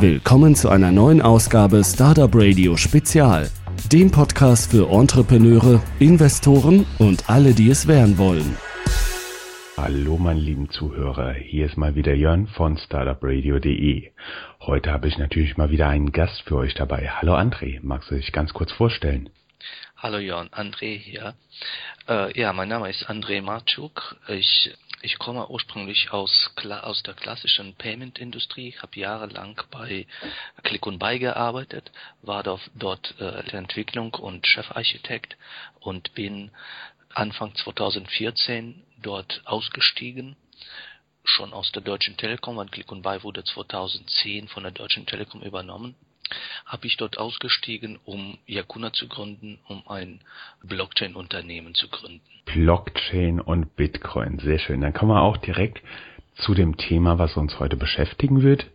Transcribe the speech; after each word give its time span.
Willkommen 0.00 0.54
zu 0.54 0.68
einer 0.68 0.92
neuen 0.92 1.20
Ausgabe 1.20 1.82
Startup 1.84 2.30
Radio 2.32 2.76
Spezial, 2.76 3.50
dem 3.92 4.10
Podcast 4.12 4.70
für 4.70 4.88
Entrepreneure, 4.90 5.82
Investoren 5.98 6.86
und 6.98 7.28
alle, 7.28 7.52
die 7.52 7.68
es 7.68 7.88
werden 7.88 8.16
wollen. 8.16 8.56
Hallo 9.76 10.16
meine 10.16 10.40
lieben 10.40 10.70
Zuhörer, 10.70 11.32
hier 11.32 11.66
ist 11.66 11.76
mal 11.76 11.94
wieder 11.94 12.14
Jörn 12.14 12.46
von 12.46 12.78
startupradio.de. 12.78 14.10
Heute 14.60 14.92
habe 14.92 15.08
ich 15.08 15.18
natürlich 15.18 15.56
mal 15.56 15.70
wieder 15.70 15.88
einen 15.88 16.12
Gast 16.12 16.42
für 16.42 16.56
euch 16.56 16.74
dabei. 16.74 17.10
Hallo 17.10 17.34
André, 17.34 17.80
magst 17.82 18.10
du 18.10 18.14
dich 18.14 18.30
ganz 18.32 18.52
kurz 18.52 18.70
vorstellen? 18.72 19.30
Hallo 19.96 20.18
Jörn, 20.18 20.48
André 20.50 20.96
hier. 20.96 21.34
Äh, 22.08 22.38
ja, 22.40 22.52
mein 22.52 22.68
Name 22.68 22.88
ist 22.88 23.10
André 23.10 23.42
Marczuk. 23.42 24.16
Ich 24.28 24.72
ich 25.02 25.18
komme 25.18 25.48
ursprünglich 25.48 26.12
aus, 26.12 26.50
aus 26.82 27.02
der 27.02 27.14
klassischen 27.14 27.74
Payment-Industrie, 27.74 28.74
habe 28.80 28.98
jahrelang 28.98 29.60
bei 29.70 30.06
Click 30.62 30.86
und 30.86 30.98
Buy 30.98 31.18
gearbeitet, 31.18 31.90
war 32.22 32.42
dort, 32.42 33.14
äh, 33.20 33.56
Entwicklung 33.56 34.14
und 34.14 34.46
Chefarchitekt 34.46 35.36
und 35.80 36.14
bin 36.14 36.50
Anfang 37.14 37.54
2014 37.54 38.82
dort 39.00 39.42
ausgestiegen, 39.44 40.36
schon 41.24 41.52
aus 41.52 41.72
der 41.72 41.82
Deutschen 41.82 42.16
Telekom, 42.16 42.56
weil 42.56 42.68
Click 42.68 42.90
und 42.90 43.02
Buy 43.02 43.22
wurde 43.22 43.44
2010 43.44 44.48
von 44.48 44.62
der 44.62 44.72
Deutschen 44.72 45.06
Telekom 45.06 45.42
übernommen 45.42 45.94
habe 46.66 46.86
ich 46.86 46.96
dort 46.96 47.18
ausgestiegen, 47.18 47.98
um 48.04 48.38
Yakuna 48.46 48.92
zu 48.92 49.08
gründen, 49.08 49.58
um 49.68 49.82
ein 49.88 50.20
Blockchain-Unternehmen 50.62 51.74
zu 51.74 51.88
gründen. 51.88 52.20
Blockchain 52.46 53.40
und 53.40 53.76
Bitcoin, 53.76 54.38
sehr 54.38 54.58
schön. 54.58 54.80
Dann 54.80 54.92
kommen 54.92 55.12
wir 55.12 55.22
auch 55.22 55.36
direkt 55.36 55.82
zu 56.38 56.54
dem 56.54 56.76
Thema, 56.76 57.18
was 57.18 57.36
uns 57.36 57.58
heute 57.58 57.76
beschäftigen 57.76 58.42
wird. 58.42 58.66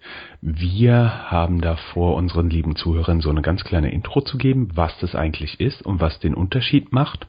Wir 0.41 1.31
haben 1.31 1.61
davor 1.61 2.15
unseren 2.15 2.49
lieben 2.49 2.75
Zuhörern 2.75 3.21
so 3.21 3.29
eine 3.29 3.41
ganz 3.41 3.63
kleine 3.63 3.91
Intro 3.91 4.21
zu 4.21 4.37
geben, 4.37 4.71
was 4.75 4.97
das 4.99 5.15
eigentlich 5.15 5.59
ist 5.59 5.81
und 5.81 6.01
was 6.01 6.19
den 6.19 6.33
Unterschied 6.33 6.91
macht. 6.91 7.25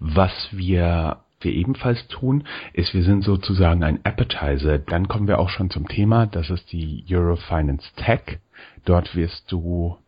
Was 0.00 0.32
wir 0.50 1.18
wir 1.40 1.52
ebenfalls 1.52 2.06
tun, 2.08 2.44
ist, 2.72 2.94
wir 2.94 3.04
sind 3.04 3.22
sozusagen 3.22 3.84
ein 3.84 4.04
Appetizer. 4.04 4.78
Dann 4.78 5.06
kommen 5.08 5.28
wir 5.28 5.38
auch 5.38 5.50
schon 5.50 5.70
zum 5.70 5.86
Thema, 5.86 6.26
das 6.26 6.50
ist 6.50 6.72
die 6.72 7.04
Eurofinance 7.08 7.88
Tech. 7.96 8.40
Dort 8.88 9.14
wirst 9.14 9.52
du 9.52 9.98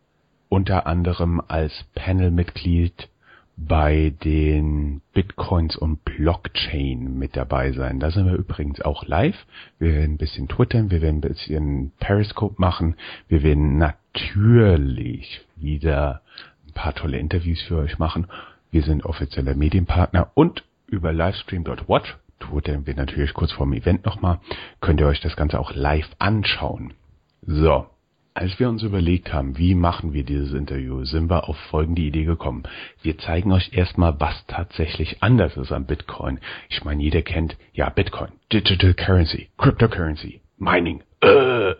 unter 0.49 0.87
anderem 0.87 1.39
als 1.47 1.71
Panelmitglied 1.93 3.09
bei 3.55 4.11
den 4.23 5.01
Bitcoins 5.13 5.75
und 5.75 6.03
Blockchain 6.03 7.15
mit 7.15 7.37
dabei 7.37 7.73
sein. 7.73 7.99
Da 7.99 8.09
sind 8.09 8.25
wir 8.25 8.33
übrigens 8.33 8.81
auch 8.81 9.05
live. 9.05 9.35
Wir 9.77 9.93
werden 9.93 10.13
ein 10.13 10.17
bisschen 10.17 10.47
twittern, 10.47 10.89
wir 10.89 11.03
werden 11.03 11.17
ein 11.17 11.21
bisschen 11.21 11.91
Periscope 11.99 12.55
machen. 12.57 12.95
Wir 13.27 13.43
werden 13.43 13.77
natürlich 13.77 15.45
wieder 15.57 16.23
ein 16.67 16.73
paar 16.73 16.95
tolle 16.95 17.19
Interviews 17.19 17.61
für 17.61 17.77
euch 17.77 17.99
machen. 17.99 18.25
Wir 18.71 18.81
sind 18.81 19.05
offizieller 19.05 19.53
Medienpartner 19.53 20.31
und 20.33 20.63
über 20.87 21.13
livestream.watch 21.13 22.17
twittern 22.39 22.87
wir 22.87 22.95
natürlich 22.95 23.35
kurz 23.35 23.51
vorm 23.51 23.73
Event 23.73 24.05
nochmal. 24.05 24.39
Könnt 24.79 24.99
ihr 24.99 25.05
euch 25.05 25.21
das 25.21 25.35
Ganze 25.35 25.59
auch 25.59 25.75
live 25.75 26.09
anschauen. 26.17 26.95
So, 27.43 27.85
als 28.33 28.57
wir 28.59 28.69
uns 28.69 28.83
überlegt 28.83 29.33
haben, 29.33 29.57
wie 29.57 29.75
machen 29.75 30.13
wir 30.13 30.23
dieses 30.23 30.53
Interview, 30.53 31.03
sind 31.03 31.29
wir 31.29 31.49
auf 31.49 31.57
folgende 31.69 32.01
Idee 32.01 32.23
gekommen. 32.23 32.63
Wir 33.01 33.17
zeigen 33.17 33.51
euch 33.51 33.73
erstmal, 33.73 34.19
was 34.19 34.45
tatsächlich 34.47 35.21
anders 35.21 35.57
ist 35.57 35.71
am 35.71 35.85
Bitcoin. 35.85 36.39
Ich 36.69 36.83
meine, 36.83 37.03
jeder 37.03 37.21
kennt, 37.21 37.57
ja, 37.73 37.89
Bitcoin, 37.89 38.31
Digital 38.51 38.93
Currency, 38.93 39.49
Cryptocurrency, 39.57 40.41
Mining, 40.57 41.03
äh. 41.21 41.73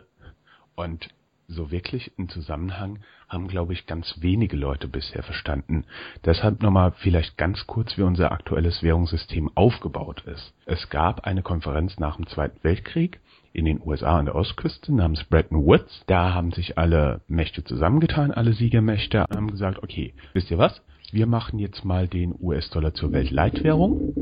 Und 0.76 1.10
so 1.48 1.70
wirklich 1.70 2.12
einen 2.18 2.30
Zusammenhang 2.30 3.00
haben, 3.28 3.48
glaube 3.48 3.74
ich, 3.74 3.86
ganz 3.86 4.16
wenige 4.20 4.56
Leute 4.56 4.88
bisher 4.88 5.24
verstanden. 5.24 5.86
Deshalb 6.26 6.62
nochmal 6.62 6.94
vielleicht 6.98 7.38
ganz 7.38 7.66
kurz, 7.68 7.98
wie 7.98 8.04
unser 8.04 8.32
aktuelles 8.32 8.84
Währungssystem 8.84 9.50
aufgebaut 9.56 10.24
ist. 10.26 10.54
Es 10.66 10.90
gab 10.90 11.26
eine 11.26 11.44
Konferenz 11.44 12.00
nach 12.00 12.16
dem 12.16 12.28
Zweiten 12.28 12.64
Weltkrieg, 12.64 13.20
in 13.54 13.66
den 13.66 13.82
USA 13.86 14.18
an 14.18 14.26
der 14.26 14.36
Ostküste 14.36 14.94
namens 14.94 15.24
Bretton 15.26 15.66
Woods. 15.66 16.04
Da 16.08 16.34
haben 16.34 16.52
sich 16.52 16.78
alle 16.78 17.22
Mächte 17.28 17.64
zusammengetan, 17.64 18.32
alle 18.32 18.54
Siegermächte, 18.54 19.22
haben 19.22 19.52
gesagt, 19.52 19.84
okay, 19.84 20.14
wisst 20.34 20.52
ihr 20.52 20.58
was? 20.58 20.82
Wir 21.12 21.28
machen 21.28 21.60
jetzt 21.60 21.84
mal 21.84 22.08
den 22.08 22.34
US-Dollar 22.40 22.94
zur 22.94 23.12
Weltleitwährung. 23.12 24.14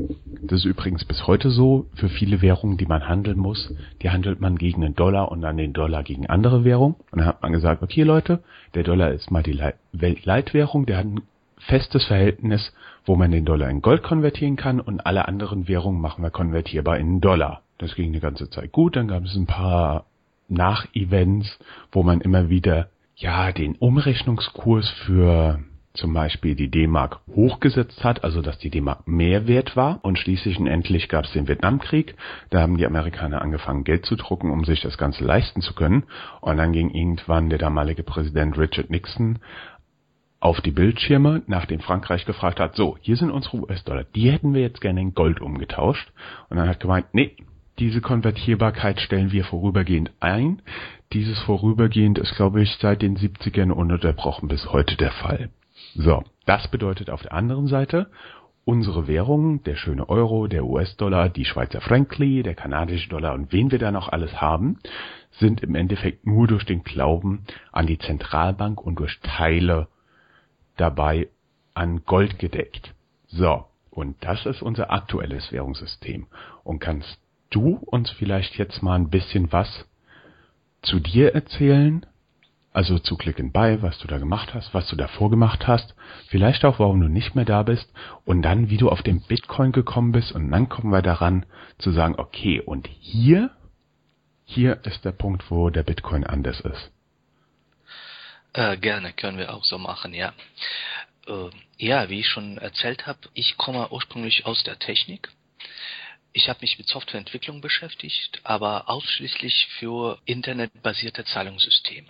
Das 0.42 0.60
ist 0.60 0.64
übrigens 0.64 1.04
bis 1.04 1.28
heute 1.28 1.50
so. 1.50 1.86
Für 1.94 2.08
viele 2.08 2.42
Währungen, 2.42 2.78
die 2.78 2.86
man 2.86 3.06
handeln 3.06 3.38
muss, 3.38 3.72
die 4.02 4.10
handelt 4.10 4.40
man 4.40 4.58
gegen 4.58 4.80
den 4.80 4.96
Dollar 4.96 5.30
und 5.30 5.40
dann 5.42 5.56
den 5.56 5.72
Dollar 5.72 6.02
gegen 6.02 6.26
andere 6.26 6.64
Währungen. 6.64 6.96
Und 7.12 7.20
dann 7.20 7.26
hat 7.26 7.42
man 7.42 7.52
gesagt, 7.52 7.84
okay 7.84 8.02
Leute, 8.02 8.42
der 8.74 8.82
Dollar 8.82 9.12
ist 9.12 9.30
mal 9.30 9.44
die 9.44 9.60
Weltleitwährung, 9.92 10.84
der 10.86 10.98
hat 10.98 11.06
ein 11.06 11.20
festes 11.58 12.06
Verhältnis, 12.06 12.72
wo 13.04 13.14
man 13.14 13.30
den 13.30 13.44
Dollar 13.44 13.70
in 13.70 13.82
Gold 13.82 14.02
konvertieren 14.02 14.56
kann 14.56 14.80
und 14.80 15.06
alle 15.06 15.28
anderen 15.28 15.68
Währungen 15.68 16.00
machen 16.00 16.24
wir 16.24 16.30
konvertierbar 16.30 16.98
in 16.98 17.20
Dollar. 17.20 17.62
Das 17.80 17.94
ging 17.94 18.10
eine 18.10 18.20
ganze 18.20 18.50
Zeit 18.50 18.72
gut. 18.72 18.96
Dann 18.96 19.08
gab 19.08 19.24
es 19.24 19.34
ein 19.34 19.46
paar 19.46 20.04
Nach-Events, 20.48 21.58
wo 21.92 22.02
man 22.02 22.20
immer 22.20 22.50
wieder 22.50 22.88
ja 23.16 23.52
den 23.52 23.74
Umrechnungskurs 23.76 24.88
für 25.06 25.60
zum 25.94 26.12
Beispiel 26.12 26.54
die 26.54 26.70
D-Mark 26.70 27.20
hochgesetzt 27.34 28.04
hat, 28.04 28.22
also 28.22 28.42
dass 28.42 28.58
die 28.58 28.70
D-Mark 28.70 29.08
mehr 29.08 29.48
wert 29.48 29.76
war. 29.76 29.98
Und 30.02 30.18
schließlich 30.18 30.58
und 30.58 30.66
endlich 30.66 31.08
gab 31.08 31.24
es 31.24 31.32
den 31.32 31.48
Vietnamkrieg. 31.48 32.14
Da 32.50 32.60
haben 32.60 32.76
die 32.76 32.86
Amerikaner 32.86 33.40
angefangen, 33.40 33.84
Geld 33.84 34.04
zu 34.04 34.14
drucken, 34.16 34.50
um 34.50 34.64
sich 34.64 34.82
das 34.82 34.98
Ganze 34.98 35.24
leisten 35.24 35.62
zu 35.62 35.74
können. 35.74 36.04
Und 36.42 36.58
dann 36.58 36.72
ging 36.72 36.90
irgendwann 36.90 37.48
der 37.48 37.58
damalige 37.58 38.02
Präsident 38.02 38.58
Richard 38.58 38.90
Nixon 38.90 39.38
auf 40.38 40.60
die 40.60 40.70
Bildschirme, 40.70 41.42
nachdem 41.46 41.80
Frankreich 41.80 42.24
gefragt 42.24 42.60
hat, 42.60 42.74
so, 42.74 42.96
hier 43.00 43.16
sind 43.16 43.30
unsere 43.30 43.58
US-Dollar, 43.58 44.04
die 44.14 44.30
hätten 44.30 44.54
wir 44.54 44.62
jetzt 44.62 44.80
gerne 44.80 45.00
in 45.00 45.14
Gold 45.14 45.40
umgetauscht. 45.40 46.12
Und 46.48 46.56
dann 46.56 46.68
hat 46.68 46.80
gemeint, 46.80 47.06
nee, 47.12 47.36
diese 47.80 48.02
Konvertierbarkeit 48.02 49.00
stellen 49.00 49.32
wir 49.32 49.44
vorübergehend 49.44 50.12
ein. 50.20 50.60
Dieses 51.14 51.38
vorübergehend 51.40 52.18
ist, 52.18 52.36
glaube 52.36 52.62
ich, 52.62 52.76
seit 52.76 53.00
den 53.00 53.16
70ern 53.16 53.70
ununterbrochen 53.70 54.48
bis 54.48 54.70
heute 54.70 54.96
der 54.96 55.10
Fall. 55.10 55.50
So, 55.94 56.22
das 56.44 56.68
bedeutet 56.68 57.08
auf 57.08 57.22
der 57.22 57.32
anderen 57.32 57.66
Seite, 57.66 58.10
unsere 58.64 59.08
Währungen, 59.08 59.64
der 59.64 59.76
schöne 59.76 60.08
Euro, 60.10 60.46
der 60.46 60.66
US-Dollar, 60.66 61.30
die 61.30 61.46
Schweizer 61.46 61.80
Frankli, 61.80 62.42
der 62.42 62.54
kanadische 62.54 63.08
Dollar 63.08 63.32
und 63.32 63.50
wen 63.52 63.70
wir 63.70 63.78
da 63.78 63.90
noch 63.90 64.08
alles 64.08 64.40
haben, 64.40 64.78
sind 65.30 65.62
im 65.62 65.74
Endeffekt 65.74 66.26
nur 66.26 66.46
durch 66.46 66.64
den 66.64 66.84
Glauben 66.84 67.46
an 67.72 67.86
die 67.86 67.98
Zentralbank 67.98 68.80
und 68.80 68.98
durch 68.98 69.18
Teile 69.22 69.88
dabei 70.76 71.28
an 71.72 72.04
Gold 72.04 72.38
gedeckt. 72.38 72.94
So, 73.28 73.64
und 73.90 74.16
das 74.20 74.44
ist 74.44 74.60
unser 74.60 74.92
aktuelles 74.92 75.50
Währungssystem. 75.50 76.26
Und 76.62 76.80
kannst 76.80 77.18
du 77.50 77.74
uns 77.86 78.10
vielleicht 78.10 78.56
jetzt 78.56 78.82
mal 78.82 78.94
ein 78.94 79.10
bisschen 79.10 79.52
was 79.52 79.86
zu 80.82 81.00
dir 81.00 81.34
erzählen? 81.34 82.06
Also 82.72 83.00
zu 83.00 83.16
Click 83.16 83.40
and 83.40 83.52
Buy, 83.52 83.82
was 83.82 83.98
du 83.98 84.06
da 84.06 84.18
gemacht 84.18 84.54
hast, 84.54 84.72
was 84.72 84.86
du 84.88 84.94
davor 84.94 85.28
gemacht 85.28 85.66
hast, 85.66 85.94
vielleicht 86.28 86.64
auch, 86.64 86.78
warum 86.78 87.00
du 87.00 87.08
nicht 87.08 87.34
mehr 87.34 87.44
da 87.44 87.64
bist 87.64 87.92
und 88.24 88.42
dann, 88.42 88.70
wie 88.70 88.76
du 88.76 88.88
auf 88.88 89.02
den 89.02 89.20
Bitcoin 89.22 89.72
gekommen 89.72 90.12
bist 90.12 90.30
und 90.30 90.52
dann 90.52 90.68
kommen 90.68 90.92
wir 90.92 91.02
daran 91.02 91.46
zu 91.78 91.90
sagen, 91.90 92.14
okay, 92.16 92.60
und 92.60 92.86
hier, 93.00 93.50
hier 94.44 94.84
ist 94.84 95.04
der 95.04 95.10
Punkt, 95.10 95.50
wo 95.50 95.70
der 95.70 95.82
Bitcoin 95.82 96.24
anders 96.24 96.60
ist. 96.60 96.92
Äh, 98.52 98.76
gerne, 98.76 99.12
können 99.12 99.38
wir 99.38 99.52
auch 99.52 99.64
so 99.64 99.78
machen, 99.78 100.14
ja. 100.14 100.32
Äh, 101.26 101.50
ja, 101.76 102.08
wie 102.08 102.20
ich 102.20 102.28
schon 102.28 102.56
erzählt 102.58 103.08
habe, 103.08 103.18
ich 103.34 103.56
komme 103.56 103.90
ursprünglich 103.90 104.46
aus 104.46 104.62
der 104.62 104.78
Technik 104.78 105.28
ich 106.32 106.48
habe 106.48 106.60
mich 106.62 106.78
mit 106.78 106.88
Softwareentwicklung 106.88 107.60
beschäftigt, 107.60 108.40
aber 108.44 108.88
ausschließlich 108.88 109.66
für 109.78 110.18
internetbasierte 110.24 111.24
Zahlungssysteme. 111.24 112.08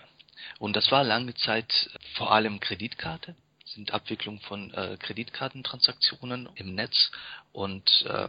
Und 0.59 0.75
das 0.75 0.91
war 0.91 1.03
lange 1.03 1.33
Zeit 1.35 1.89
vor 2.13 2.31
allem 2.31 2.59
Kreditkarte, 2.59 3.35
sind 3.65 3.93
Abwicklung 3.93 4.39
von 4.41 4.73
äh, 4.73 4.97
Kreditkartentransaktionen 4.99 6.49
im 6.55 6.75
Netz 6.75 7.11
und 7.51 7.89
äh, 8.07 8.27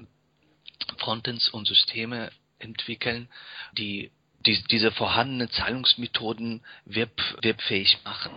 Frontends 0.99 1.49
und 1.50 1.67
Systeme 1.67 2.31
entwickeln, 2.59 3.29
die, 3.77 4.11
die 4.47 4.62
diese 4.71 4.93
vorhandenen 4.93 5.50
Zahlungsmethoden 5.50 6.62
web, 6.85 7.12
webfähig 7.43 7.99
machen. 8.05 8.33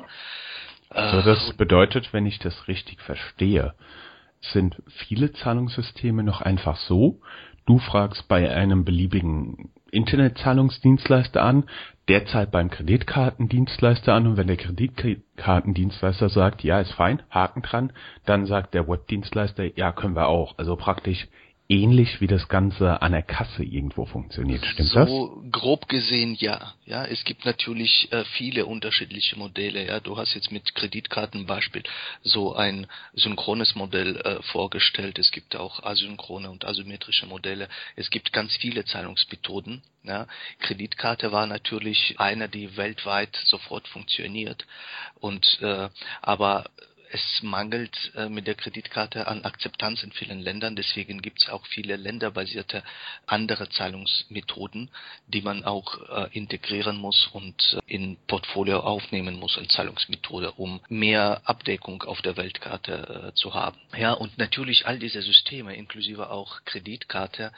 Also 0.90 1.22
das 1.22 1.56
bedeutet, 1.58 2.14
wenn 2.14 2.26
ich 2.26 2.40
das 2.40 2.68
richtig 2.68 3.02
verstehe, 3.02 3.76
sind 4.42 4.82
viele 4.88 5.34
Zahlungssysteme 5.34 6.24
noch 6.24 6.42
einfach 6.42 6.78
so, 6.78 7.20
du 7.66 7.80
fragst 7.80 8.28
bei 8.28 8.50
einem 8.50 8.86
beliebigen 8.86 9.72
Internetzahlungsdienstleister 9.92 11.42
an, 11.42 11.64
der 12.08 12.26
zahlt 12.28 12.52
beim 12.52 12.70
Kreditkartendienstleister 12.70 14.14
an 14.14 14.28
und 14.28 14.38
wenn 14.38 14.48
der 14.48 14.58
Kreditkartendienstleister 14.58 16.30
sagt, 16.30 16.64
ja, 16.64 16.80
ist 16.80 16.92
fein, 16.92 17.24
Haken 17.32 17.62
dran, 17.62 17.94
dann 18.26 18.46
sagt 18.46 18.74
der 18.74 18.88
Webdienstleister, 18.88 19.78
ja, 19.78 19.92
können 19.92 20.16
wir 20.16 20.28
auch. 20.28 20.58
Also 20.58 20.76
praktisch 20.76 21.28
ähnlich 21.68 22.22
wie 22.22 22.28
das 22.28 22.48
Ganze 22.48 23.02
an 23.02 23.14
der 23.14 23.24
Kasse 23.24 23.64
irgendwo 23.64 24.06
funktioniert. 24.06 24.66
Stimmt 24.66 24.90
so 24.90 25.00
das? 25.00 25.10
So 25.10 25.44
grob 25.52 25.88
gesehen 25.88 26.36
ja. 26.40 26.74
Ja, 26.86 27.06
es 27.06 27.24
gibt 27.24 27.46
natürlich 27.46 28.12
äh, 28.12 28.24
viele 28.26 28.66
unterschiedliche 28.68 29.38
Modelle. 29.38 29.88
Ja, 29.88 30.00
du 30.00 30.18
hast 30.18 30.36
jetzt 30.36 30.52
mit 30.52 30.76
Kreditkartenbeispiel 30.76 31.84
so 32.22 32.54
ein 32.54 32.88
synchrones 33.14 33.76
Modell 33.76 34.18
äh, 34.18 34.44
vorgestellt. 34.44 35.18
Es 35.18 35.32
gibt 35.32 35.56
auch 35.56 35.82
asynchrone 35.84 36.52
und 36.52 36.66
asymmetrische 36.66 37.26
Modelle. 37.26 37.68
Es 37.96 38.10
gibt 38.12 38.32
ganz 38.32 38.56
viele 38.58 38.86
Zahlungsmethoden. 38.86 39.82
Ja, 40.04 40.28
Kreditkarte 40.60 41.32
war 41.32 41.48
natürlich 41.48 42.16
eine, 42.20 42.48
die 42.48 42.78
weltweit 42.78 43.36
sofort 43.46 43.88
funktioniert. 43.88 44.68
Und 45.20 45.60
äh, 45.62 45.90
aber 46.22 46.66
es 47.16 47.44
mangelt 47.44 48.12
äh, 48.16 48.28
mit 48.28 48.46
der 48.46 48.56
Kreditkarte 48.56 49.28
an 49.28 49.46
Akzeptanz 49.46 50.04
in 50.04 50.12
vielen 50.12 50.40
Ländern. 50.40 50.76
Deswegen 50.76 51.22
gibt 51.22 51.42
es 51.42 51.50
auch 51.50 51.66
viele 51.66 51.96
länderbasierte 51.96 52.84
andere 53.26 53.70
Zahlungsmethoden, 53.70 54.92
die 55.28 55.42
man 55.42 55.64
auch 55.64 55.88
äh, 56.10 56.38
integrieren 56.38 56.98
muss 56.98 57.28
und 57.32 57.56
äh, 57.74 57.94
in 57.94 58.18
Portfolio 58.28 58.82
aufnehmen 58.82 59.40
muss 59.40 59.58
als 59.58 59.70
Zahlungsmethode, 59.70 60.52
um 60.52 60.82
mehr 60.90 61.42
Abdeckung 61.46 62.04
auf 62.04 62.22
der 62.22 62.36
Weltkarte 62.36 63.32
äh, 63.32 63.34
zu 63.34 63.54
haben. 63.54 63.80
Ja, 63.98 64.12
und 64.12 64.38
natürlich 64.38 64.86
all 64.86 65.00
diese 65.00 65.22
Systeme, 65.22 65.76
inklusive 65.76 66.30
auch 66.30 66.66
Kreditkarte, 66.66 67.54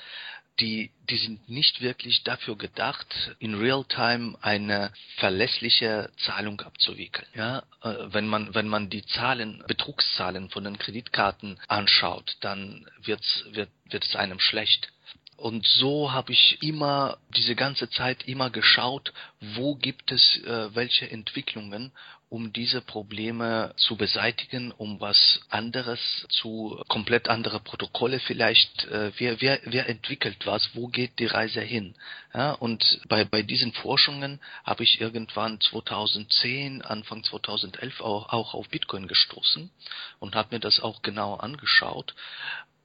die, 0.59 0.92
die 1.09 1.18
sind 1.18 1.50
nicht 1.50 1.81
wirklich 1.81 2.24
dafür 2.24 2.57
gedacht, 2.57 3.07
in 3.39 3.56
Realtime 3.56 4.38
eine 4.42 4.92
verlässliche 5.18 6.09
Zahlung 6.25 6.62
abzuwickeln. 6.62 7.27
Ja, 7.36 7.59
äh, 7.83 7.94
wenn 8.07 8.27
man, 8.27 8.54
wenn 8.56 8.68
man 8.68 8.89
die 8.89 9.06
Zahlen, 9.06 9.63
Betrugszahlen 9.68 10.50
von 10.50 10.63
den 10.63 10.77
Kreditkarten 10.77 11.59
anschaut, 11.68 12.38
dann 12.42 12.88
wird's, 13.04 13.45
wird, 13.51 13.69
wird 13.86 14.06
es 14.06 14.15
einem 14.15 14.39
schlecht. 14.39 14.92
Und 15.38 15.68
so 15.68 16.12
habe 16.12 16.31
ich 16.31 16.63
immer 16.63 17.19
diese 17.36 17.54
ganze 17.54 17.89
Zeit 17.92 18.27
immer 18.27 18.50
geschaut, 18.50 19.13
wo 19.39 19.75
gibt 19.75 20.12
es 20.12 20.44
äh, 20.44 20.74
welche 20.74 21.12
Entwicklungen 21.12 21.92
um 22.30 22.52
diese 22.52 22.82
Probleme 22.82 23.74
zu 23.78 23.96
beseitigen, 23.96 24.72
um 24.72 25.00
was 25.00 25.40
anderes 25.50 26.00
zu, 26.30 26.82
komplett 26.90 27.30
andere 27.30 27.62
Protokolle 27.62 28.20
vielleicht, 28.20 28.86
äh, 28.86 29.12
wer, 29.18 29.40
wer, 29.40 29.60
wer 29.64 29.88
entwickelt 29.88 30.46
was, 30.46 30.70
wo 30.74 30.88
geht 30.88 31.20
die 31.20 31.26
Reise 31.26 31.62
hin? 31.62 31.96
Ja, 32.34 32.52
und 32.52 33.00
bei, 33.08 33.24
bei 33.24 33.44
diesen 33.44 33.72
Forschungen 33.72 34.42
habe 34.66 34.84
ich 34.84 35.00
irgendwann 35.00 35.62
2010, 35.62 36.82
Anfang 36.82 37.24
2011 37.24 38.02
auch, 38.02 38.30
auch 38.30 38.54
auf 38.54 38.68
Bitcoin 38.70 39.08
gestoßen 39.08 39.72
und 40.20 40.36
habe 40.36 40.56
mir 40.56 40.60
das 40.60 40.82
auch 40.82 41.02
genau 41.02 41.36
angeschaut 41.36 42.14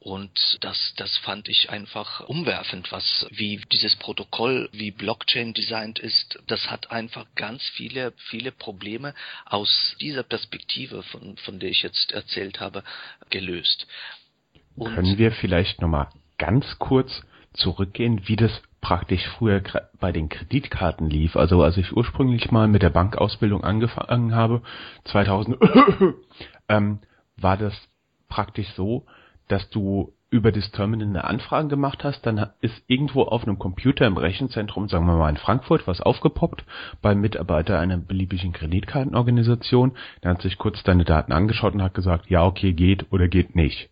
und 0.03 0.59
das, 0.63 0.95
das 0.97 1.17
fand 1.19 1.49
ich 1.49 1.71
einfach 1.71 2.27
umwerfend, 2.29 2.91
was, 2.91 3.25
wie 3.31 3.61
dieses 3.71 3.95
Protokoll, 3.95 4.69
wie 4.73 4.91
Blockchain 4.91 5.55
designt 5.55 6.01
ist. 6.01 6.41
Das 6.49 6.69
hat 6.69 6.91
einfach 6.91 7.25
ganz 7.37 7.63
viele, 7.77 8.13
viele 8.17 8.51
Probleme 8.51 9.15
aus 9.45 9.95
dieser 10.01 10.25
Perspektive, 10.25 11.05
von, 11.05 11.37
von 11.37 11.61
der 11.61 11.71
ich 11.71 11.85
jetzt 11.85 12.11
erzählt 12.11 12.59
habe, 12.59 12.83
gelöst. 13.31 13.87
Und 14.75 14.93
Können 14.93 15.19
wir 15.19 15.31
vielleicht 15.31 15.81
nochmal 15.81 16.09
ganz 16.37 16.67
kurz 16.81 17.23
zurückgehen, 17.53 18.27
wie 18.27 18.35
das 18.35 18.51
praktisch 18.81 19.25
früher 19.39 19.63
bei 20.01 20.11
den 20.11 20.29
Kreditkarten 20.29 21.09
lief. 21.09 21.37
Also 21.37 21.63
als 21.63 21.77
ich 21.77 21.93
ursprünglich 21.93 22.51
mal 22.51 22.67
mit 22.67 22.83
der 22.83 22.91
Bankausbildung 22.91 23.63
angefangen 23.63 24.35
habe, 24.35 24.63
2000, 25.05 25.59
ähm, 26.69 26.99
war 27.37 27.57
das 27.57 27.75
praktisch 28.29 28.69
so, 28.75 29.07
dass 29.53 29.69
du 29.69 30.15
über 30.31 30.51
das 30.51 30.71
Terminal 30.71 31.09
eine 31.09 31.25
Anfrage 31.25 31.69
gemacht 31.69 32.05
hast, 32.05 32.25
dann 32.25 32.47
ist 32.63 32.83
irgendwo 32.87 33.25
auf 33.25 33.43
einem 33.43 33.59
Computer 33.59 34.07
im 34.07 34.17
Rechenzentrum, 34.17 34.89
sagen 34.89 35.05
wir 35.05 35.15
mal 35.15 35.29
in 35.29 35.37
Frankfurt, 35.37 35.87
was 35.87 36.01
aufgepoppt 36.01 36.65
beim 37.03 37.21
Mitarbeiter 37.21 37.79
einer 37.79 37.99
beliebigen 37.99 38.55
Kreditkartenorganisation. 38.55 39.93
Der 40.23 40.31
hat 40.31 40.41
sich 40.41 40.57
kurz 40.57 40.83
deine 40.85 41.05
Daten 41.05 41.33
angeschaut 41.33 41.75
und 41.75 41.83
hat 41.83 41.93
gesagt, 41.93 42.31
ja, 42.31 42.47
okay, 42.47 42.73
geht 42.73 43.13
oder 43.13 43.29
geht 43.29 43.55
nicht. 43.55 43.91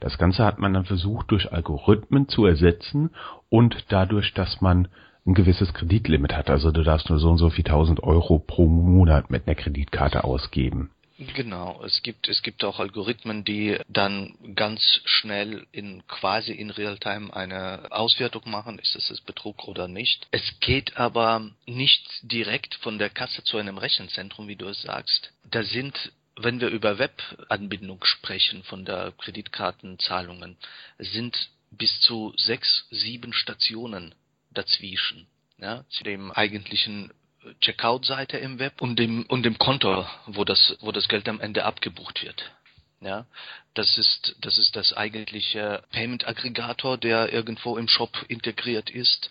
Das 0.00 0.16
Ganze 0.16 0.44
hat 0.44 0.58
man 0.58 0.72
dann 0.72 0.86
versucht 0.86 1.30
durch 1.30 1.52
Algorithmen 1.52 2.26
zu 2.26 2.46
ersetzen 2.46 3.10
und 3.50 3.84
dadurch, 3.90 4.32
dass 4.32 4.62
man 4.62 4.88
ein 5.26 5.34
gewisses 5.34 5.74
Kreditlimit 5.74 6.34
hat. 6.34 6.48
Also 6.48 6.70
du 6.70 6.82
darfst 6.82 7.10
nur 7.10 7.18
so 7.18 7.30
und 7.30 7.38
so 7.38 7.50
viel 7.50 7.64
tausend 7.64 8.02
Euro 8.02 8.38
pro 8.38 8.66
Monat 8.66 9.30
mit 9.30 9.46
einer 9.46 9.56
Kreditkarte 9.56 10.24
ausgeben. 10.24 10.90
Genau, 11.18 11.82
es 11.84 12.02
gibt 12.02 12.28
es 12.28 12.42
gibt 12.42 12.64
auch 12.64 12.80
Algorithmen, 12.80 13.44
die 13.44 13.78
dann 13.88 14.34
ganz 14.54 14.82
schnell 15.04 15.66
in 15.72 16.06
quasi 16.06 16.52
in 16.52 16.70
Realtime 16.70 17.34
eine 17.34 17.86
Auswertung 17.90 18.42
machen, 18.46 18.78
ist 18.78 18.94
es 18.96 19.20
Betrug 19.20 19.68
oder 19.68 19.88
nicht. 19.88 20.26
Es 20.30 20.60
geht 20.60 20.96
aber 20.96 21.50
nicht 21.66 22.06
direkt 22.22 22.74
von 22.76 22.98
der 22.98 23.10
Kasse 23.10 23.44
zu 23.44 23.58
einem 23.58 23.78
Rechenzentrum, 23.78 24.48
wie 24.48 24.56
du 24.56 24.66
es 24.68 24.82
sagst. 24.82 25.32
Da 25.44 25.62
sind 25.62 26.12
wenn 26.36 26.60
wir 26.60 26.68
über 26.68 26.98
Webanbindung 26.98 28.04
sprechen 28.04 28.62
von 28.64 28.84
der 28.84 29.12
Kreditkartenzahlungen, 29.18 30.56
sind 30.98 31.50
bis 31.70 32.00
zu 32.00 32.32
sechs, 32.36 32.86
sieben 32.90 33.32
Stationen 33.32 34.14
dazwischen, 34.50 35.26
ja, 35.58 35.84
zu 35.90 36.04
dem 36.04 36.30
eigentlichen 36.32 37.12
Checkout-Seite 37.60 38.38
im 38.38 38.58
Web 38.58 38.80
und 38.80 38.98
dem, 38.98 39.24
und 39.26 39.42
dem 39.42 39.58
Konto, 39.58 40.06
wo 40.26 40.44
das, 40.44 40.76
wo 40.80 40.92
das 40.92 41.08
Geld 41.08 41.28
am 41.28 41.40
Ende 41.40 41.64
abgebucht 41.64 42.22
wird. 42.22 42.52
Ja, 43.00 43.26
das 43.74 43.98
ist, 43.98 44.36
das 44.40 44.58
ist 44.58 44.76
das 44.76 44.92
eigentliche 44.92 45.82
Payment-Aggregator, 45.90 46.98
der 46.98 47.32
irgendwo 47.32 47.76
im 47.76 47.88
Shop 47.88 48.24
integriert 48.28 48.90
ist. 48.90 49.30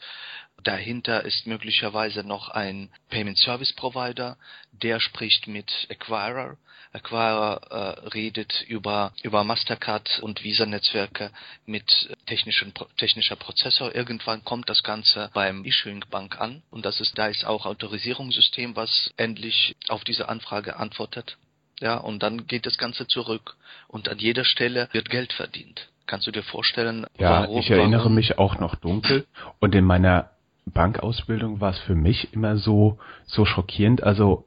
Dahinter 0.63 1.23
ist 1.23 1.47
möglicherweise 1.47 2.23
noch 2.23 2.49
ein 2.49 2.89
Payment 3.09 3.37
Service 3.37 3.73
Provider, 3.73 4.37
der 4.71 4.99
spricht 4.99 5.47
mit 5.47 5.71
Acquirer. 5.89 6.57
Acquirer 6.93 7.61
äh, 7.69 8.09
redet 8.09 8.61
über, 8.67 9.13
über 9.23 9.43
Mastercard 9.43 10.19
und 10.21 10.43
Visa-Netzwerke 10.43 11.31
mit 11.65 11.89
technischen, 12.25 12.73
technischer 12.97 13.37
Prozessor. 13.37 13.95
Irgendwann 13.95 14.43
kommt 14.43 14.69
das 14.69 14.83
Ganze 14.83 15.29
beim 15.33 15.63
Issuing 15.63 16.03
Bank 16.09 16.39
an 16.39 16.61
und 16.69 16.85
das 16.85 16.99
ist, 16.99 17.17
da 17.17 17.27
ist 17.27 17.45
auch 17.45 17.65
Autorisierungssystem, 17.65 18.75
was 18.75 19.13
endlich 19.17 19.75
auf 19.87 20.03
diese 20.03 20.27
Anfrage 20.27 20.77
antwortet. 20.77 21.37
Ja, 21.79 21.97
und 21.97 22.21
dann 22.21 22.45
geht 22.45 22.65
das 22.65 22.77
Ganze 22.77 23.07
zurück 23.07 23.55
und 23.87 24.09
an 24.09 24.19
jeder 24.19 24.45
Stelle 24.45 24.89
wird 24.91 25.09
Geld 25.09 25.33
verdient. 25.33 25.87
Kannst 26.05 26.27
du 26.27 26.31
dir 26.31 26.43
vorstellen? 26.43 27.07
Ja, 27.17 27.43
warum, 27.43 27.59
ich 27.59 27.69
erinnere 27.69 28.01
warum? 28.01 28.15
mich 28.15 28.37
auch 28.37 28.59
noch 28.59 28.75
dunkel 28.75 29.25
und 29.59 29.73
in 29.73 29.85
meiner 29.85 30.29
Bankausbildung 30.65 31.59
war 31.59 31.71
es 31.71 31.79
für 31.79 31.95
mich 31.95 32.33
immer 32.33 32.57
so, 32.57 32.97
so 33.25 33.45
schockierend. 33.45 34.03
Also 34.03 34.45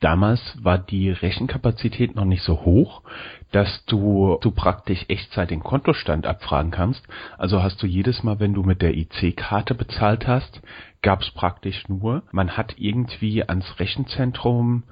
damals 0.00 0.40
war 0.62 0.78
die 0.78 1.10
Rechenkapazität 1.10 2.14
noch 2.14 2.24
nicht 2.24 2.42
so 2.42 2.64
hoch, 2.64 3.02
dass 3.50 3.84
du, 3.86 4.38
du 4.40 4.50
praktisch 4.50 5.04
Echtzeit 5.08 5.50
den 5.50 5.62
Kontostand 5.62 6.26
abfragen 6.26 6.70
kannst. 6.70 7.06
Also 7.38 7.62
hast 7.62 7.82
du 7.82 7.86
jedes 7.86 8.22
Mal, 8.22 8.40
wenn 8.40 8.54
du 8.54 8.62
mit 8.62 8.82
der 8.82 8.96
IC-Karte 8.96 9.74
bezahlt 9.74 10.26
hast, 10.26 10.62
gab 11.02 11.22
es 11.22 11.30
praktisch 11.30 11.88
nur, 11.88 12.22
man 12.32 12.56
hat 12.56 12.74
irgendwie 12.78 13.42
ans 13.46 13.78
Rechenzentrum 13.78 14.84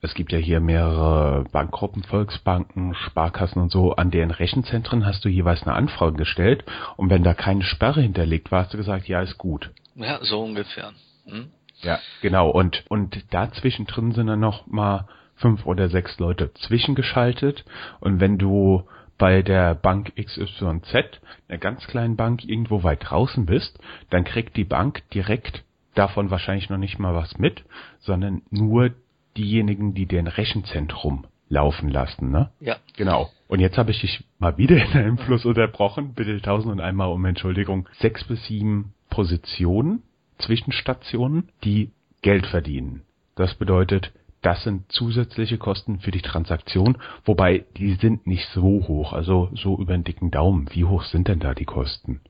es 0.00 0.14
gibt 0.14 0.30
ja 0.30 0.38
hier 0.38 0.60
mehrere 0.60 1.44
Bankgruppen, 1.50 2.04
Volksbanken, 2.04 2.94
Sparkassen 2.94 3.60
und 3.60 3.72
so, 3.72 3.96
an 3.96 4.12
deren 4.12 4.30
Rechenzentren 4.30 5.04
hast 5.04 5.24
du 5.24 5.28
jeweils 5.28 5.64
eine 5.64 5.74
Anfrage 5.74 6.16
gestellt 6.16 6.64
und 6.96 7.10
wenn 7.10 7.24
da 7.24 7.34
keine 7.34 7.62
Sperre 7.62 8.00
hinterlegt 8.00 8.52
war, 8.52 8.62
hast 8.62 8.72
du 8.72 8.78
gesagt, 8.78 9.08
ja, 9.08 9.20
ist 9.22 9.38
gut. 9.38 9.72
Ja, 9.98 10.18
so 10.22 10.42
ungefähr. 10.42 10.92
Hm? 11.26 11.50
Ja, 11.80 12.00
genau. 12.22 12.50
Und, 12.50 12.84
und 12.88 13.24
dazwischen 13.32 13.86
drin 13.86 14.12
sind 14.12 14.28
dann 14.28 14.40
noch 14.40 14.66
mal 14.66 15.06
fünf 15.36 15.66
oder 15.66 15.88
sechs 15.88 16.18
Leute 16.18 16.52
zwischengeschaltet. 16.54 17.64
Und 18.00 18.20
wenn 18.20 18.38
du 18.38 18.84
bei 19.18 19.42
der 19.42 19.74
Bank 19.74 20.12
XYZ, 20.16 21.20
einer 21.48 21.58
ganz 21.58 21.86
kleinen 21.86 22.16
Bank, 22.16 22.44
irgendwo 22.44 22.82
weit 22.82 23.10
draußen 23.10 23.46
bist, 23.46 23.78
dann 24.10 24.24
kriegt 24.24 24.56
die 24.56 24.64
Bank 24.64 25.02
direkt 25.10 25.64
davon 25.94 26.30
wahrscheinlich 26.30 26.70
noch 26.70 26.78
nicht 26.78 26.98
mal 26.98 27.14
was 27.14 27.38
mit, 27.38 27.64
sondern 27.98 28.42
nur 28.50 28.92
diejenigen, 29.36 29.94
die 29.94 30.06
den 30.06 30.28
Rechenzentrum 30.28 31.26
laufen 31.48 31.88
lassen, 31.88 32.30
ne? 32.30 32.50
Ja. 32.60 32.76
Genau. 32.96 33.30
Und 33.48 33.60
jetzt 33.60 33.78
habe 33.78 33.90
ich 33.90 34.00
dich 34.00 34.24
mal 34.38 34.58
wieder 34.58 34.76
in 34.76 34.92
deinem 34.92 35.18
Fluss 35.18 35.44
unterbrochen. 35.44 36.14
Bitte 36.14 36.40
tausend 36.40 36.72
und 36.72 36.80
einmal 36.80 37.08
um 37.08 37.24
Entschuldigung. 37.24 37.88
Sechs 37.98 38.22
bis 38.24 38.44
sieben 38.44 38.92
Positionen, 39.08 40.02
Zwischenstationen, 40.38 41.50
die 41.64 41.90
Geld 42.22 42.46
verdienen. 42.46 43.02
Das 43.34 43.54
bedeutet, 43.54 44.12
das 44.42 44.62
sind 44.62 44.90
zusätzliche 44.92 45.58
Kosten 45.58 46.00
für 46.00 46.10
die 46.10 46.22
Transaktion, 46.22 46.98
wobei 47.24 47.64
die 47.76 47.94
sind 47.94 48.26
nicht 48.26 48.48
so 48.50 48.62
hoch, 48.62 49.12
also 49.12 49.50
so 49.54 49.76
über 49.78 49.92
den 49.92 50.04
dicken 50.04 50.30
Daumen. 50.30 50.68
Wie 50.72 50.84
hoch 50.84 51.04
sind 51.04 51.28
denn 51.28 51.40
da 51.40 51.54
die 51.54 51.64
Kosten? 51.64 52.20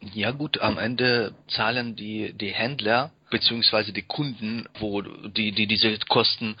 Ja 0.00 0.30
gut, 0.30 0.60
am 0.60 0.78
Ende 0.78 1.34
zahlen 1.48 1.96
die, 1.96 2.32
die 2.32 2.52
Händler 2.52 3.10
beziehungsweise 3.30 3.92
die 3.92 4.02
Kunden, 4.02 4.66
wo 4.78 5.02
die, 5.02 5.52
die 5.52 5.66
diese 5.66 5.96
Kosten 6.08 6.56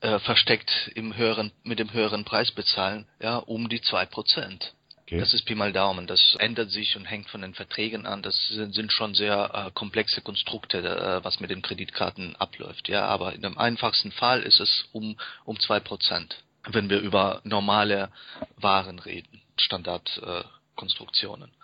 äh, 0.00 0.18
versteckt 0.18 0.90
im 0.94 1.16
höheren, 1.16 1.52
mit 1.64 1.78
dem 1.78 1.92
höheren 1.92 2.24
Preis 2.24 2.52
bezahlen, 2.52 3.06
ja, 3.20 3.38
um 3.38 3.68
die 3.68 3.80
zwei 3.80 4.04
Prozent. 4.04 4.74
Okay. 5.12 5.20
Das 5.20 5.34
ist 5.34 5.44
Pi 5.44 5.54
mal 5.54 5.74
Daumen. 5.74 6.06
Das 6.06 6.36
ändert 6.38 6.70
sich 6.70 6.96
und 6.96 7.04
hängt 7.04 7.28
von 7.28 7.42
den 7.42 7.52
Verträgen 7.52 8.06
an. 8.06 8.22
Das 8.22 8.34
sind, 8.48 8.90
schon 8.92 9.14
sehr 9.14 9.50
äh, 9.52 9.70
komplexe 9.72 10.22
Konstrukte, 10.22 10.78
äh, 10.78 11.22
was 11.22 11.38
mit 11.38 11.50
den 11.50 11.60
Kreditkarten 11.60 12.34
abläuft. 12.36 12.88
Ja, 12.88 13.04
aber 13.04 13.34
in 13.34 13.42
dem 13.42 13.58
einfachsten 13.58 14.10
Fall 14.10 14.42
ist 14.42 14.58
es 14.58 14.86
um 14.92 15.18
um 15.44 15.60
zwei 15.60 15.80
Prozent, 15.80 16.42
wenn 16.70 16.88
wir 16.88 17.00
über 17.00 17.42
normale 17.44 18.10
Waren 18.56 18.98
reden, 19.00 19.42
Standardkonstruktionen. 19.58 20.44
Äh, 20.44 20.61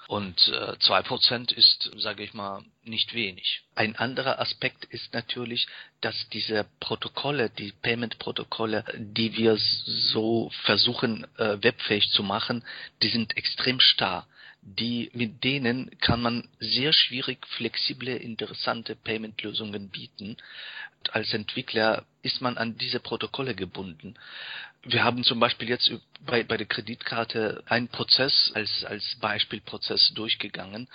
und 0.08 0.48
äh, 0.48 0.78
zwei 0.78 1.00
äh, 1.00 1.02
Prozent 1.02 1.52
ist, 1.52 1.90
sage 1.96 2.22
ich 2.22 2.32
mal, 2.32 2.64
nicht 2.84 3.12
wenig. 3.14 3.62
Ein 3.74 3.94
anderer 3.96 4.40
Aspekt 4.40 4.86
ist 4.86 5.12
natürlich, 5.12 5.66
dass 6.00 6.28
diese 6.30 6.66
Protokolle, 6.80 7.50
die 7.50 7.72
Payment-Protokolle, 7.72 8.84
die 8.96 9.36
wir 9.36 9.56
so 9.56 10.50
versuchen 10.64 11.26
äh, 11.36 11.62
webfähig 11.62 12.10
zu 12.10 12.22
machen, 12.22 12.64
die 13.02 13.08
sind 13.08 13.36
extrem 13.36 13.80
starr. 13.80 14.26
Die, 14.62 15.10
mit 15.14 15.44
denen 15.44 15.98
kann 16.00 16.20
man 16.20 16.48
sehr 16.58 16.92
schwierig 16.92 17.46
flexible, 17.46 18.16
interessante 18.16 18.96
Payment-Lösungen 18.96 19.88
bieten. 19.90 20.36
Als 21.12 21.32
Entwickler 21.32 22.04
ist 22.22 22.40
man 22.40 22.58
an 22.58 22.76
diese 22.76 22.98
Protokolle 22.98 23.54
gebunden. 23.54 24.14
Wir 24.90 25.04
haben 25.04 25.22
zum 25.22 25.38
Beispiel 25.38 25.68
jetzt 25.68 25.90
bei, 26.24 26.42
bei 26.44 26.56
der 26.56 26.66
Kreditkarte 26.66 27.62
einen 27.66 27.88
Prozess 27.88 28.50
als, 28.54 28.84
als 28.84 29.16
Beispielprozess 29.20 30.12
durchgegangen 30.14 30.88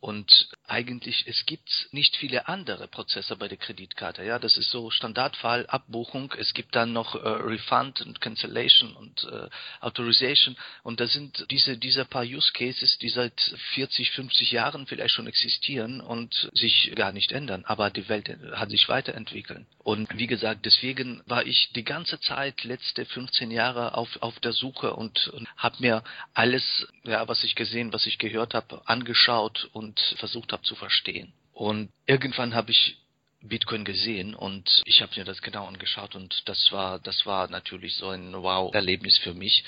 und 0.00 0.48
eigentlich, 0.68 1.26
es 1.26 1.44
gibt 1.46 1.88
nicht 1.90 2.16
viele 2.16 2.46
andere 2.46 2.86
Prozesse 2.86 3.34
bei 3.36 3.48
der 3.48 3.58
Kreditkarte. 3.58 4.22
Ja, 4.22 4.38
das 4.38 4.56
ist 4.56 4.70
so 4.70 4.90
Standardfall, 4.90 5.66
Abbuchung. 5.66 6.32
Es 6.38 6.54
gibt 6.54 6.76
dann 6.76 6.92
noch 6.92 7.16
äh, 7.16 7.28
Refund 7.28 8.00
und 8.02 8.20
Cancellation 8.20 8.94
und 8.94 9.24
äh, 9.24 9.48
Authorization. 9.80 10.56
Und 10.84 11.00
da 11.00 11.08
sind 11.08 11.46
diese, 11.50 11.78
diese 11.78 12.04
paar 12.04 12.22
Use 12.22 12.52
Cases, 12.52 12.98
die 12.98 13.08
seit 13.08 13.40
40, 13.74 14.12
50 14.12 14.52
Jahren 14.52 14.86
vielleicht 14.86 15.14
schon 15.14 15.26
existieren 15.26 16.00
und 16.00 16.48
sich 16.52 16.92
gar 16.94 17.10
nicht 17.10 17.32
ändern. 17.32 17.64
Aber 17.66 17.90
die 17.90 18.08
Welt 18.08 18.28
hat 18.52 18.70
sich 18.70 18.88
weiterentwickelt. 18.88 19.66
Und 19.82 20.18
wie 20.18 20.26
gesagt, 20.26 20.66
deswegen 20.66 21.22
war 21.26 21.46
ich 21.46 21.70
die 21.74 21.84
ganze 21.84 22.20
Zeit, 22.20 22.62
letzte 22.62 23.06
15 23.06 23.50
Jahre 23.50 23.94
auf, 23.94 24.18
auf 24.20 24.38
der 24.40 24.52
Suche 24.52 24.94
und, 24.94 25.28
und 25.28 25.48
habe 25.56 25.76
mir 25.80 26.04
alles, 26.34 26.86
ja, 27.04 27.26
was 27.26 27.42
ich 27.42 27.54
gesehen, 27.54 27.92
was 27.92 28.06
ich 28.06 28.18
gehört 28.18 28.52
habe, 28.52 28.82
angeschaut 28.84 29.70
und 29.72 29.87
und 29.88 30.00
versucht 30.18 30.52
habe 30.52 30.62
zu 30.62 30.74
verstehen. 30.74 31.32
Und 31.52 31.90
irgendwann 32.06 32.54
habe 32.54 32.70
ich 32.70 32.98
Bitcoin 33.40 33.84
gesehen 33.84 34.34
und 34.34 34.82
ich 34.84 35.00
habe 35.00 35.12
mir 35.16 35.24
das 35.24 35.40
genau 35.40 35.66
angeschaut 35.66 36.14
und 36.14 36.42
das 36.46 36.70
war 36.72 36.98
das 36.98 37.24
war 37.24 37.48
natürlich 37.48 37.94
so 37.96 38.08
ein 38.10 38.34
Wow-Erlebnis 38.34 39.16
für 39.18 39.32
mich. 39.32 39.64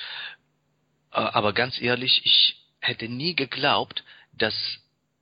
Äh, 1.13 1.17
aber 1.17 1.53
ganz 1.53 1.81
ehrlich, 1.81 2.21
ich 2.25 2.57
hätte 2.81 3.09
nie 3.09 3.35
geglaubt, 3.35 4.05
dass 4.33 4.55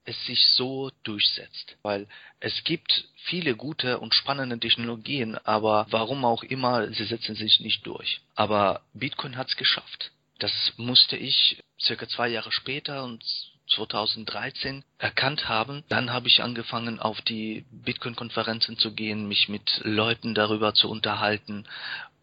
es 0.04 0.26
sich 0.26 0.48
so 0.54 0.90
durchsetzt, 1.02 1.76
weil 1.82 2.08
es 2.40 2.64
gibt 2.64 3.04
viele 3.24 3.54
gute 3.54 3.98
und 4.00 4.14
spannende 4.14 4.58
Technologien, 4.58 5.36
aber 5.44 5.86
warum 5.90 6.24
auch 6.24 6.42
immer, 6.42 6.90
sie 6.92 7.04
setzen 7.04 7.34
sich 7.34 7.60
nicht 7.60 7.86
durch. 7.86 8.20
Aber 8.34 8.80
Bitcoin 8.94 9.36
hat 9.36 9.48
es 9.48 9.56
geschafft. 9.56 10.10
Das 10.38 10.52
musste 10.76 11.16
ich 11.16 11.62
circa 11.78 12.08
zwei 12.08 12.28
Jahre 12.28 12.52
später 12.52 13.04
und 13.04 13.22
2013 13.74 14.84
erkannt 14.98 15.48
haben. 15.48 15.84
Dann 15.88 16.12
habe 16.12 16.28
ich 16.28 16.42
angefangen, 16.42 16.98
auf 17.00 17.20
die 17.22 17.64
Bitcoin-Konferenzen 17.70 18.78
zu 18.78 18.92
gehen, 18.92 19.28
mich 19.28 19.48
mit 19.48 19.80
Leuten 19.84 20.34
darüber 20.34 20.74
zu 20.74 20.88
unterhalten. 20.90 21.66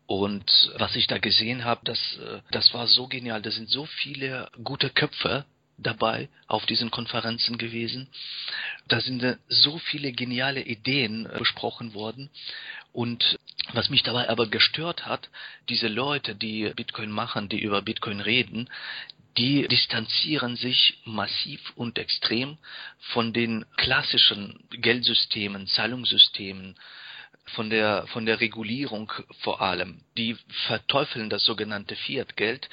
Und 0.07 0.71
was 0.77 0.95
ich 0.95 1.07
da 1.07 1.17
gesehen 1.17 1.65
habe, 1.65 1.81
das, 1.83 1.99
äh, 2.17 2.41
das 2.51 2.73
war 2.73 2.87
so 2.87 3.07
genial. 3.07 3.41
Da 3.41 3.51
sind 3.51 3.69
so 3.69 3.85
viele 3.85 4.49
gute 4.63 4.89
Köpfe 4.89 5.45
dabei 5.77 6.29
auf 6.47 6.65
diesen 6.65 6.91
Konferenzen 6.91 7.57
gewesen. 7.57 8.07
Da 8.87 9.01
sind 9.01 9.37
so 9.47 9.77
viele 9.79 10.11
geniale 10.11 10.61
Ideen 10.61 11.25
äh, 11.25 11.39
besprochen 11.39 11.93
worden. 11.93 12.29
Und 12.93 13.39
was 13.73 13.89
mich 13.89 14.03
dabei 14.03 14.29
aber 14.29 14.47
gestört 14.47 15.05
hat, 15.05 15.29
diese 15.67 15.87
Leute, 15.87 16.35
die 16.35 16.71
Bitcoin 16.75 17.11
machen, 17.11 17.49
die 17.49 17.59
über 17.59 17.81
Bitcoin 17.81 18.21
reden, 18.21 18.69
die 19.37 19.67
distanzieren 19.67 20.55
sich 20.55 21.01
massiv 21.05 21.73
und 21.75 21.97
extrem 21.99 22.57
von 23.13 23.33
den 23.33 23.65
klassischen 23.75 24.63
Geldsystemen, 24.69 25.67
Zahlungssystemen, 25.67 26.75
von 27.47 27.69
der, 27.69 28.07
von 28.07 28.25
der 28.25 28.39
Regulierung 28.39 29.11
vor 29.41 29.61
allem. 29.61 30.03
Die 30.17 30.35
verteufeln 30.67 31.29
das 31.29 31.43
sogenannte 31.43 31.95
Fiat-Geld, 31.95 32.69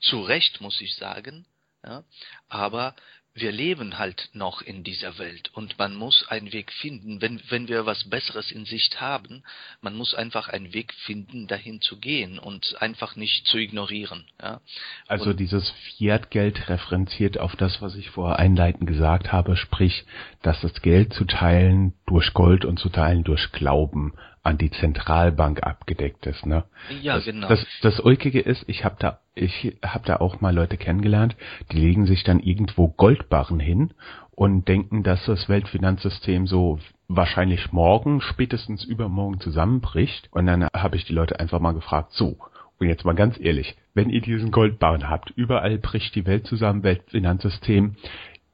zu 0.00 0.22
Recht 0.22 0.60
muss 0.60 0.80
ich 0.80 0.94
sagen, 0.96 1.46
ja, 1.84 2.04
aber 2.48 2.94
wir 3.36 3.52
leben 3.52 3.98
halt 3.98 4.30
noch 4.32 4.62
in 4.62 4.82
dieser 4.82 5.18
Welt 5.18 5.50
und 5.52 5.78
man 5.78 5.94
muss 5.94 6.26
einen 6.28 6.52
Weg 6.52 6.72
finden, 6.72 7.20
wenn, 7.20 7.40
wenn 7.50 7.68
wir 7.68 7.84
was 7.84 8.04
Besseres 8.04 8.50
in 8.50 8.64
Sicht 8.64 9.00
haben, 9.00 9.42
man 9.82 9.94
muss 9.94 10.14
einfach 10.14 10.48
einen 10.48 10.72
Weg 10.72 10.94
finden, 11.04 11.46
dahin 11.46 11.82
zu 11.82 11.98
gehen 11.98 12.38
und 12.38 12.80
einfach 12.80 13.14
nicht 13.14 13.46
zu 13.46 13.58
ignorieren. 13.58 14.24
Ja? 14.42 14.60
Also 15.06 15.30
und 15.30 15.40
dieses 15.40 15.70
Fiat-Geld 15.70 16.68
referenziert 16.70 17.38
auf 17.38 17.54
das, 17.56 17.82
was 17.82 17.94
ich 17.94 18.08
vorher 18.10 18.38
einleitend 18.38 18.86
gesagt 18.86 19.32
habe, 19.32 19.56
sprich, 19.56 20.04
dass 20.42 20.60
das 20.62 20.80
Geld 20.80 21.12
zu 21.12 21.26
teilen 21.26 21.92
durch 22.06 22.32
Gold 22.34 22.64
und 22.64 22.78
zu 22.78 22.88
teilen 22.88 23.24
durch 23.24 23.52
Glauben 23.52 24.14
an 24.42 24.58
die 24.58 24.70
Zentralbank 24.70 25.64
abgedeckt 25.64 26.24
ist. 26.26 26.46
Ne? 26.46 26.64
Ja, 27.02 27.16
das, 27.16 27.24
genau. 27.24 27.48
Das, 27.48 27.66
das 27.82 27.98
Ulkige 27.98 28.40
ist, 28.40 28.64
ich 28.68 28.84
habe 28.84 28.96
da, 29.00 29.18
ich 29.34 29.76
habe 29.84 30.06
da 30.06 30.16
auch 30.16 30.40
mal 30.40 30.54
Leute 30.54 30.76
kennengelernt, 30.76 31.36
die 31.72 31.78
legen 31.78 32.06
sich 32.06 32.22
dann 32.22 32.38
irgendwo 32.38 32.88
Goldbarren 32.88 33.58
hin 33.58 33.92
und 34.36 34.68
denken, 34.68 35.02
dass 35.02 35.24
das 35.26 35.48
Weltfinanzsystem 35.48 36.46
so 36.46 36.78
wahrscheinlich 37.08 37.72
morgen, 37.72 38.20
spätestens 38.20 38.84
übermorgen 38.84 39.40
zusammenbricht. 39.40 40.28
Und 40.30 40.46
dann 40.46 40.68
habe 40.72 40.96
ich 40.96 41.04
die 41.04 41.14
Leute 41.14 41.40
einfach 41.40 41.58
mal 41.58 41.72
gefragt, 41.72 42.12
so, 42.12 42.36
und 42.78 42.88
jetzt 42.88 43.04
mal 43.04 43.14
ganz 43.14 43.40
ehrlich, 43.40 43.76
wenn 43.94 44.10
ihr 44.10 44.20
diesen 44.20 44.50
Goldbarren 44.50 45.08
habt, 45.08 45.30
überall 45.30 45.78
bricht 45.78 46.14
die 46.14 46.26
Welt 46.26 46.46
zusammen, 46.46 46.82
Weltfinanzsystem 46.82 47.96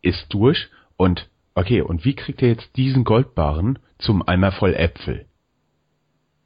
ist 0.01 0.33
durch 0.33 0.71
und 0.97 1.29
okay, 1.55 1.83
und 1.83 2.05
wie 2.05 2.15
kriegt 2.15 2.43
ihr 2.43 2.49
jetzt 2.49 2.77
diesen 2.77 3.05
Goldbarren 3.05 3.79
zum 3.99 4.27
Eimer 4.27 4.53
voll 4.53 4.75
Äpfel? 4.75 5.27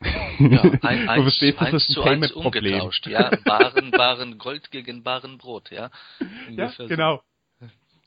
Ja, 0.39 0.63
ein, 0.63 0.83
eins, 1.09 1.23
verstehst, 1.23 1.59
eins 1.59 1.87
zu 1.89 2.03
eins 2.03 2.31
umgetauscht, 2.33 3.07
ja. 3.07 3.31
Baren, 3.45 3.91
Baren 3.91 4.37
Gold 4.37 4.71
gegen 4.71 5.03
Baren 5.03 5.39
Brot, 5.39 5.71
ja. 5.71 5.91
ja, 6.51 6.71
genau. 6.87 7.23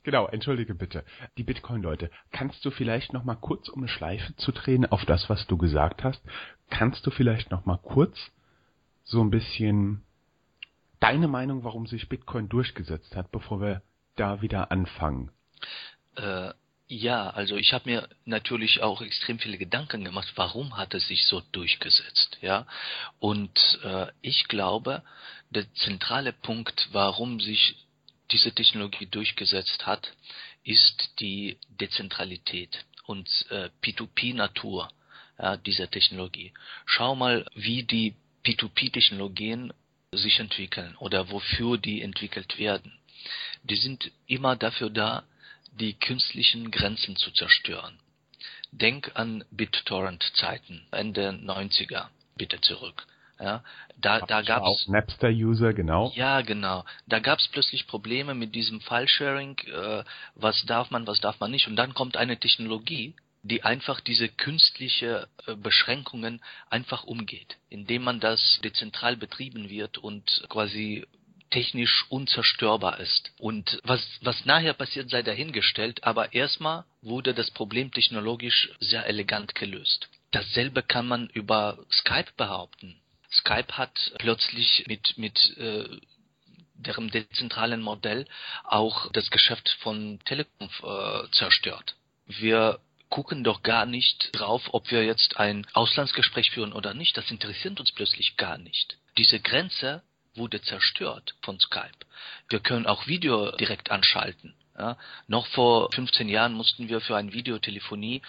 Genau, 0.02 0.28
entschuldige 0.28 0.74
bitte. 0.74 1.04
Die 1.36 1.42
Bitcoin-Leute, 1.42 2.10
kannst 2.30 2.64
du 2.64 2.70
vielleicht 2.70 3.12
noch 3.12 3.24
mal 3.24 3.34
kurz, 3.34 3.68
um 3.68 3.80
eine 3.80 3.88
Schleife 3.88 4.34
zu 4.36 4.50
drehen 4.50 4.86
auf 4.86 5.04
das, 5.04 5.28
was 5.28 5.46
du 5.46 5.58
gesagt 5.58 6.04
hast, 6.04 6.22
kannst 6.70 7.06
du 7.06 7.10
vielleicht 7.10 7.50
noch 7.50 7.66
mal 7.66 7.76
kurz 7.76 8.16
so 9.04 9.20
ein 9.20 9.30
bisschen 9.30 10.02
deine 11.00 11.28
Meinung, 11.28 11.64
warum 11.64 11.86
sich 11.86 12.08
Bitcoin 12.08 12.48
durchgesetzt 12.48 13.14
hat, 13.14 13.30
bevor 13.30 13.60
wir 13.60 13.82
da 14.16 14.40
wieder 14.40 14.70
anfangen? 14.70 15.30
Äh, 16.16 16.52
ja, 16.90 17.30
also 17.30 17.56
ich 17.56 17.72
habe 17.72 17.88
mir 17.88 18.08
natürlich 18.24 18.82
auch 18.82 19.00
extrem 19.00 19.38
viele 19.38 19.58
Gedanken 19.58 20.04
gemacht, 20.04 20.32
warum 20.34 20.76
hat 20.76 20.92
es 20.92 21.06
sich 21.06 21.24
so 21.24 21.40
durchgesetzt, 21.52 22.38
ja? 22.42 22.66
Und 23.20 23.78
äh, 23.84 24.08
ich 24.22 24.48
glaube, 24.48 25.04
der 25.50 25.72
zentrale 25.74 26.32
Punkt, 26.32 26.88
warum 26.90 27.38
sich 27.38 27.76
diese 28.32 28.52
Technologie 28.52 29.06
durchgesetzt 29.06 29.86
hat, 29.86 30.12
ist 30.64 31.20
die 31.20 31.58
Dezentralität 31.68 32.84
und 33.06 33.28
äh, 33.50 33.70
P2P-Natur 33.84 34.90
ja, 35.38 35.56
dieser 35.58 35.88
Technologie. 35.88 36.52
Schau 36.86 37.14
mal, 37.14 37.46
wie 37.54 37.84
die 37.84 38.16
P2P-Technologien 38.44 39.72
sich 40.12 40.40
entwickeln 40.40 40.96
oder 40.96 41.30
wofür 41.30 41.78
die 41.78 42.02
entwickelt 42.02 42.58
werden. 42.58 42.98
Die 43.62 43.76
sind 43.76 44.10
immer 44.26 44.56
dafür 44.56 44.90
da, 44.90 45.22
die 45.72 45.94
künstlichen 45.94 46.70
Grenzen 46.70 47.16
zu 47.16 47.30
zerstören. 47.30 47.98
Denk 48.72 49.12
an 49.14 49.44
BitTorrent-Zeiten, 49.50 50.86
Ende 50.92 51.30
90er, 51.30 52.06
bitte 52.36 52.60
zurück. 52.60 53.06
Ja, 53.40 53.64
da, 53.96 54.20
da 54.20 54.42
gab's 54.42 54.86
Napster-User, 54.86 55.72
genau. 55.72 56.12
Ja, 56.14 56.42
genau. 56.42 56.84
Da 57.06 57.20
gab's 57.20 57.48
plötzlich 57.48 57.86
Probleme 57.86 58.34
mit 58.34 58.54
diesem 58.54 58.82
File-Sharing. 58.82 59.56
Äh, 59.58 60.04
was 60.34 60.62
darf 60.66 60.90
man, 60.90 61.06
was 61.06 61.20
darf 61.20 61.40
man 61.40 61.50
nicht? 61.50 61.66
Und 61.66 61.76
dann 61.76 61.94
kommt 61.94 62.18
eine 62.18 62.38
Technologie, 62.38 63.14
die 63.42 63.62
einfach 63.62 64.00
diese 64.00 64.28
künstliche 64.28 65.28
äh, 65.46 65.54
Beschränkungen 65.54 66.42
einfach 66.68 67.04
umgeht, 67.04 67.56
indem 67.70 68.02
man 68.02 68.20
das 68.20 68.60
dezentral 68.62 69.16
betrieben 69.16 69.70
wird 69.70 69.96
und 69.96 70.44
quasi 70.50 71.06
technisch 71.50 72.06
unzerstörbar 72.08 73.00
ist. 73.00 73.32
Und 73.38 73.80
was, 73.82 74.06
was 74.22 74.44
nachher 74.44 74.74
passiert, 74.74 75.10
sei 75.10 75.22
dahingestellt, 75.22 76.04
aber 76.04 76.32
erstmal 76.32 76.84
wurde 77.02 77.34
das 77.34 77.50
Problem 77.50 77.92
technologisch 77.92 78.70
sehr 78.80 79.06
elegant 79.06 79.54
gelöst. 79.54 80.08
Dasselbe 80.30 80.82
kann 80.82 81.08
man 81.08 81.28
über 81.28 81.78
Skype 81.90 82.32
behaupten. 82.36 82.96
Skype 83.32 83.72
hat 83.72 84.12
plötzlich 84.18 84.84
mit, 84.86 85.18
mit 85.18 85.56
äh, 85.58 85.88
deren 86.74 87.10
dezentralen 87.10 87.82
Modell 87.82 88.26
auch 88.64 89.10
das 89.12 89.30
Geschäft 89.30 89.68
von 89.80 90.18
Telekom 90.24 90.68
äh, 90.82 91.30
zerstört. 91.32 91.96
Wir 92.26 92.80
gucken 93.08 93.42
doch 93.42 93.62
gar 93.62 93.86
nicht 93.86 94.30
drauf, 94.32 94.62
ob 94.72 94.90
wir 94.90 95.04
jetzt 95.04 95.36
ein 95.36 95.66
Auslandsgespräch 95.72 96.52
führen 96.52 96.72
oder 96.72 96.94
nicht. 96.94 97.16
Das 97.16 97.30
interessiert 97.30 97.80
uns 97.80 97.92
plötzlich 97.92 98.36
gar 98.36 98.56
nicht. 98.56 98.96
Diese 99.18 99.40
Grenze 99.40 100.02
wurde 100.34 100.62
zerstört 100.62 101.34
von 101.42 101.58
Skype. 101.58 102.06
Wir 102.48 102.60
können 102.60 102.86
auch 102.86 103.06
Video 103.06 103.50
direkt 103.52 103.90
anschalten. 103.90 104.54
Ja, 104.78 104.96
noch 105.26 105.46
vor 105.48 105.92
15 105.92 106.28
Jahren 106.28 106.54
mussten 106.54 106.88
wir 106.88 107.02
für 107.02 107.14
eine 107.14 107.34
Videotelefonie 107.34 108.22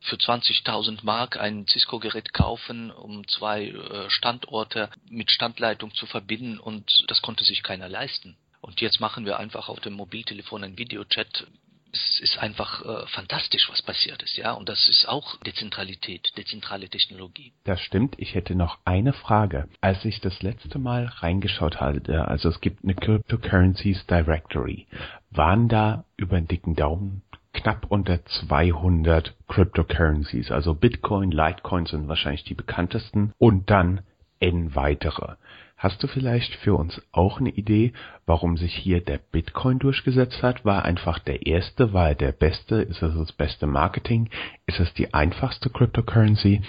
für 0.00 0.16
20.000 0.16 0.98
Mark 1.02 1.38
ein 1.38 1.66
Cisco-Gerät 1.66 2.34
kaufen, 2.34 2.90
um 2.90 3.26
zwei 3.26 3.68
äh, 3.68 4.10
Standorte 4.10 4.90
mit 5.08 5.30
Standleitung 5.30 5.94
zu 5.94 6.04
verbinden 6.04 6.58
und 6.58 7.04
das 7.08 7.22
konnte 7.22 7.44
sich 7.44 7.62
keiner 7.62 7.88
leisten. 7.88 8.36
Und 8.60 8.82
jetzt 8.82 9.00
machen 9.00 9.24
wir 9.24 9.38
einfach 9.38 9.68
auf 9.68 9.80
dem 9.80 9.94
Mobiltelefon 9.94 10.64
einen 10.64 10.78
Videochat 10.78 11.46
es 11.94 12.20
ist 12.20 12.38
einfach 12.38 12.84
äh, 12.84 13.06
fantastisch, 13.06 13.68
was 13.70 13.82
passiert 13.82 14.22
ist, 14.22 14.36
ja. 14.36 14.52
Und 14.52 14.68
das 14.68 14.88
ist 14.88 15.08
auch 15.08 15.36
Dezentralität, 15.40 16.32
dezentrale 16.36 16.88
Technologie. 16.88 17.52
Das 17.64 17.80
stimmt. 17.80 18.16
Ich 18.18 18.34
hätte 18.34 18.54
noch 18.54 18.78
eine 18.84 19.12
Frage. 19.12 19.68
Als 19.80 20.04
ich 20.04 20.20
das 20.20 20.42
letzte 20.42 20.78
Mal 20.78 21.06
reingeschaut 21.06 21.80
hatte, 21.80 22.26
also 22.28 22.48
es 22.48 22.60
gibt 22.60 22.84
eine 22.84 22.94
Cryptocurrencies 22.94 24.06
Directory, 24.06 24.86
waren 25.30 25.68
da 25.68 26.04
über 26.16 26.36
den 26.36 26.48
dicken 26.48 26.74
Daumen 26.74 27.22
knapp 27.52 27.86
unter 27.88 28.24
200 28.24 29.34
Cryptocurrencies, 29.46 30.50
also 30.50 30.74
Bitcoin, 30.74 31.30
Litecoin 31.30 31.86
sind 31.86 32.08
wahrscheinlich 32.08 32.42
die 32.42 32.54
bekanntesten 32.54 33.32
und 33.38 33.70
dann 33.70 34.00
n 34.40 34.74
weitere. 34.74 35.36
Hast 35.84 36.02
du 36.02 36.06
vielleicht 36.06 36.54
für 36.54 36.76
uns 36.76 36.98
auch 37.12 37.40
eine 37.40 37.50
Idee, 37.50 37.92
warum 38.24 38.56
sich 38.56 38.74
hier 38.74 39.02
der 39.02 39.18
Bitcoin 39.18 39.78
durchgesetzt 39.78 40.42
hat? 40.42 40.64
War 40.64 40.82
einfach 40.82 41.18
der 41.18 41.44
erste, 41.44 41.92
war 41.92 42.08
er 42.08 42.14
der 42.14 42.32
beste? 42.32 42.76
Ist 42.76 43.02
es 43.02 43.14
das 43.14 43.32
beste 43.32 43.66
Marketing? 43.66 44.30
Ist 44.64 44.80
es 44.80 44.94
die 44.94 45.12
einfachste 45.12 45.68
Cryptocurrency? 45.68 46.62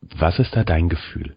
Was 0.00 0.40
ist 0.40 0.56
da 0.56 0.64
dein 0.64 0.88
Gefühl? 0.88 1.36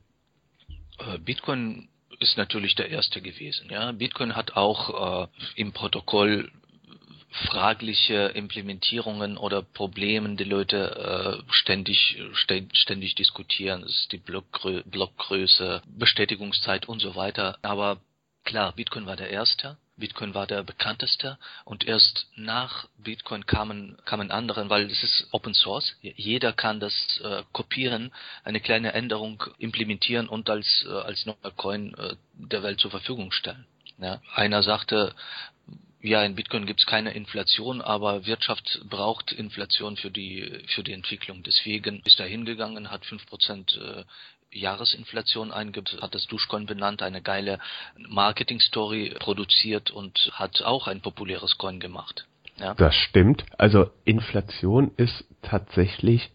Äh, 0.98 1.20
Bitcoin 1.20 1.88
ist 2.18 2.36
natürlich 2.36 2.74
der 2.74 2.90
erste 2.90 3.22
gewesen. 3.22 3.70
Ja, 3.70 3.92
Bitcoin 3.92 4.36
hat 4.36 4.58
auch 4.58 5.28
äh, 5.28 5.28
im 5.56 5.72
Protokoll 5.72 6.50
fragliche 7.34 8.32
Implementierungen 8.36 9.38
oder 9.38 9.62
Problemen 9.62 10.38
die 10.38 10.44
Leute 10.44 11.44
äh, 11.48 11.52
ständig 11.52 12.20
ständig 12.34 13.16
diskutieren. 13.16 13.82
Das 13.82 13.92
ist 13.92 14.12
die 14.12 14.18
Blockgrö 14.18 14.84
Blockgröße, 14.86 15.82
Bestätigungszeit 15.88 16.88
und 16.88 17.00
so 17.00 17.16
weiter. 17.16 17.58
Aber 17.62 17.98
klar, 18.44 18.74
Bitcoin 18.74 19.06
war 19.06 19.16
der 19.16 19.30
erste. 19.30 19.78
Bitcoin 19.96 20.34
war 20.34 20.48
der 20.48 20.64
bekannteste 20.64 21.38
und 21.66 21.86
erst 21.88 22.28
nach 22.36 22.88
Bitcoin 22.98 23.46
kamen 23.46 23.98
kamen 24.06 24.32
andere, 24.32 24.70
weil 24.70 24.90
es 24.90 25.04
ist 25.04 25.28
Open 25.32 25.54
Source. 25.54 25.96
Jeder 26.02 26.52
kann 26.52 26.80
das 26.80 27.20
äh, 27.24 27.44
kopieren, 27.52 28.12
eine 28.44 28.60
kleine 28.60 28.94
Änderung 28.94 29.44
implementieren 29.60 30.28
und 30.28 30.50
als 30.50 30.86
äh, 30.88 30.92
als 30.92 31.26
neuer 31.28 31.52
Coin 31.56 31.94
äh, 31.94 32.16
der 32.34 32.64
Welt 32.64 32.80
zur 32.80 32.90
Verfügung 32.90 33.32
stellen. 33.32 33.68
Ja. 34.00 34.20
Einer 34.34 34.64
sagte, 34.64 35.14
ja, 36.04 36.22
in 36.24 36.36
Bitcoin 36.36 36.66
gibt 36.66 36.82
es 36.82 36.86
keine 36.86 37.14
Inflation, 37.14 37.82
aber 37.82 38.26
Wirtschaft 38.26 38.82
braucht 38.90 39.32
Inflation 39.32 39.96
für 39.96 40.12
die 40.12 40.62
für 40.68 40.84
die 40.84 40.92
Entwicklung. 40.92 41.44
Deswegen 41.44 42.02
ist 42.04 42.20
er 42.20 42.28
hingegangen, 42.28 42.92
hat 42.92 43.06
fünf 43.06 43.26
Prozent 43.26 43.80
äh, 43.82 44.04
Jahresinflation 44.52 45.54
eingibt, 45.54 45.98
hat 46.02 46.14
das 46.14 46.28
Duschcoin 46.28 46.66
benannt, 46.66 47.02
eine 47.02 47.22
geile 47.22 47.58
Marketing-Story 47.98 49.16
produziert 49.18 49.92
und 49.92 50.30
hat 50.34 50.62
auch 50.62 50.88
ein 50.88 51.02
populäres 51.02 51.58
Coin 51.58 51.80
gemacht. 51.80 52.26
Ja. 52.60 52.74
Das 52.76 52.94
stimmt. 52.94 53.46
Also 53.58 53.90
Inflation 54.04 54.92
ist 54.98 55.26
tatsächlich 55.42 56.30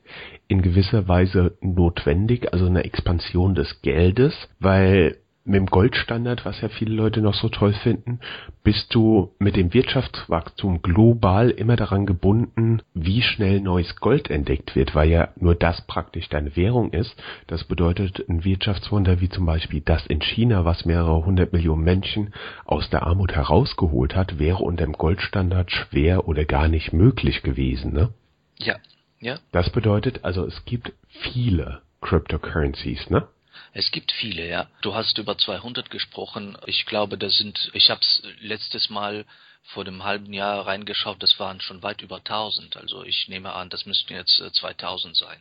in 0.48 0.62
gewisser 0.62 1.06
Weise 1.06 1.56
notwendig, 1.60 2.52
also 2.52 2.66
eine 2.66 2.84
Expansion 2.84 3.54
des 3.54 3.82
Geldes, 3.82 4.34
weil 4.58 5.18
mit 5.48 5.56
dem 5.56 5.66
Goldstandard, 5.66 6.44
was 6.44 6.60
ja 6.60 6.68
viele 6.68 6.94
Leute 6.94 7.20
noch 7.20 7.34
so 7.34 7.48
toll 7.48 7.72
finden, 7.72 8.20
bist 8.62 8.94
du 8.94 9.32
mit 9.38 9.56
dem 9.56 9.72
Wirtschaftswachstum 9.72 10.82
global 10.82 11.50
immer 11.50 11.76
daran 11.76 12.06
gebunden, 12.06 12.82
wie 12.94 13.22
schnell 13.22 13.60
neues 13.60 13.96
Gold 13.96 14.30
entdeckt 14.30 14.76
wird, 14.76 14.94
weil 14.94 15.08
ja 15.08 15.28
nur 15.36 15.54
das 15.54 15.80
praktisch 15.86 16.28
deine 16.28 16.54
Währung 16.56 16.92
ist. 16.92 17.14
Das 17.46 17.64
bedeutet 17.64 18.24
ein 18.28 18.44
Wirtschaftswunder 18.44 19.20
wie 19.20 19.28
zum 19.28 19.46
Beispiel 19.46 19.80
das 19.80 20.06
in 20.06 20.20
China, 20.20 20.64
was 20.64 20.84
mehrere 20.84 21.24
hundert 21.24 21.52
Millionen 21.52 21.82
Menschen 21.82 22.34
aus 22.64 22.90
der 22.90 23.04
Armut 23.04 23.32
herausgeholt 23.32 24.14
hat, 24.14 24.38
wäre 24.38 24.58
unter 24.58 24.84
dem 24.84 24.92
Goldstandard 24.92 25.70
schwer 25.70 26.28
oder 26.28 26.44
gar 26.44 26.68
nicht 26.68 26.92
möglich 26.92 27.42
gewesen, 27.42 27.92
ne? 27.92 28.10
Ja, 28.58 28.76
ja. 29.20 29.38
Das 29.52 29.70
bedeutet 29.70 30.24
also, 30.24 30.44
es 30.44 30.64
gibt 30.64 30.92
viele 31.08 31.80
Cryptocurrencies, 32.00 33.10
ne? 33.10 33.26
Es 33.72 33.90
gibt 33.90 34.12
viele, 34.12 34.48
ja. 34.48 34.68
Du 34.82 34.94
hast 34.94 35.18
über 35.18 35.36
200 35.36 35.90
gesprochen. 35.90 36.56
Ich 36.66 36.86
glaube, 36.86 37.18
das 37.18 37.36
sind, 37.36 37.70
ich 37.74 37.90
habe 37.90 38.00
es 38.00 38.22
letztes 38.40 38.90
Mal 38.90 39.24
vor 39.62 39.84
dem 39.84 40.04
halben 40.04 40.32
Jahr 40.32 40.66
reingeschaut, 40.66 41.22
das 41.22 41.38
waren 41.38 41.60
schon 41.60 41.82
weit 41.82 42.00
über 42.02 42.16
1000. 42.16 42.76
Also 42.76 43.04
ich 43.04 43.28
nehme 43.28 43.52
an, 43.52 43.68
das 43.68 43.86
müssten 43.86 44.14
jetzt 44.14 44.36
2000 44.36 45.14
äh, 45.14 45.18
sein. 45.18 45.40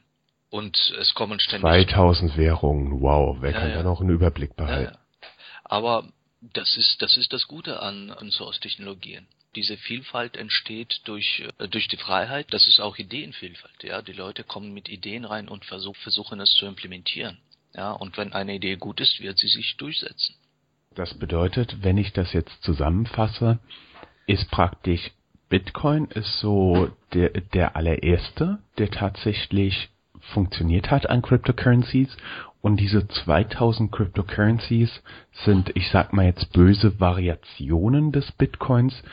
Und 0.49 0.77
es 0.99 1.13
kommen 1.13 1.39
ständig... 1.39 1.89
2000 1.89 2.37
Währungen, 2.37 3.01
wow, 3.01 3.37
wer 3.39 3.51
ja, 3.51 3.59
kann 3.59 3.69
ja. 3.69 3.75
da 3.77 3.83
noch 3.83 4.01
einen 4.01 4.09
Überblick 4.09 4.55
behalten? 4.55 4.93
Ja, 4.93 5.29
Aber 5.63 6.07
das 6.41 6.77
ist, 6.77 7.01
das 7.01 7.17
ist 7.17 7.33
das 7.33 7.47
Gute 7.47 7.81
an, 7.81 8.11
an 8.11 8.31
Source-Technologien 8.31 9.27
diese 9.57 9.75
Vielfalt 9.75 10.37
entsteht 10.37 11.01
durch, 11.05 11.43
äh, 11.57 11.67
durch 11.67 11.87
die 11.87 11.97
Freiheit. 11.97 12.47
Das 12.51 12.67
ist 12.67 12.79
auch 12.79 12.97
Ideenvielfalt. 12.97 13.83
Ja, 13.83 14.01
die 14.01 14.13
Leute 14.13 14.43
kommen 14.43 14.73
mit 14.73 14.87
Ideen 14.87 15.25
rein 15.25 15.47
und 15.47 15.65
versuch, 15.65 15.95
versuchen 15.97 16.39
es 16.39 16.51
zu 16.51 16.67
implementieren. 16.67 17.39
Ja, 17.73 17.91
und 17.91 18.17
wenn 18.17 18.33
eine 18.33 18.55
Idee 18.55 18.75
gut 18.75 18.99
ist, 18.99 19.21
wird 19.21 19.37
sie 19.37 19.47
sich 19.47 19.77
durchsetzen. 19.77 20.35
Das 20.95 21.13
bedeutet, 21.13 21.83
wenn 21.83 21.97
ich 21.97 22.13
das 22.13 22.33
jetzt 22.33 22.63
zusammenfasse, 22.63 23.59
ist 24.25 24.49
praktisch 24.49 25.11
Bitcoin 25.49 26.05
ist 26.05 26.39
so 26.39 26.89
der, 27.13 27.29
der 27.29 27.75
allererste, 27.75 28.59
der 28.77 28.91
tatsächlich 28.91 29.89
funktioniert 30.33 30.91
hat 30.91 31.09
an 31.09 31.21
Cryptocurrencies 31.21 32.17
und 32.61 32.77
diese 32.77 33.07
2000 33.07 33.91
Cryptocurrencies 33.91 35.01
sind, 35.45 35.71
ich 35.75 35.89
sag 35.89 36.11
mal 36.11 36.25
jetzt 36.25 36.51
böse 36.51 36.99
Variationen 36.99 38.11
des 38.11 38.31
Bitcoins, 38.33 39.03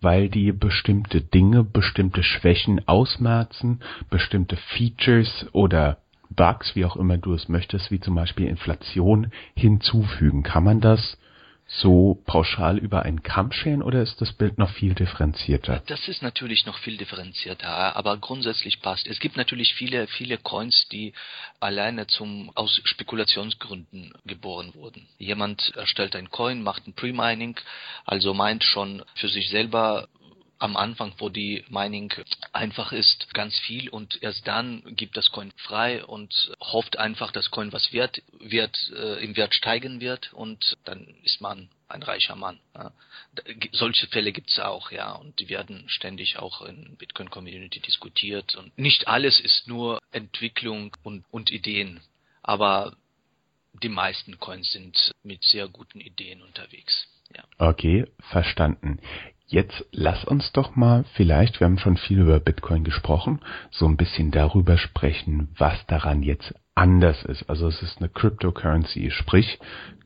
weil 0.00 0.28
die 0.28 0.52
bestimmte 0.52 1.20
Dinge, 1.20 1.62
bestimmte 1.62 2.22
Schwächen 2.22 2.86
ausmerzen, 2.88 3.80
bestimmte 4.08 4.56
Features 4.56 5.46
oder 5.52 5.98
Bugs, 6.34 6.74
wie 6.74 6.84
auch 6.84 6.96
immer 6.96 7.18
du 7.18 7.34
es 7.34 7.48
möchtest, 7.48 7.90
wie 7.90 8.00
zum 8.00 8.14
Beispiel 8.14 8.46
Inflation 8.46 9.32
hinzufügen. 9.54 10.42
Kann 10.42 10.64
man 10.64 10.80
das 10.80 11.16
so 11.80 12.22
pauschal 12.26 12.76
über 12.76 13.02
einen 13.02 13.22
Kamm 13.22 13.50
scheren 13.50 13.82
oder 13.82 14.02
ist 14.02 14.20
das 14.20 14.32
Bild 14.32 14.58
noch 14.58 14.70
viel 14.70 14.94
differenzierter? 14.94 15.82
Das 15.86 16.06
ist 16.06 16.22
natürlich 16.22 16.66
noch 16.66 16.76
viel 16.78 16.96
differenzierter, 16.96 17.96
aber 17.96 18.18
grundsätzlich 18.18 18.82
passt. 18.82 19.06
Es 19.06 19.20
gibt 19.20 19.36
natürlich 19.36 19.74
viele, 19.74 20.06
viele 20.06 20.36
Coins, 20.36 20.86
die 20.92 21.14
alleine 21.60 22.06
zum, 22.06 22.50
aus 22.54 22.80
Spekulationsgründen 22.84 24.12
geboren 24.26 24.74
wurden. 24.74 25.06
Jemand 25.18 25.74
erstellt 25.76 26.14
ein 26.14 26.30
Coin, 26.30 26.62
macht 26.62 26.86
ein 26.86 26.94
Pre-Mining, 26.94 27.58
also 28.04 28.34
meint 28.34 28.64
schon 28.64 29.02
für 29.14 29.28
sich 29.28 29.48
selber 29.48 30.08
am 30.62 30.76
Anfang, 30.76 31.12
wo 31.18 31.28
die 31.28 31.64
Mining 31.68 32.12
einfach 32.52 32.92
ist, 32.92 33.34
ganz 33.34 33.58
viel 33.58 33.88
und 33.88 34.22
erst 34.22 34.46
dann 34.46 34.82
gibt 34.94 35.16
das 35.16 35.32
Coin 35.32 35.52
frei 35.56 36.04
und 36.04 36.52
hofft 36.60 36.98
einfach, 36.98 37.32
dass 37.32 37.50
Coin 37.50 37.72
was 37.72 37.92
wert 37.92 38.22
wird, 38.38 38.78
äh, 38.94 39.24
im 39.24 39.36
Wert 39.36 39.54
steigen 39.56 40.00
wird 40.00 40.32
und 40.32 40.76
dann 40.84 41.16
ist 41.24 41.40
man 41.40 41.68
ein 41.88 42.04
reicher 42.04 42.36
Mann. 42.36 42.60
Ja. 42.76 42.92
Solche 43.72 44.06
Fälle 44.06 44.30
gibt's 44.30 44.60
auch, 44.60 44.92
ja, 44.92 45.12
und 45.12 45.40
die 45.40 45.48
werden 45.48 45.88
ständig 45.88 46.38
auch 46.38 46.62
in 46.62 46.96
Bitcoin 46.96 47.28
Community 47.28 47.80
diskutiert 47.80 48.54
und 48.54 48.78
nicht 48.78 49.08
alles 49.08 49.40
ist 49.40 49.66
nur 49.66 49.98
Entwicklung 50.12 50.96
und, 51.02 51.24
und 51.32 51.50
Ideen, 51.50 52.00
aber 52.40 52.96
die 53.82 53.88
meisten 53.88 54.38
Coins 54.38 54.70
sind 54.70 55.12
mit 55.24 55.42
sehr 55.42 55.66
guten 55.66 56.00
Ideen 56.00 56.40
unterwegs. 56.40 57.08
Ja. 57.34 57.44
Okay, 57.58 58.06
verstanden. 58.30 59.00
Jetzt 59.52 59.84
lass 59.92 60.24
uns 60.24 60.50
doch 60.52 60.76
mal 60.76 61.04
vielleicht, 61.12 61.60
wir 61.60 61.66
haben 61.66 61.76
schon 61.76 61.98
viel 61.98 62.20
über 62.20 62.40
Bitcoin 62.40 62.84
gesprochen, 62.84 63.40
so 63.70 63.86
ein 63.86 63.98
bisschen 63.98 64.30
darüber 64.30 64.78
sprechen, 64.78 65.48
was 65.58 65.84
daran 65.88 66.22
jetzt 66.22 66.54
anders 66.74 67.22
ist. 67.24 67.50
Also 67.50 67.68
es 67.68 67.82
ist 67.82 67.98
eine 67.98 68.08
Cryptocurrency, 68.08 69.10
sprich 69.10 69.58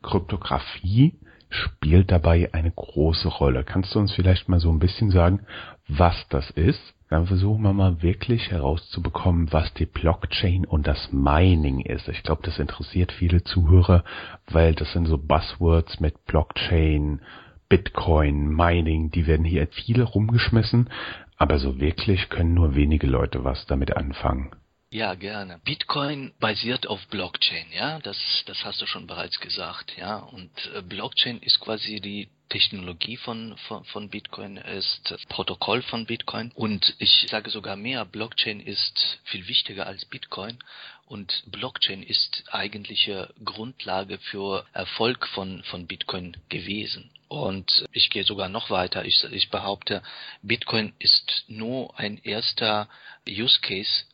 Kryptographie 0.02 1.14
spielt 1.48 2.10
dabei 2.10 2.52
eine 2.54 2.72
große 2.72 3.28
Rolle. 3.28 3.62
Kannst 3.62 3.94
du 3.94 4.00
uns 4.00 4.12
vielleicht 4.12 4.48
mal 4.48 4.58
so 4.58 4.68
ein 4.68 4.80
bisschen 4.80 5.12
sagen, 5.12 5.46
was 5.86 6.26
das 6.28 6.50
ist? 6.50 6.82
Dann 7.08 7.28
versuchen 7.28 7.62
wir 7.62 7.72
mal 7.72 8.02
wirklich 8.02 8.50
herauszubekommen, 8.50 9.52
was 9.52 9.72
die 9.74 9.86
Blockchain 9.86 10.64
und 10.64 10.88
das 10.88 11.12
Mining 11.12 11.82
ist. 11.82 12.08
Ich 12.08 12.24
glaube, 12.24 12.42
das 12.42 12.58
interessiert 12.58 13.12
viele 13.12 13.44
Zuhörer, 13.44 14.02
weil 14.48 14.74
das 14.74 14.92
sind 14.92 15.06
so 15.06 15.18
Buzzwords 15.18 16.00
mit 16.00 16.24
Blockchain, 16.26 17.20
Bitcoin, 17.68 18.48
Mining, 18.54 19.10
die 19.10 19.26
werden 19.26 19.44
hier 19.44 19.66
viele 19.68 20.04
rumgeschmissen, 20.04 20.90
aber 21.36 21.58
so 21.58 21.80
wirklich 21.80 22.28
können 22.28 22.54
nur 22.54 22.74
wenige 22.74 23.06
Leute 23.06 23.44
was 23.44 23.66
damit 23.66 23.96
anfangen. 23.96 24.52
Ja, 24.90 25.14
gerne. 25.14 25.60
Bitcoin 25.64 26.32
basiert 26.38 26.86
auf 26.86 27.04
Blockchain, 27.08 27.66
ja, 27.72 27.98
das, 27.98 28.16
das 28.46 28.64
hast 28.64 28.80
du 28.80 28.86
schon 28.86 29.08
bereits 29.08 29.40
gesagt, 29.40 29.96
ja. 29.96 30.18
Und 30.18 30.50
äh, 30.74 30.80
Blockchain 30.80 31.40
ist 31.40 31.60
quasi 31.60 32.00
die 32.00 32.28
Technologie 32.48 33.16
von, 33.16 33.56
von, 33.66 33.84
von 33.84 34.08
Bitcoin, 34.08 34.56
ist 34.56 35.00
das 35.10 35.24
Protokoll 35.26 35.82
von 35.82 36.06
Bitcoin. 36.06 36.52
Und 36.54 36.94
ich 36.98 37.26
sage 37.28 37.50
sogar 37.50 37.76
mehr, 37.76 38.04
Blockchain 38.04 38.60
ist 38.60 39.18
viel 39.24 39.48
wichtiger 39.48 39.86
als 39.86 40.04
Bitcoin. 40.04 40.58
Und 41.06 41.42
Blockchain 41.50 42.04
ist 42.04 42.44
eigentliche 42.50 43.34
Grundlage 43.44 44.18
für 44.18 44.64
Erfolg 44.72 45.26
von, 45.28 45.64
von 45.64 45.86
Bitcoin 45.88 46.36
gewesen. 46.48 47.10
Und 47.28 47.86
ich 47.92 48.10
gehe 48.10 48.24
sogar 48.24 48.48
noch 48.48 48.70
weiter. 48.70 49.04
Ich, 49.04 49.24
ich 49.24 49.50
behaupte, 49.50 50.02
Bitcoin 50.42 50.92
ist 50.98 51.44
nur 51.48 51.98
ein 51.98 52.18
erster 52.18 52.88
Use 53.28 53.60
Case 53.60 54.04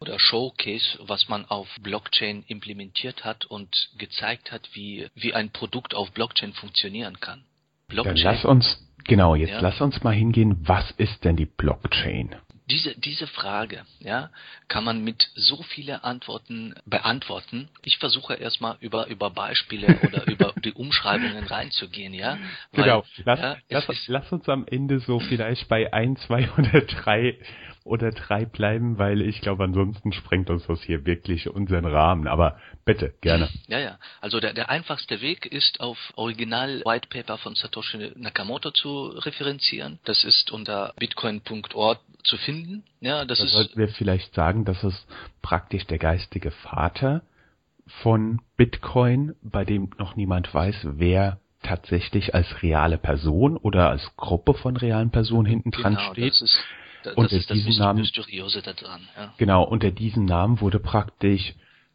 oder 0.00 0.18
Showcase, 0.18 0.98
was 1.00 1.28
man 1.28 1.44
auf 1.44 1.68
Blockchain 1.80 2.44
implementiert 2.46 3.24
hat 3.24 3.44
und 3.46 3.90
gezeigt 3.98 4.52
hat, 4.52 4.68
wie, 4.72 5.08
wie 5.14 5.34
ein 5.34 5.50
Produkt 5.50 5.94
auf 5.94 6.12
Blockchain 6.12 6.52
funktionieren 6.52 7.20
kann. 7.20 7.44
Blockchain. 7.88 8.16
Dann 8.16 8.24
lass 8.24 8.44
uns, 8.44 8.88
genau, 9.04 9.34
jetzt 9.34 9.50
ja. 9.50 9.60
lass 9.60 9.80
uns 9.80 10.02
mal 10.02 10.14
hingehen, 10.14 10.56
was 10.66 10.90
ist 10.92 11.24
denn 11.24 11.36
die 11.36 11.46
Blockchain? 11.46 12.36
Diese, 12.70 12.94
diese 12.98 13.26
Frage, 13.26 13.84
ja, 14.00 14.30
kann 14.68 14.84
man 14.84 15.02
mit 15.02 15.30
so 15.34 15.62
viele 15.62 16.04
Antworten 16.04 16.74
beantworten. 16.84 17.68
Ich 17.82 17.98
versuche 17.98 18.34
erstmal 18.34 18.76
über, 18.80 19.06
über 19.06 19.30
Beispiele 19.30 19.98
oder 20.06 20.26
über 20.26 20.52
die 20.64 20.72
Umschreibungen 20.72 21.44
reinzugehen, 21.44 22.12
ja. 22.12 22.38
Weil, 22.72 22.84
genau. 22.84 23.04
Lass, 23.24 23.40
ja, 23.40 23.56
lass, 23.70 24.08
lass 24.08 24.32
uns 24.32 24.48
am 24.48 24.66
Ende 24.66 25.00
so 25.00 25.18
vielleicht 25.18 25.68
bei 25.68 25.92
ein, 25.92 26.16
zwei 26.16 26.50
oder 26.58 26.82
drei 26.82 27.38
oder 27.88 28.10
drei 28.10 28.44
bleiben, 28.44 28.98
weil 28.98 29.22
ich 29.22 29.40
glaube, 29.40 29.64
ansonsten 29.64 30.12
sprengt 30.12 30.50
uns 30.50 30.66
das 30.66 30.82
hier 30.82 31.06
wirklich 31.06 31.48
unseren 31.48 31.86
Rahmen. 31.86 32.26
Aber 32.28 32.58
bitte, 32.84 33.14
gerne. 33.20 33.48
Ja, 33.66 33.78
ja. 33.78 33.98
Also 34.20 34.40
der, 34.40 34.52
der 34.52 34.70
einfachste 34.70 35.20
Weg 35.20 35.46
ist, 35.46 35.80
auf 35.80 35.98
Original 36.16 36.82
White 36.84 37.08
Paper 37.08 37.38
von 37.38 37.54
Satoshi 37.54 38.12
Nakamoto 38.16 38.70
zu 38.70 39.08
referenzieren. 39.08 39.98
Das 40.04 40.24
ist 40.24 40.50
unter 40.50 40.92
bitcoin.org 40.98 41.98
zu 42.24 42.36
finden. 42.36 42.84
Ja, 43.00 43.24
das 43.24 43.38
da 43.38 43.44
ist. 43.44 43.52
Sollten 43.52 43.78
wir 43.78 43.88
vielleicht 43.88 44.34
sagen, 44.34 44.64
dass 44.64 44.82
es 44.84 45.06
praktisch 45.42 45.86
der 45.86 45.98
geistige 45.98 46.50
Vater 46.50 47.22
von 48.02 48.42
Bitcoin, 48.56 49.34
bei 49.42 49.64
dem 49.64 49.90
noch 49.98 50.14
niemand 50.14 50.52
weiß, 50.52 50.76
wer 50.82 51.38
tatsächlich 51.62 52.34
als 52.34 52.62
reale 52.62 52.98
Person 52.98 53.56
oder 53.56 53.90
als 53.90 54.14
Gruppe 54.16 54.54
von 54.54 54.76
realen 54.76 55.10
Personen 55.10 55.46
hinten 55.46 55.70
dran 55.70 55.96
genau, 55.96 56.12
steht. 56.12 56.32
Das 56.32 56.42
ist, 56.42 56.58
das 57.08 57.16
unter 57.16 57.36
ist 57.36 57.50
das 57.50 57.56
diesem 57.56 57.76
Namen, 57.78 58.00
Mysteriöse 58.00 58.62
daran. 58.62 59.08
Ja. 59.16 59.34
Genau, 59.38 59.64
unter 59.64 59.90
diesem 59.90 60.24
Namen 60.24 60.60
wurde 60.60 60.78
praktisch 60.78 61.54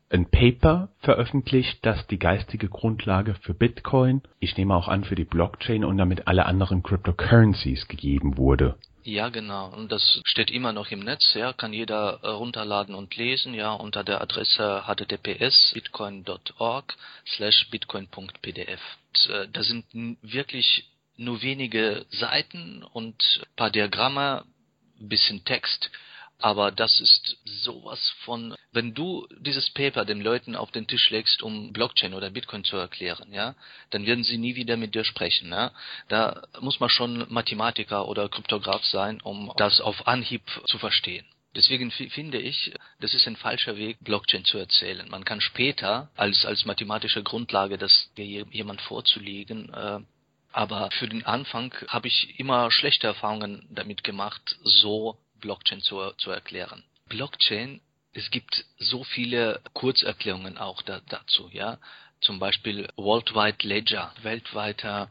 ein 0.10 0.30
Paper 0.30 0.90
veröffentlicht, 1.00 1.80
das 1.82 2.06
die 2.08 2.20
geistige 2.20 2.70
Grundlage 2.70 3.34
für 3.42 3.54
Bitcoin, 3.54 4.22
ich 4.40 4.56
nehme 4.58 4.76
auch 4.76 4.88
an 4.88 5.04
für 5.04 5.16
die 5.16 5.26
Blockchain 5.26 5.84
und 5.84 5.98
damit 5.98 6.28
alle 6.28 6.46
anderen 6.46 6.84
Cryptocurrencies 6.84 7.88
gegeben 7.88 8.38
wurde. 8.38 8.76
Ja, 9.06 9.30
genau. 9.30 9.68
Und 9.70 9.92
das 9.92 10.22
steht 10.24 10.50
immer 10.50 10.72
noch 10.72 10.92
im 10.92 11.02
Netz, 11.02 11.34
ja, 11.34 11.52
kann 11.52 11.74
jeder 11.74 12.20
äh, 12.24 12.28
runterladen 12.28 12.96
und 12.96 13.16
lesen, 13.18 13.54
ja, 13.54 13.74
unter 13.74 14.04
der 14.04 14.22
Adresse 14.22 14.84
https 14.88 15.72
bitcoin.org 15.74 16.96
slash 17.26 17.70
bitcoin.pdf. 17.70 18.82
Äh, 19.30 19.48
da 19.52 19.64
sind 19.64 19.86
wirklich 20.22 20.86
nur 21.18 21.42
wenige 21.42 22.06
Seiten 22.10 22.84
und 22.84 23.46
paar 23.56 23.72
Diagramme, 23.72 24.46
bisschen 25.10 25.44
Text, 25.46 25.90
aber 26.40 26.72
das 26.72 27.00
ist 27.00 27.38
sowas 27.46 28.14
von, 28.26 28.54
wenn 28.74 28.94
du 28.94 29.28
dieses 29.40 29.70
Paper 29.70 30.04
den 30.04 30.20
Leuten 30.20 30.58
auf 30.58 30.72
den 30.72 30.88
Tisch 30.88 31.10
legst, 31.10 31.42
um 31.42 31.72
Blockchain 31.72 32.14
oder 32.14 32.32
Bitcoin 32.32 32.66
zu 32.66 32.76
erklären, 32.76 33.32
ja, 33.32 33.56
dann 33.92 34.06
werden 34.06 34.26
sie 34.26 34.38
nie 34.38 34.56
wieder 34.56 34.76
mit 34.76 34.94
dir 34.94 35.06
sprechen, 35.06 35.52
ja. 35.52 35.72
Da 36.10 36.44
muss 36.60 36.82
man 36.82 36.90
schon 36.90 37.26
Mathematiker 37.30 38.08
oder 38.10 38.28
Kryptograph 38.28 38.84
sein, 38.84 39.22
um 39.22 39.54
das 39.56 39.80
auf 39.80 40.06
Anhieb 40.06 40.44
zu 40.66 40.78
verstehen. 40.80 41.26
Deswegen 41.56 41.92
finde 41.92 42.40
ich, 42.40 42.74
das 43.00 43.14
ist 43.14 43.28
ein 43.28 43.36
falscher 43.36 43.78
Weg, 43.78 43.98
Blockchain 44.02 44.44
zu 44.44 44.58
erzählen. 44.58 45.08
Man 45.10 45.24
kann 45.24 45.40
später 45.40 46.10
als, 46.16 46.46
als 46.46 46.66
mathematische 46.66 47.22
Grundlage 47.22 47.78
das 47.78 48.10
jemand 48.18 48.82
vorzulegen, 48.82 49.72
äh, 49.72 50.00
aber 50.54 50.90
für 50.92 51.08
den 51.08 51.26
Anfang 51.26 51.74
habe 51.88 52.08
ich 52.08 52.40
immer 52.40 52.72
schlechte 52.72 53.08
Erfahrungen 53.08 53.68
damit 53.70 54.04
gemacht, 54.04 54.58
so 54.64 55.18
Blockchain 55.42 55.82
zu, 55.82 56.12
zu 56.18 56.32
erklären. 56.32 56.84
Blockchain, 57.10 57.82
es 58.14 58.30
gibt 58.32 58.66
so 58.78 59.04
viele 59.04 59.62
Kurzerklärungen 59.74 60.58
auch 60.58 60.82
da, 60.82 61.02
dazu, 61.10 61.50
ja. 61.52 61.78
Zum 62.22 62.40
Beispiel 62.40 62.88
Worldwide 62.96 63.68
Ledger, 63.68 64.14
weltweiter 64.22 65.10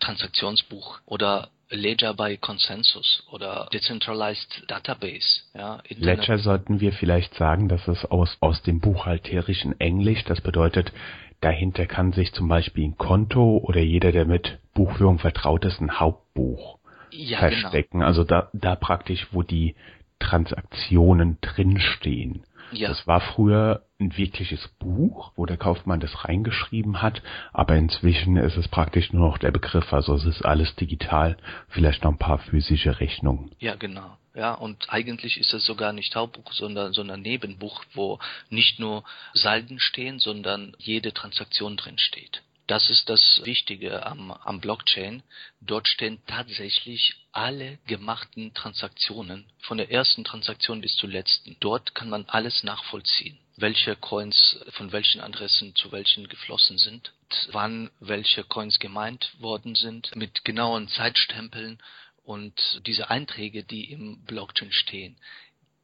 Transaktionsbuch 0.00 0.98
oder 1.06 1.50
Ledger 1.70 2.14
by 2.14 2.36
Consensus 2.38 3.22
oder 3.30 3.68
Decentralized 3.72 4.64
Database. 4.68 5.42
Ja, 5.54 5.82
Ledger 5.88 6.38
sollten 6.38 6.80
wir 6.80 6.92
vielleicht 6.92 7.34
sagen, 7.34 7.68
dass 7.68 7.86
es 7.86 8.04
aus, 8.06 8.36
aus 8.40 8.62
dem 8.62 8.80
buchhalterischen 8.80 9.78
Englisch, 9.78 10.24
das 10.24 10.40
bedeutet, 10.40 10.92
dahinter 11.40 11.86
kann 11.86 12.12
sich 12.12 12.32
zum 12.32 12.48
Beispiel 12.48 12.84
ein 12.84 12.96
Konto 12.96 13.58
oder 13.58 13.80
jeder, 13.80 14.10
der 14.10 14.24
mit 14.24 14.58
Buchführung 14.78 15.18
vertraut 15.18 15.64
ist, 15.64 15.80
ein 15.80 15.98
Hauptbuch 15.98 16.78
ja, 17.10 17.40
genau. 17.40 17.50
verstecken. 17.50 17.98
Genau. 17.98 18.06
Also 18.06 18.22
da, 18.22 18.48
da 18.52 18.76
praktisch, 18.76 19.26
wo 19.32 19.42
die 19.42 19.74
Transaktionen 20.20 21.38
drinstehen. 21.40 22.44
Ja. 22.70 22.88
Das 22.88 23.06
war 23.06 23.20
früher 23.20 23.82
ein 23.98 24.16
wirkliches 24.16 24.68
Buch, 24.78 25.32
wo 25.34 25.46
der 25.46 25.56
Kaufmann 25.56 25.98
das 25.98 26.24
reingeschrieben 26.24 27.02
hat, 27.02 27.22
aber 27.52 27.74
inzwischen 27.74 28.36
ist 28.36 28.56
es 28.56 28.68
praktisch 28.68 29.12
nur 29.12 29.26
noch 29.26 29.38
der 29.38 29.50
Begriff, 29.50 29.92
also 29.92 30.14
es 30.14 30.24
ist 30.24 30.44
alles 30.44 30.76
digital, 30.76 31.36
vielleicht 31.68 32.04
noch 32.04 32.12
ein 32.12 32.18
paar 32.18 32.38
physische 32.38 33.00
Rechnungen. 33.00 33.50
Ja, 33.58 33.74
genau. 33.74 34.16
Ja, 34.34 34.54
und 34.54 34.86
eigentlich 34.90 35.40
ist 35.40 35.52
es 35.54 35.64
sogar 35.64 35.92
nicht 35.92 36.14
Hauptbuch, 36.14 36.52
sondern, 36.52 36.92
sondern 36.92 37.22
Nebenbuch, 37.22 37.82
wo 37.94 38.20
nicht 38.50 38.78
nur 38.78 39.02
Salden 39.32 39.80
stehen, 39.80 40.20
sondern 40.20 40.76
jede 40.78 41.12
Transaktion 41.12 41.76
drin 41.76 41.98
steht. 41.98 42.42
Das 42.68 42.88
ist 42.90 43.08
das 43.08 43.40
Wichtige 43.44 44.06
am, 44.06 44.30
am 44.30 44.60
Blockchain. 44.60 45.22
Dort 45.60 45.88
stehen 45.88 46.22
tatsächlich 46.26 47.16
alle 47.32 47.78
gemachten 47.86 48.54
Transaktionen, 48.54 49.50
von 49.60 49.78
der 49.78 49.90
ersten 49.90 50.22
Transaktion 50.22 50.80
bis 50.80 50.94
zur 50.94 51.08
letzten. 51.08 51.56
Dort 51.60 51.94
kann 51.94 52.08
man 52.08 52.26
alles 52.26 52.62
nachvollziehen 52.62 53.38
welche 53.60 53.96
Coins 53.96 54.56
von 54.70 54.92
welchen 54.92 55.20
Adressen 55.20 55.74
zu 55.74 55.90
welchen 55.90 56.28
geflossen 56.28 56.78
sind, 56.78 57.12
wann 57.50 57.90
welche 57.98 58.44
Coins 58.44 58.78
gemeint 58.78 59.32
worden 59.40 59.74
sind, 59.74 60.14
mit 60.14 60.44
genauen 60.44 60.88
Zeitstempeln 60.88 61.82
und 62.22 62.54
diese 62.86 63.10
Einträge, 63.10 63.64
die 63.64 63.90
im 63.90 64.24
Blockchain 64.24 64.70
stehen, 64.70 65.16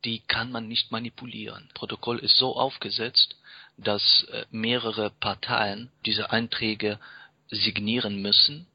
die 0.05 0.21
kann 0.21 0.53
man 0.53 0.69
nicht 0.69 0.93
manipulieren. 0.93 1.69
Protokoll 1.75 2.19
ist 2.21 2.37
so 2.37 2.57
aufgesetzt, 2.57 3.37
dass 3.77 4.27
äh, 4.33 4.45
mehrere 4.51 5.11
Parteien 5.21 5.91
diese 6.07 6.31
Einträge 6.31 6.99
signieren 7.49 8.23
müssen. 8.23 8.67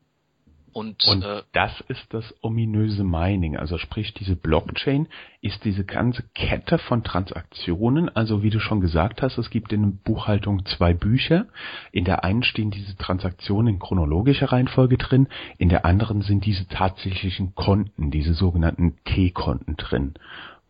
Und, 0.72 1.04
und 1.08 1.24
äh, 1.24 1.42
das 1.52 1.72
ist 1.88 2.06
das 2.12 2.24
ominöse 2.42 3.04
Mining, 3.04 3.58
also 3.58 3.80
sprich 3.80 4.14
diese 4.14 4.36
Blockchain 4.36 5.08
ist 5.42 5.66
diese 5.66 5.84
ganze 5.84 6.24
Kette 6.36 6.78
von 6.78 7.04
Transaktionen, 7.04 8.08
also 8.16 8.44
wie 8.44 8.52
du 8.52 8.60
schon 8.60 8.80
gesagt 8.80 9.24
hast, 9.24 9.40
es 9.40 9.50
gibt 9.50 9.74
in 9.74 9.82
der 9.82 9.98
Buchhaltung 10.04 10.66
zwei 10.66 10.94
Bücher, 10.94 11.48
in 11.92 12.06
der 12.06 12.24
einen 12.24 12.44
stehen 12.44 12.70
diese 12.70 12.96
Transaktionen 12.98 13.76
in 13.76 13.80
chronologischer 13.80 14.52
Reihenfolge 14.52 14.98
drin, 14.98 15.28
in 15.58 15.70
der 15.70 15.86
anderen 15.86 16.22
sind 16.22 16.46
diese 16.46 16.68
tatsächlichen 16.68 17.56
Konten, 17.56 18.12
diese 18.12 18.34
sogenannten 18.34 18.98
T-Konten 19.06 19.76
drin, 19.76 20.14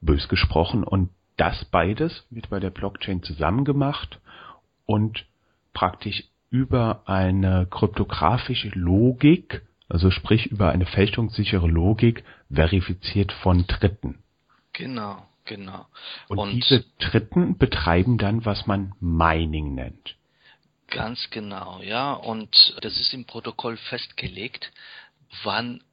bös 0.01 0.29
gesprochen. 0.29 0.85
Und 0.85 1.09
das 1.39 1.65
beides 1.65 2.25
wird 2.29 2.49
bei 2.49 2.59
der 2.59 2.69
Blockchain 2.69 3.23
zusammengemacht 3.23 4.19
und 4.85 5.25
praktisch 5.73 6.25
über 6.49 7.03
eine 7.05 7.67
kryptografische 7.69 8.69
Logik, 8.69 9.61
also 9.87 10.11
sprich 10.11 10.47
über 10.47 10.71
eine 10.71 10.85
fälschungssichere 10.85 11.67
Logik, 11.67 12.25
verifiziert 12.51 13.31
von 13.31 13.65
Dritten. 13.67 14.21
Genau, 14.73 15.25
genau. 15.45 15.85
Und, 16.27 16.39
und 16.39 16.51
diese 16.51 16.83
Dritten 16.99 17.57
betreiben 17.57 18.17
dann, 18.17 18.43
was 18.45 18.67
man 18.67 18.93
Mining 18.99 19.75
nennt. 19.75 20.15
Ganz 20.87 21.29
genau, 21.29 21.81
ja. 21.81 22.13
Und 22.13 22.75
das 22.81 22.99
ist 22.99 23.13
im 23.13 23.25
Protokoll 23.25 23.77
festgelegt, 23.77 24.71
wann 25.43 25.83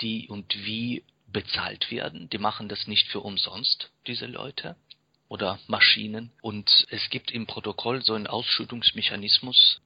die 0.00 0.28
und 0.28 0.54
wie 0.66 1.02
bezahlt 1.34 1.90
werden. 1.90 2.30
Die 2.30 2.38
machen 2.38 2.68
das 2.68 2.86
nicht 2.86 3.08
für 3.08 3.20
umsonst, 3.20 3.90
diese 4.06 4.26
Leute 4.26 4.76
oder 5.34 5.58
Maschinen. 5.66 6.30
Und 6.42 6.86
es 6.90 7.10
gibt 7.10 7.32
im 7.32 7.46
Protokoll 7.46 8.02
so 8.02 8.14
einen 8.14 8.28
Ausschüttungsmechanismus, 8.28 9.80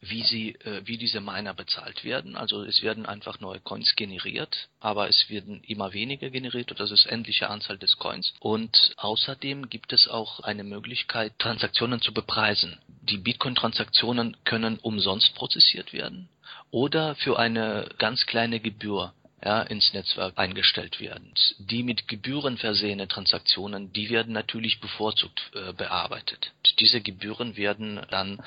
wie 0.00 0.24
sie, 0.24 0.56
äh, 0.64 0.82
wie 0.84 0.98
diese 0.98 1.20
Miner 1.20 1.54
bezahlt 1.54 2.02
werden. 2.02 2.36
Also 2.36 2.64
es 2.64 2.82
werden 2.82 3.06
einfach 3.06 3.38
neue 3.38 3.60
Coins 3.60 3.94
generiert, 3.94 4.68
aber 4.80 5.08
es 5.08 5.30
werden 5.30 5.62
immer 5.62 5.92
weniger 5.92 6.30
generiert 6.30 6.72
und 6.72 6.80
das 6.80 6.90
ist 6.90 7.06
endliche 7.06 7.48
Anzahl 7.48 7.78
des 7.78 7.96
Coins. 7.98 8.34
Und 8.40 8.92
außerdem 8.96 9.70
gibt 9.70 9.92
es 9.92 10.08
auch 10.08 10.40
eine 10.40 10.64
Möglichkeit, 10.64 11.38
Transaktionen 11.38 12.02
zu 12.02 12.12
bepreisen. 12.12 12.80
Die 13.02 13.18
Bitcoin-Transaktionen 13.18 14.36
können 14.42 14.80
umsonst 14.80 15.36
prozessiert 15.36 15.92
werden 15.92 16.28
oder 16.72 17.14
für 17.14 17.38
eine 17.38 17.88
ganz 17.98 18.26
kleine 18.26 18.58
Gebühr 18.58 19.14
ja, 19.44 19.62
ins 19.62 19.92
Netzwerk 19.92 20.38
eingestellt 20.38 21.00
werden. 21.00 21.32
Die 21.58 21.82
mit 21.82 22.08
Gebühren 22.08 22.58
versehene 22.58 23.08
Transaktionen, 23.08 23.92
die 23.92 24.10
werden 24.10 24.32
natürlich 24.32 24.80
bevorzugt 24.80 25.50
äh, 25.54 25.72
bearbeitet. 25.72 26.52
Diese 26.78 27.00
Gebühren 27.00 27.56
werden 27.56 28.00
dann 28.10 28.42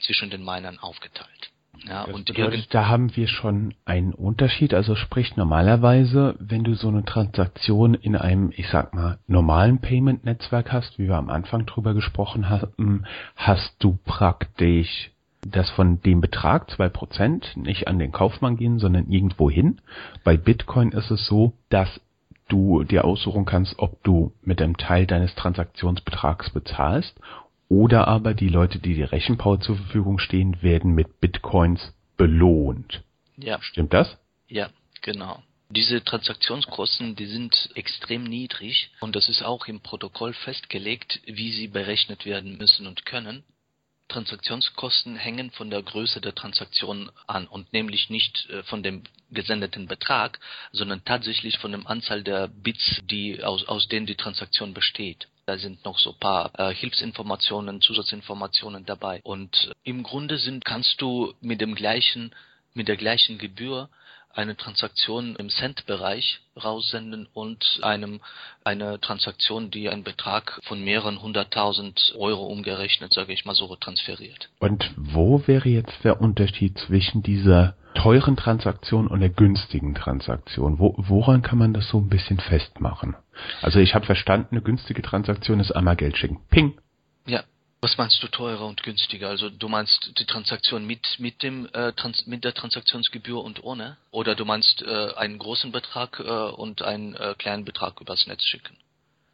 zwischen 0.00 0.30
den 0.30 0.44
Minern 0.44 0.78
aufgeteilt. 0.78 1.50
Ja, 1.86 2.06
das 2.06 2.14
und 2.14 2.26
bedeutet, 2.26 2.74
da 2.74 2.88
haben 2.88 3.14
wir 3.14 3.28
schon 3.28 3.74
einen 3.84 4.12
Unterschied. 4.12 4.74
Also 4.74 4.96
sprich 4.96 5.36
normalerweise, 5.36 6.34
wenn 6.38 6.64
du 6.64 6.74
so 6.74 6.88
eine 6.88 7.04
Transaktion 7.04 7.94
in 7.94 8.16
einem, 8.16 8.52
ich 8.56 8.68
sag 8.68 8.94
mal, 8.94 9.18
normalen 9.26 9.80
Payment-Netzwerk 9.80 10.72
hast, 10.72 10.98
wie 10.98 11.08
wir 11.08 11.16
am 11.16 11.30
Anfang 11.30 11.66
drüber 11.66 11.94
gesprochen 11.94 12.48
haben, 12.48 13.04
hast 13.36 13.76
du 13.78 13.98
praktisch 14.04 15.12
dass 15.42 15.70
von 15.70 16.00
dem 16.02 16.20
Betrag 16.20 16.70
zwei 16.70 16.88
Prozent 16.88 17.56
nicht 17.56 17.88
an 17.88 17.98
den 17.98 18.12
Kaufmann 18.12 18.56
gehen, 18.56 18.78
sondern 18.78 19.10
irgendwo 19.10 19.50
hin. 19.50 19.80
Bei 20.24 20.36
Bitcoin 20.36 20.92
ist 20.92 21.10
es 21.10 21.26
so, 21.26 21.52
dass 21.68 22.00
du 22.48 22.82
dir 22.84 23.04
aussuchen 23.04 23.44
kannst, 23.44 23.78
ob 23.78 24.02
du 24.02 24.32
mit 24.42 24.60
einem 24.60 24.76
Teil 24.76 25.06
deines 25.06 25.34
Transaktionsbetrags 25.34 26.50
bezahlst 26.50 27.18
oder 27.68 28.08
aber 28.08 28.34
die 28.34 28.48
Leute, 28.48 28.78
die 28.78 28.94
die 28.94 29.02
Rechenpower 29.02 29.60
zur 29.60 29.76
Verfügung 29.76 30.18
stehen, 30.18 30.62
werden 30.62 30.94
mit 30.94 31.20
Bitcoins 31.20 31.94
belohnt. 32.16 33.02
Ja. 33.36 33.60
Stimmt 33.60 33.92
das? 33.92 34.18
Ja, 34.48 34.70
genau. 35.02 35.42
Diese 35.70 36.02
Transaktionskosten, 36.02 37.14
die 37.14 37.26
sind 37.26 37.70
extrem 37.74 38.24
niedrig 38.24 38.90
und 39.00 39.14
das 39.14 39.28
ist 39.28 39.42
auch 39.42 39.66
im 39.66 39.80
Protokoll 39.80 40.32
festgelegt, 40.32 41.20
wie 41.26 41.52
sie 41.52 41.68
berechnet 41.68 42.24
werden 42.24 42.56
müssen 42.56 42.86
und 42.86 43.04
können. 43.04 43.44
Transaktionskosten 44.08 45.16
hängen 45.16 45.50
von 45.50 45.70
der 45.70 45.82
Größe 45.82 46.20
der 46.20 46.34
Transaktion 46.34 47.10
an 47.26 47.46
und 47.46 47.72
nämlich 47.72 48.10
nicht 48.10 48.48
äh, 48.50 48.62
von 48.64 48.82
dem 48.82 49.04
gesendeten 49.30 49.86
Betrag, 49.86 50.40
sondern 50.72 51.04
tatsächlich 51.04 51.58
von 51.58 51.72
der 51.72 51.88
Anzahl 51.88 52.22
der 52.22 52.48
Bits, 52.48 53.02
die 53.10 53.42
aus, 53.42 53.66
aus 53.68 53.88
denen 53.88 54.06
die 54.06 54.16
Transaktion 54.16 54.74
besteht. 54.74 55.28
Da 55.46 55.58
sind 55.58 55.84
noch 55.84 55.98
so 55.98 56.12
paar 56.12 56.50
äh, 56.58 56.74
Hilfsinformationen, 56.74 57.80
Zusatzinformationen 57.80 58.84
dabei. 58.84 59.20
Und 59.22 59.72
im 59.84 60.02
Grunde 60.02 60.38
sind 60.38 60.64
kannst 60.64 61.00
du 61.00 61.34
mit 61.40 61.60
dem 61.60 61.74
gleichen 61.74 62.34
mit 62.74 62.88
der 62.88 62.96
gleichen 62.96 63.38
Gebühr 63.38 63.88
eine 64.38 64.56
Transaktion 64.56 65.34
im 65.34 65.50
Cent-Bereich 65.50 66.40
raussenden 66.62 67.26
und 67.34 67.80
einem 67.82 68.20
eine 68.62 69.00
Transaktion, 69.00 69.72
die 69.72 69.88
einen 69.88 70.04
Betrag 70.04 70.60
von 70.62 70.82
mehreren 70.82 71.20
hunderttausend 71.20 72.14
Euro 72.16 72.46
umgerechnet, 72.46 73.12
sage 73.12 73.32
ich 73.32 73.44
mal 73.44 73.56
so, 73.56 73.74
transferiert. 73.74 74.48
Und 74.60 74.92
wo 74.96 75.42
wäre 75.48 75.68
jetzt 75.68 76.04
der 76.04 76.20
Unterschied 76.20 76.78
zwischen 76.78 77.24
dieser 77.24 77.74
teuren 77.94 78.36
Transaktion 78.36 79.08
und 79.08 79.18
der 79.18 79.30
günstigen 79.30 79.96
Transaktion? 79.96 80.78
Wo, 80.78 80.94
woran 80.96 81.42
kann 81.42 81.58
man 81.58 81.74
das 81.74 81.88
so 81.88 81.98
ein 81.98 82.08
bisschen 82.08 82.38
festmachen? 82.38 83.16
Also 83.60 83.80
ich 83.80 83.96
habe 83.96 84.06
verstanden, 84.06 84.50
eine 84.52 84.62
günstige 84.62 85.02
Transaktion 85.02 85.58
ist 85.58 85.72
einmal 85.72 85.96
Geld 85.96 86.16
schicken. 86.16 86.38
Ping. 86.48 86.78
Ja, 87.26 87.42
was 87.80 87.96
meinst 87.96 88.22
du 88.22 88.28
teurer 88.28 88.66
und 88.66 88.82
günstiger? 88.82 89.28
Also 89.28 89.50
du 89.50 89.68
meinst 89.68 90.12
die 90.18 90.24
Transaktion 90.24 90.84
mit 90.84 91.18
mit 91.18 91.42
dem 91.42 91.66
äh, 91.72 91.92
Trans 91.92 92.26
mit 92.26 92.44
der 92.44 92.54
Transaktionsgebühr 92.54 93.42
und 93.42 93.62
ohne? 93.62 93.96
Oder 94.10 94.34
du 94.34 94.44
meinst 94.44 94.82
äh, 94.82 95.14
einen 95.14 95.38
großen 95.38 95.70
Betrag 95.70 96.20
äh, 96.20 96.22
und 96.22 96.82
einen 96.82 97.14
äh, 97.14 97.34
kleinen 97.38 97.64
Betrag 97.64 98.00
übers 98.00 98.26
Netz 98.26 98.42
schicken? 98.44 98.76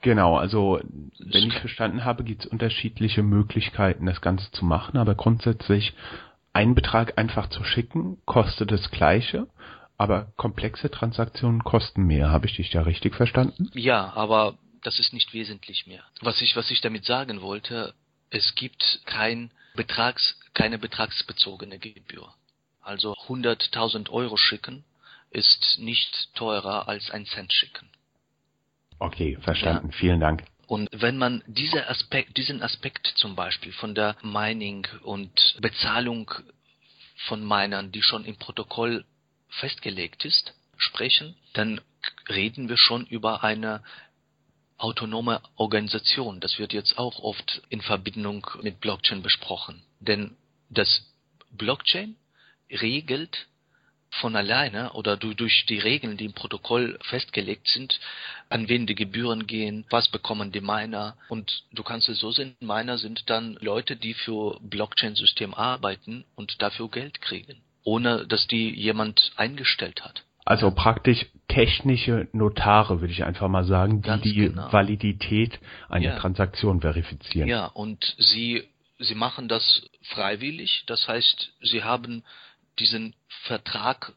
Genau, 0.02 0.36
also 0.36 0.80
wenn 1.18 1.48
ich 1.48 1.58
verstanden 1.58 2.04
habe, 2.04 2.24
gibt 2.24 2.44
es 2.44 2.50
unterschiedliche 2.50 3.22
Möglichkeiten, 3.22 4.04
das 4.04 4.20
Ganze 4.20 4.50
zu 4.50 4.66
machen, 4.66 4.98
aber 4.98 5.14
grundsätzlich 5.14 5.94
einen 6.52 6.74
Betrag 6.74 7.16
einfach 7.16 7.48
zu 7.48 7.64
schicken, 7.64 8.18
kostet 8.26 8.70
das 8.70 8.90
gleiche, 8.90 9.46
aber 9.96 10.32
komplexe 10.36 10.90
Transaktionen 10.90 11.64
kosten 11.64 12.02
mehr. 12.02 12.30
Habe 12.30 12.44
ich 12.44 12.56
dich 12.56 12.68
da 12.68 12.82
richtig 12.82 13.14
verstanden? 13.14 13.70
Ja, 13.72 14.12
aber 14.14 14.58
das 14.82 14.98
ist 14.98 15.14
nicht 15.14 15.32
wesentlich 15.32 15.86
mehr. 15.86 16.02
Was 16.20 16.42
ich, 16.42 16.54
was 16.54 16.70
ich 16.70 16.82
damit 16.82 17.06
sagen 17.06 17.40
wollte, 17.40 17.94
es 18.34 18.54
gibt 18.56 19.00
kein 19.06 19.50
Betrags, 19.74 20.36
keine 20.54 20.78
betragsbezogene 20.78 21.78
Gebühr. 21.78 22.34
Also 22.82 23.14
100.000 23.28 24.10
Euro 24.10 24.36
schicken 24.36 24.84
ist 25.30 25.78
nicht 25.78 26.34
teurer 26.34 26.88
als 26.88 27.10
ein 27.10 27.26
Cent 27.26 27.52
schicken. 27.52 27.88
Okay, 28.98 29.38
verstanden. 29.40 29.90
Ja. 29.90 29.98
Vielen 29.98 30.20
Dank. 30.20 30.44
Und 30.66 30.88
wenn 30.92 31.16
man 31.16 31.42
diese 31.46 31.88
Aspekt, 31.88 32.36
diesen 32.36 32.62
Aspekt 32.62 33.06
zum 33.16 33.36
Beispiel 33.36 33.72
von 33.72 33.94
der 33.94 34.16
Mining 34.22 34.86
und 35.02 35.56
Bezahlung 35.60 36.30
von 37.26 37.46
Minern, 37.46 37.92
die 37.92 38.02
schon 38.02 38.24
im 38.24 38.36
Protokoll 38.36 39.04
festgelegt 39.48 40.24
ist, 40.24 40.54
sprechen, 40.76 41.36
dann 41.52 41.80
reden 42.28 42.68
wir 42.68 42.78
schon 42.78 43.06
über 43.06 43.44
eine 43.44 43.82
autonome 44.78 45.40
Organisation. 45.56 46.40
Das 46.40 46.58
wird 46.58 46.72
jetzt 46.72 46.98
auch 46.98 47.18
oft 47.20 47.62
in 47.68 47.80
Verbindung 47.80 48.46
mit 48.62 48.80
Blockchain 48.80 49.22
besprochen. 49.22 49.82
Denn 50.00 50.36
das 50.68 51.06
Blockchain 51.50 52.16
regelt 52.70 53.46
von 54.20 54.36
alleine 54.36 54.92
oder 54.92 55.16
durch 55.16 55.66
die 55.66 55.78
Regeln, 55.78 56.16
die 56.16 56.26
im 56.26 56.32
Protokoll 56.32 56.98
festgelegt 57.02 57.68
sind, 57.68 57.98
an 58.48 58.68
wen 58.68 58.86
die 58.86 58.94
Gebühren 58.94 59.46
gehen, 59.46 59.84
was 59.90 60.08
bekommen 60.08 60.52
die 60.52 60.60
Miner. 60.60 61.16
Und 61.28 61.64
du 61.72 61.82
kannst 61.82 62.08
es 62.08 62.18
so 62.18 62.30
sehen, 62.30 62.56
Miner 62.60 62.98
sind 62.98 63.28
dann 63.28 63.58
Leute, 63.60 63.96
die 63.96 64.14
für 64.14 64.58
Blockchain-System 64.60 65.54
arbeiten 65.54 66.24
und 66.36 66.62
dafür 66.62 66.88
Geld 66.88 67.20
kriegen, 67.20 67.62
ohne 67.82 68.26
dass 68.26 68.46
die 68.46 68.70
jemand 68.70 69.32
eingestellt 69.36 70.04
hat. 70.04 70.24
Also 70.44 70.70
praktisch 70.70 71.26
technische 71.48 72.28
Notare, 72.32 73.00
würde 73.00 73.12
ich 73.12 73.24
einfach 73.24 73.48
mal 73.48 73.64
sagen, 73.64 74.02
die 74.02 74.08
Ganz 74.08 74.22
die 74.22 74.34
genau. 74.34 74.72
Validität 74.72 75.58
einer 75.88 76.14
ja. 76.14 76.18
Transaktion 76.18 76.82
verifizieren. 76.82 77.48
Ja, 77.48 77.66
und 77.66 78.14
sie, 78.18 78.64
sie 78.98 79.14
machen 79.14 79.48
das 79.48 79.82
freiwillig. 80.02 80.84
Das 80.86 81.08
heißt, 81.08 81.52
sie 81.62 81.82
haben 81.82 82.24
diesen 82.78 83.14
Vertrag, 83.44 84.12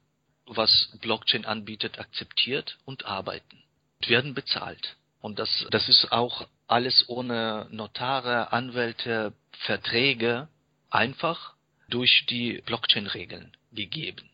was 0.46 0.98
Blockchain 1.02 1.46
anbietet, 1.46 2.00
akzeptiert 2.00 2.78
und 2.86 3.06
arbeiten. 3.06 3.64
Und 4.02 4.10
werden 4.10 4.34
bezahlt. 4.34 4.98
Und 5.22 5.40
das, 5.40 5.66
das 5.72 5.88
ist 5.88 6.12
auch 6.12 6.46
alles 6.68 7.06
ohne 7.08 7.68
Notare, 7.72 8.52
Anwälte, 8.52 9.34
Verträge 9.60 10.50
einfach 10.90 11.54
durch 11.90 12.26
die 12.30 12.62
Blockchain-Regeln 12.66 13.56
gegeben 13.72 14.30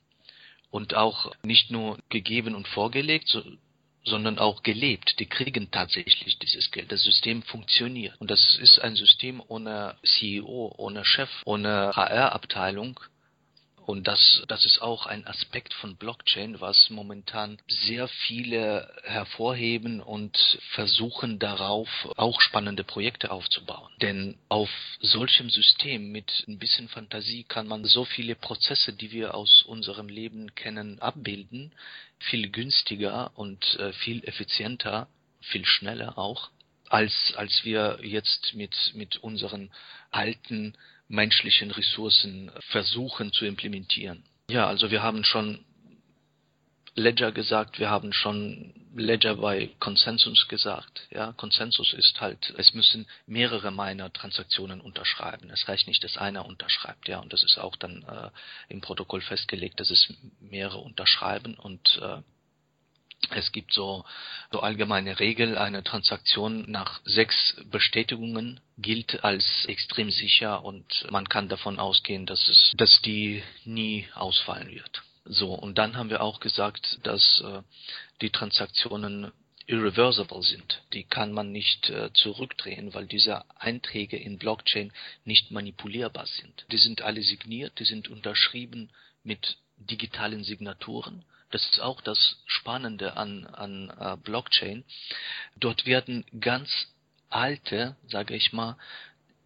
und 0.73 0.95
auch 0.95 1.31
nicht 1.43 1.69
nur 1.69 1.99
gegeben 2.09 2.55
und 2.55 2.67
vorgelegt, 2.67 3.27
so, 3.27 3.43
sondern 4.03 4.39
auch 4.39 4.63
gelebt. 4.63 5.19
Die 5.19 5.27
kriegen 5.27 5.69
tatsächlich 5.69 6.39
dieses 6.39 6.71
Geld. 6.71 6.91
Das 6.91 7.03
System 7.03 7.43
funktioniert. 7.43 8.19
Und 8.19 8.31
das 8.31 8.57
ist 8.57 8.79
ein 8.79 8.95
System 8.95 9.41
ohne 9.47 9.95
CEO, 10.03 10.73
ohne 10.75 11.05
Chef, 11.05 11.29
ohne 11.45 11.91
HR-Abteilung, 11.95 12.99
und 13.85 14.07
das, 14.07 14.43
das 14.47 14.65
ist 14.65 14.81
auch 14.81 15.05
ein 15.05 15.27
Aspekt 15.27 15.73
von 15.73 15.97
Blockchain, 15.97 16.61
was 16.61 16.89
momentan 16.89 17.57
sehr 17.67 18.07
viele 18.07 18.89
hervorheben 19.03 20.01
und 20.01 20.37
versuchen 20.71 21.39
darauf 21.39 21.89
auch 22.15 22.39
spannende 22.41 22.83
Projekte 22.83 23.31
aufzubauen. 23.31 23.91
Denn 24.01 24.37
auf 24.49 24.69
solchem 25.01 25.49
System 25.49 26.11
mit 26.11 26.45
ein 26.47 26.59
bisschen 26.59 26.87
Fantasie 26.87 27.43
kann 27.43 27.67
man 27.67 27.83
so 27.85 28.05
viele 28.05 28.35
Prozesse, 28.35 28.93
die 28.93 29.11
wir 29.11 29.35
aus 29.35 29.63
unserem 29.63 30.07
Leben 30.07 30.55
kennen, 30.55 30.99
abbilden, 30.99 31.73
viel 32.19 32.49
günstiger 32.49 33.31
und 33.35 33.75
äh, 33.75 33.91
viel 33.93 34.23
effizienter, 34.23 35.07
viel 35.41 35.65
schneller 35.65 36.17
auch, 36.17 36.51
als, 36.89 37.33
als 37.35 37.65
wir 37.65 37.99
jetzt 38.03 38.53
mit, 38.53 38.75
mit 38.93 39.17
unseren 39.17 39.71
alten 40.11 40.77
menschlichen 41.13 41.71
Ressourcen 41.71 42.51
versuchen 42.71 43.31
zu 43.31 43.45
implementieren. 43.45 44.23
Ja, 44.49 44.67
also 44.67 44.91
wir 44.91 45.03
haben 45.03 45.23
schon 45.23 45.63
Ledger 46.95 47.31
gesagt, 47.31 47.79
wir 47.79 47.89
haben 47.89 48.13
schon 48.13 48.73
Ledger 48.95 49.35
bei 49.35 49.69
Consensus 49.79 50.47
gesagt. 50.47 51.07
Ja, 51.11 51.31
Consensus 51.33 51.93
ist 51.93 52.19
halt, 52.19 52.53
es 52.57 52.73
müssen 52.73 53.07
mehrere 53.25 53.71
Miner 53.71 54.11
Transaktionen 54.11 54.81
unterschreiben. 54.81 55.49
Es 55.51 55.67
reicht 55.67 55.87
nicht, 55.87 56.03
dass 56.03 56.17
einer 56.17 56.45
unterschreibt. 56.45 57.07
Ja, 57.07 57.19
und 57.19 57.31
das 57.31 57.43
ist 57.43 57.57
auch 57.57 57.75
dann 57.75 58.03
äh, 58.03 58.29
im 58.69 58.81
Protokoll 58.81 59.21
festgelegt, 59.21 59.79
dass 59.79 59.89
es 59.89 60.13
mehrere 60.39 60.79
unterschreiben 60.79 61.55
und 61.55 61.99
äh, 62.01 62.21
Es 63.31 63.51
gibt 63.51 63.73
so, 63.73 64.05
so 64.51 64.59
allgemeine 64.59 65.19
Regel, 65.19 65.57
eine 65.57 65.83
Transaktion 65.83 66.69
nach 66.69 67.01
sechs 67.05 67.55
Bestätigungen 67.65 68.59
gilt 68.77 69.23
als 69.23 69.65
extrem 69.65 70.11
sicher 70.11 70.63
und 70.63 70.85
man 71.09 71.27
kann 71.29 71.49
davon 71.49 71.79
ausgehen, 71.79 72.25
dass 72.25 72.47
es, 72.49 72.73
dass 72.75 73.01
die 73.01 73.43
nie 73.65 74.07
ausfallen 74.13 74.69
wird. 74.69 75.03
So, 75.25 75.53
und 75.53 75.77
dann 75.77 75.95
haben 75.95 76.09
wir 76.09 76.21
auch 76.21 76.39
gesagt, 76.39 76.99
dass 77.03 77.41
äh, 77.41 77.61
die 78.21 78.29
Transaktionen 78.29 79.31
irreversible 79.67 80.43
sind. 80.43 80.81
Die 80.91 81.03
kann 81.03 81.31
man 81.31 81.51
nicht 81.51 81.89
äh, 81.89 82.11
zurückdrehen, 82.13 82.93
weil 82.93 83.07
diese 83.07 83.43
Einträge 83.59 84.17
in 84.17 84.37
Blockchain 84.37 84.91
nicht 85.23 85.51
manipulierbar 85.51 86.25
sind. 86.25 86.65
Die 86.71 86.77
sind 86.77 87.01
alle 87.01 87.21
signiert, 87.21 87.79
die 87.79 87.85
sind 87.85 88.09
unterschrieben 88.09 88.89
mit 89.23 89.57
digitalen 89.77 90.43
Signaturen. 90.43 91.23
Das 91.53 91.63
ist 91.65 91.81
auch 91.81 92.01
das 92.01 92.37
Spannende 92.47 93.15
an, 93.15 93.45
an 93.45 93.93
äh, 93.99 94.17
Blockchain. 94.17 94.83
Dort 95.55 95.85
werden 95.85 96.25
ganz 96.39 96.87
alte, 97.29 97.95
sage 98.07 98.33
ich 98.35 98.53
mal, 98.53 98.75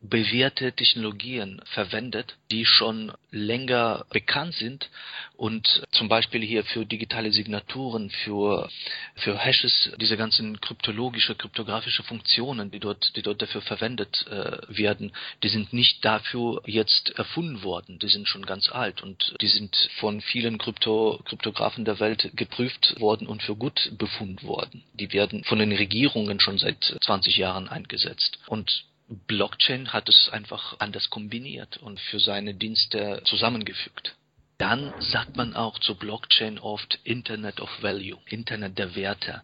bewährte 0.02 0.72
Technologien 0.74 1.62
verwendet, 1.66 2.36
die 2.52 2.66
schon 2.66 3.12
länger 3.32 4.06
bekannt 4.12 4.54
sind 4.54 4.90
und 5.36 5.84
zum 5.92 6.08
Beispiel 6.08 6.42
hier 6.42 6.64
für 6.64 6.86
digitale 6.86 7.32
Signaturen, 7.32 8.10
für, 8.10 8.70
für 9.16 9.38
Hashes, 9.38 9.92
diese 10.00 10.18
ganzen 10.18 10.62
kryptologische, 10.62 11.36
kryptografische 11.36 12.04
Funktionen, 12.04 12.72
die 12.72 12.80
dort, 12.80 13.16
die 13.16 13.22
dort 13.22 13.42
dafür 13.42 13.62
verwendet 13.62 14.26
äh, 14.28 14.58
werden, 14.68 15.14
die 15.44 15.50
sind 15.50 15.74
nicht 15.74 16.06
dafür 16.06 16.62
jetzt 16.66 17.18
erfunden 17.18 17.64
worden, 17.64 18.00
die 18.00 18.10
sind 18.10 18.28
schon 18.28 18.46
ganz 18.46 18.70
alt 18.70 19.02
und 19.02 19.36
die 19.42 19.48
sind 19.48 19.76
von 20.00 20.22
vielen 20.22 20.58
Krypto, 20.58 21.22
Kryptografen 21.26 21.86
der 21.86 22.00
Welt 22.00 22.32
geprüft 22.36 23.00
worden 23.00 23.28
und 23.28 23.42
für 23.42 23.56
gut 23.56 23.92
befunden 23.98 24.48
worden. 24.48 24.84
Die 24.94 25.12
werden 25.14 25.44
von 25.44 25.60
den 25.60 25.72
Regierungen 25.72 26.40
schon 26.40 26.58
seit 26.58 26.96
20 27.02 27.38
Jahren 27.38 27.68
eingesetzt. 27.68 28.40
Und 28.48 28.86
Blockchain 29.10 29.94
hat 29.94 30.10
es 30.10 30.30
einfach 30.30 30.80
anders 30.80 31.10
kombiniert 31.10 31.78
und 31.78 32.00
für 32.00 32.20
seine 32.20 32.54
Dienste 32.54 33.22
zusammengefügt. 33.26 34.16
Dann 34.58 34.94
sagt 35.00 35.38
man 35.38 35.56
auch 35.56 35.80
zu 35.80 35.96
Blockchain 35.96 36.60
oft 36.60 37.00
Internet 37.04 37.62
of 37.62 37.70
Value, 37.82 38.18
Internet 38.26 38.78
der 38.78 38.96
Werte, 38.96 39.44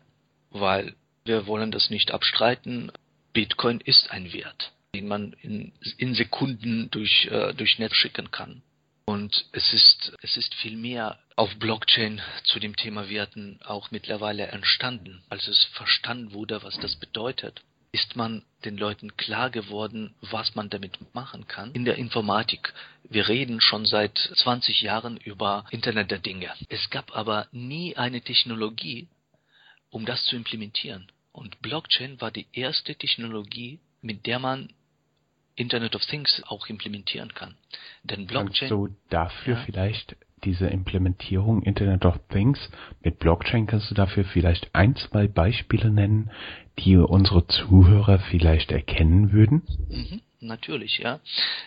weil 0.49 0.95
wir 1.23 1.47
wollen 1.47 1.71
das 1.71 1.89
nicht 1.89 2.11
abstreiten. 2.11 2.91
Bitcoin 3.31 3.79
ist 3.79 4.11
ein 4.11 4.33
Wert, 4.33 4.73
den 4.93 5.07
man 5.07 5.33
in, 5.41 5.71
in 5.97 6.13
Sekunden 6.13 6.89
durch, 6.91 7.27
äh, 7.27 7.53
durch 7.53 7.79
Netz 7.79 7.95
schicken 7.95 8.31
kann. 8.31 8.63
Und 9.05 9.45
es 9.51 9.71
ist, 9.73 10.13
es 10.21 10.37
ist 10.37 10.53
viel 10.55 10.77
mehr 10.77 11.19
auf 11.35 11.55
Blockchain 11.57 12.21
zu 12.43 12.59
dem 12.59 12.75
Thema 12.75 13.09
Werten 13.09 13.59
auch 13.63 13.91
mittlerweile 13.91 14.47
entstanden, 14.47 15.23
als 15.29 15.47
es 15.47 15.63
verstanden 15.73 16.33
wurde, 16.33 16.63
was 16.63 16.77
das 16.79 16.95
bedeutet 16.95 17.61
ist 17.93 18.15
man 18.15 18.43
den 18.65 18.75
Leuten 18.75 19.15
klar 19.17 19.51
geworden, 19.51 20.15
was 20.21 20.55
man 20.55 20.69
damit 20.69 20.97
machen 21.13 21.47
kann. 21.47 21.71
In 21.73 21.85
der 21.85 21.95
Informatik, 21.95 22.73
wir 23.03 23.27
reden 23.27 23.61
schon 23.61 23.85
seit 23.85 24.17
20 24.17 24.81
Jahren 24.81 25.17
über 25.17 25.65
Internet 25.69 26.09
der 26.09 26.17
Dinge. 26.17 26.49
Es 26.69 26.89
gab 26.89 27.15
aber 27.15 27.47
nie 27.51 27.95
eine 27.95 28.21
Technologie, 28.21 29.07
um 29.91 30.05
das 30.05 30.25
zu 30.25 30.35
implementieren. 30.35 31.11
Und 31.31 31.61
Blockchain 31.61 32.19
war 32.19 32.31
die 32.31 32.47
erste 32.51 32.95
Technologie, 32.95 33.79
mit 34.01 34.25
der 34.25 34.39
man 34.39 34.73
Internet 35.55 35.95
of 35.95 36.03
Things 36.05 36.41
auch 36.47 36.67
implementieren 36.67 37.33
kann. 37.35 37.55
Denn 38.03 38.25
Blockchain. 38.25 38.69
Kannst 38.69 38.71
du 38.71 38.95
dafür 39.09 39.57
ja, 39.57 39.63
vielleicht 39.65 40.15
diese 40.43 40.67
Implementierung 40.67 41.61
Internet 41.61 42.05
of 42.05 42.19
Things 42.29 42.59
mit 43.01 43.19
Blockchain, 43.19 43.67
kannst 43.67 43.89
du 43.89 43.95
dafür 43.95 44.25
vielleicht 44.25 44.73
ein, 44.73 44.95
zwei 44.95 45.27
Beispiele 45.27 45.89
nennen, 45.89 46.31
die 46.79 46.97
unsere 46.97 47.47
Zuhörer 47.47 48.19
vielleicht 48.19 48.71
erkennen 48.71 49.31
würden? 49.31 49.61
Mhm, 49.89 50.21
natürlich, 50.39 50.97
ja. 50.99 51.19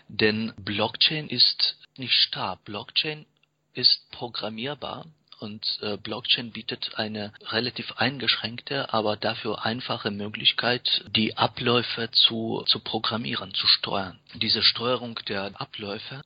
Denn 0.08 0.52
Blockchain 0.58 1.28
ist 1.28 1.78
nicht 1.96 2.14
starr. 2.14 2.58
Blockchain 2.64 3.26
ist 3.74 4.10
programmierbar 4.10 5.06
und 5.38 5.78
äh, 5.82 5.96
Blockchain 5.96 6.50
bietet 6.50 6.92
eine 6.96 7.32
relativ 7.50 7.92
eingeschränkte, 7.96 8.92
aber 8.92 9.16
dafür 9.16 9.64
einfache 9.64 10.10
Möglichkeit, 10.10 11.04
die 11.14 11.36
Abläufe 11.36 12.10
zu, 12.10 12.64
zu 12.66 12.80
programmieren, 12.80 13.52
zu 13.54 13.66
steuern. 13.66 14.18
Diese 14.34 14.62
Steuerung 14.62 15.18
der 15.28 15.60
Abläufe, 15.60 16.22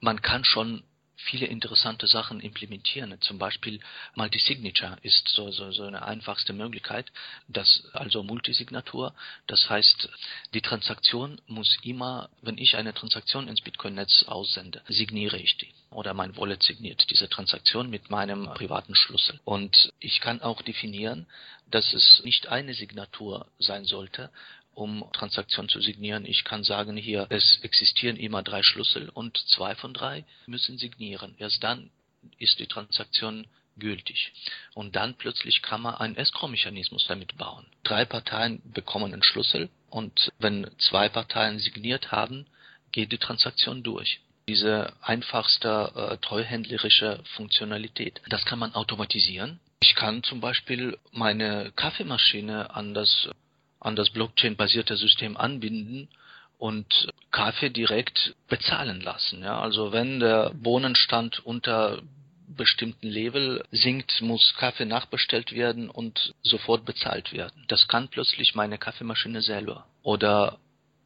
man 0.00 0.22
kann 0.22 0.44
schon 0.44 0.82
viele 1.24 1.46
interessante 1.46 2.06
Sachen 2.06 2.40
implementieren. 2.40 3.20
Zum 3.20 3.38
Beispiel 3.38 3.80
Multisignature 4.14 4.96
ist 5.02 5.28
so, 5.28 5.50
so, 5.50 5.72
so 5.72 5.84
eine 5.84 6.02
einfachste 6.02 6.52
Möglichkeit, 6.52 7.10
das, 7.48 7.84
also 7.92 8.22
Multisignatur. 8.22 9.14
Das 9.46 9.68
heißt, 9.68 10.08
die 10.54 10.60
Transaktion 10.60 11.40
muss 11.46 11.78
immer, 11.82 12.30
wenn 12.42 12.58
ich 12.58 12.76
eine 12.76 12.94
Transaktion 12.94 13.48
ins 13.48 13.60
Bitcoin-Netz 13.60 14.24
aussende, 14.26 14.82
signiere 14.88 15.38
ich 15.38 15.56
die 15.58 15.72
oder 15.90 16.14
mein 16.14 16.36
Wallet 16.36 16.62
signiert 16.62 17.10
diese 17.10 17.28
Transaktion 17.28 17.90
mit 17.90 18.10
meinem 18.10 18.44
privaten 18.54 18.94
Schlüssel. 18.94 19.40
Und 19.44 19.92
ich 19.98 20.20
kann 20.20 20.40
auch 20.40 20.62
definieren, 20.62 21.26
dass 21.70 21.92
es 21.92 22.22
nicht 22.24 22.48
eine 22.48 22.74
Signatur 22.74 23.46
sein 23.58 23.84
sollte, 23.84 24.30
um 24.80 25.04
Transaktionen 25.12 25.68
zu 25.68 25.80
signieren. 25.80 26.24
Ich 26.24 26.42
kann 26.42 26.64
sagen 26.64 26.96
hier, 26.96 27.26
es 27.28 27.58
existieren 27.62 28.16
immer 28.16 28.42
drei 28.42 28.62
Schlüssel 28.62 29.10
und 29.10 29.36
zwei 29.36 29.74
von 29.74 29.92
drei 29.92 30.24
müssen 30.46 30.78
signieren. 30.78 31.34
Erst 31.38 31.62
dann 31.62 31.90
ist 32.38 32.58
die 32.58 32.66
Transaktion 32.66 33.46
gültig. 33.76 34.32
Und 34.74 34.96
dann 34.96 35.14
plötzlich 35.14 35.60
kann 35.60 35.82
man 35.82 35.96
einen 35.96 36.16
Escrow-Mechanismus 36.16 37.06
damit 37.06 37.36
bauen. 37.36 37.66
Drei 37.84 38.06
Parteien 38.06 38.62
bekommen 38.72 39.12
einen 39.12 39.22
Schlüssel 39.22 39.68
und 39.90 40.32
wenn 40.38 40.70
zwei 40.78 41.10
Parteien 41.10 41.58
signiert 41.58 42.10
haben, 42.10 42.46
geht 42.90 43.12
die 43.12 43.18
Transaktion 43.18 43.82
durch. 43.82 44.20
Diese 44.48 44.94
einfachste 45.02 45.92
äh, 45.94 46.16
treuhändlerische 46.18 47.22
Funktionalität. 47.36 48.20
Das 48.30 48.44
kann 48.46 48.58
man 48.58 48.74
automatisieren. 48.74 49.60
Ich 49.82 49.94
kann 49.94 50.22
zum 50.22 50.40
Beispiel 50.40 50.98
meine 51.12 51.72
Kaffeemaschine 51.76 52.74
an 52.74 52.92
das 52.94 53.28
an 53.80 53.96
das 53.96 54.10
Blockchain-basierte 54.10 54.96
System 54.96 55.36
anbinden 55.36 56.08
und 56.58 57.08
Kaffee 57.30 57.70
direkt 57.70 58.34
bezahlen 58.48 59.00
lassen. 59.00 59.42
Ja, 59.42 59.60
also 59.60 59.92
wenn 59.92 60.20
der 60.20 60.52
Bohnenstand 60.54 61.44
unter 61.44 62.02
bestimmten 62.46 63.08
Level 63.08 63.64
sinkt, 63.70 64.20
muss 64.20 64.54
Kaffee 64.58 64.84
nachbestellt 64.84 65.52
werden 65.52 65.88
und 65.88 66.34
sofort 66.42 66.84
bezahlt 66.84 67.32
werden. 67.32 67.64
Das 67.68 67.88
kann 67.88 68.08
plötzlich 68.08 68.54
meine 68.54 68.76
Kaffeemaschine 68.76 69.40
selber. 69.40 69.86
Oder 70.02 70.58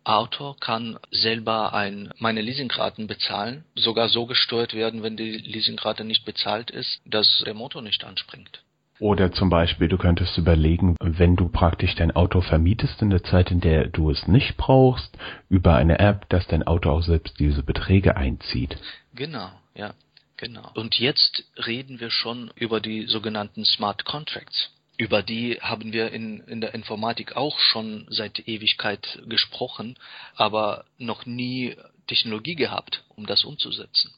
Auto 0.04 0.54
kann 0.60 0.98
selber 1.10 1.72
ein, 1.72 2.12
meine 2.18 2.42
Leasingraten 2.42 3.06
bezahlen, 3.06 3.64
sogar 3.74 4.08
so 4.08 4.26
gesteuert 4.26 4.74
werden, 4.74 5.02
wenn 5.02 5.16
die 5.16 5.38
Leasingrate 5.38 6.04
nicht 6.04 6.24
bezahlt 6.24 6.70
ist, 6.70 7.00
dass 7.06 7.42
der 7.46 7.54
Motor 7.54 7.82
nicht 7.82 8.04
anspringt. 8.04 8.62
Oder 9.00 9.32
zum 9.32 9.50
Beispiel, 9.50 9.88
du 9.88 9.98
könntest 9.98 10.38
überlegen, 10.38 10.96
wenn 11.00 11.34
du 11.34 11.48
praktisch 11.48 11.94
dein 11.96 12.14
Auto 12.14 12.40
vermietest 12.40 13.02
in 13.02 13.10
der 13.10 13.24
Zeit, 13.24 13.50
in 13.50 13.60
der 13.60 13.88
du 13.88 14.10
es 14.10 14.28
nicht 14.28 14.56
brauchst, 14.56 15.16
über 15.48 15.74
eine 15.74 15.98
App, 15.98 16.28
dass 16.28 16.46
dein 16.46 16.62
Auto 16.62 16.90
auch 16.90 17.02
selbst 17.02 17.38
diese 17.40 17.64
Beträge 17.64 18.16
einzieht. 18.16 18.76
Genau, 19.14 19.50
ja, 19.74 19.94
genau. 20.36 20.70
Und 20.74 20.98
jetzt 20.98 21.44
reden 21.66 21.98
wir 21.98 22.10
schon 22.10 22.52
über 22.54 22.80
die 22.80 23.06
sogenannten 23.06 23.64
Smart 23.64 24.04
Contracts. 24.04 24.70
Über 24.96 25.24
die 25.24 25.58
haben 25.60 25.92
wir 25.92 26.12
in, 26.12 26.38
in 26.46 26.60
der 26.60 26.72
Informatik 26.72 27.36
auch 27.36 27.58
schon 27.58 28.06
seit 28.10 28.46
Ewigkeit 28.46 29.20
gesprochen, 29.26 29.96
aber 30.36 30.84
noch 30.98 31.26
nie 31.26 31.76
Technologie 32.06 32.54
gehabt, 32.54 33.02
um 33.16 33.26
das 33.26 33.44
umzusetzen. 33.44 34.12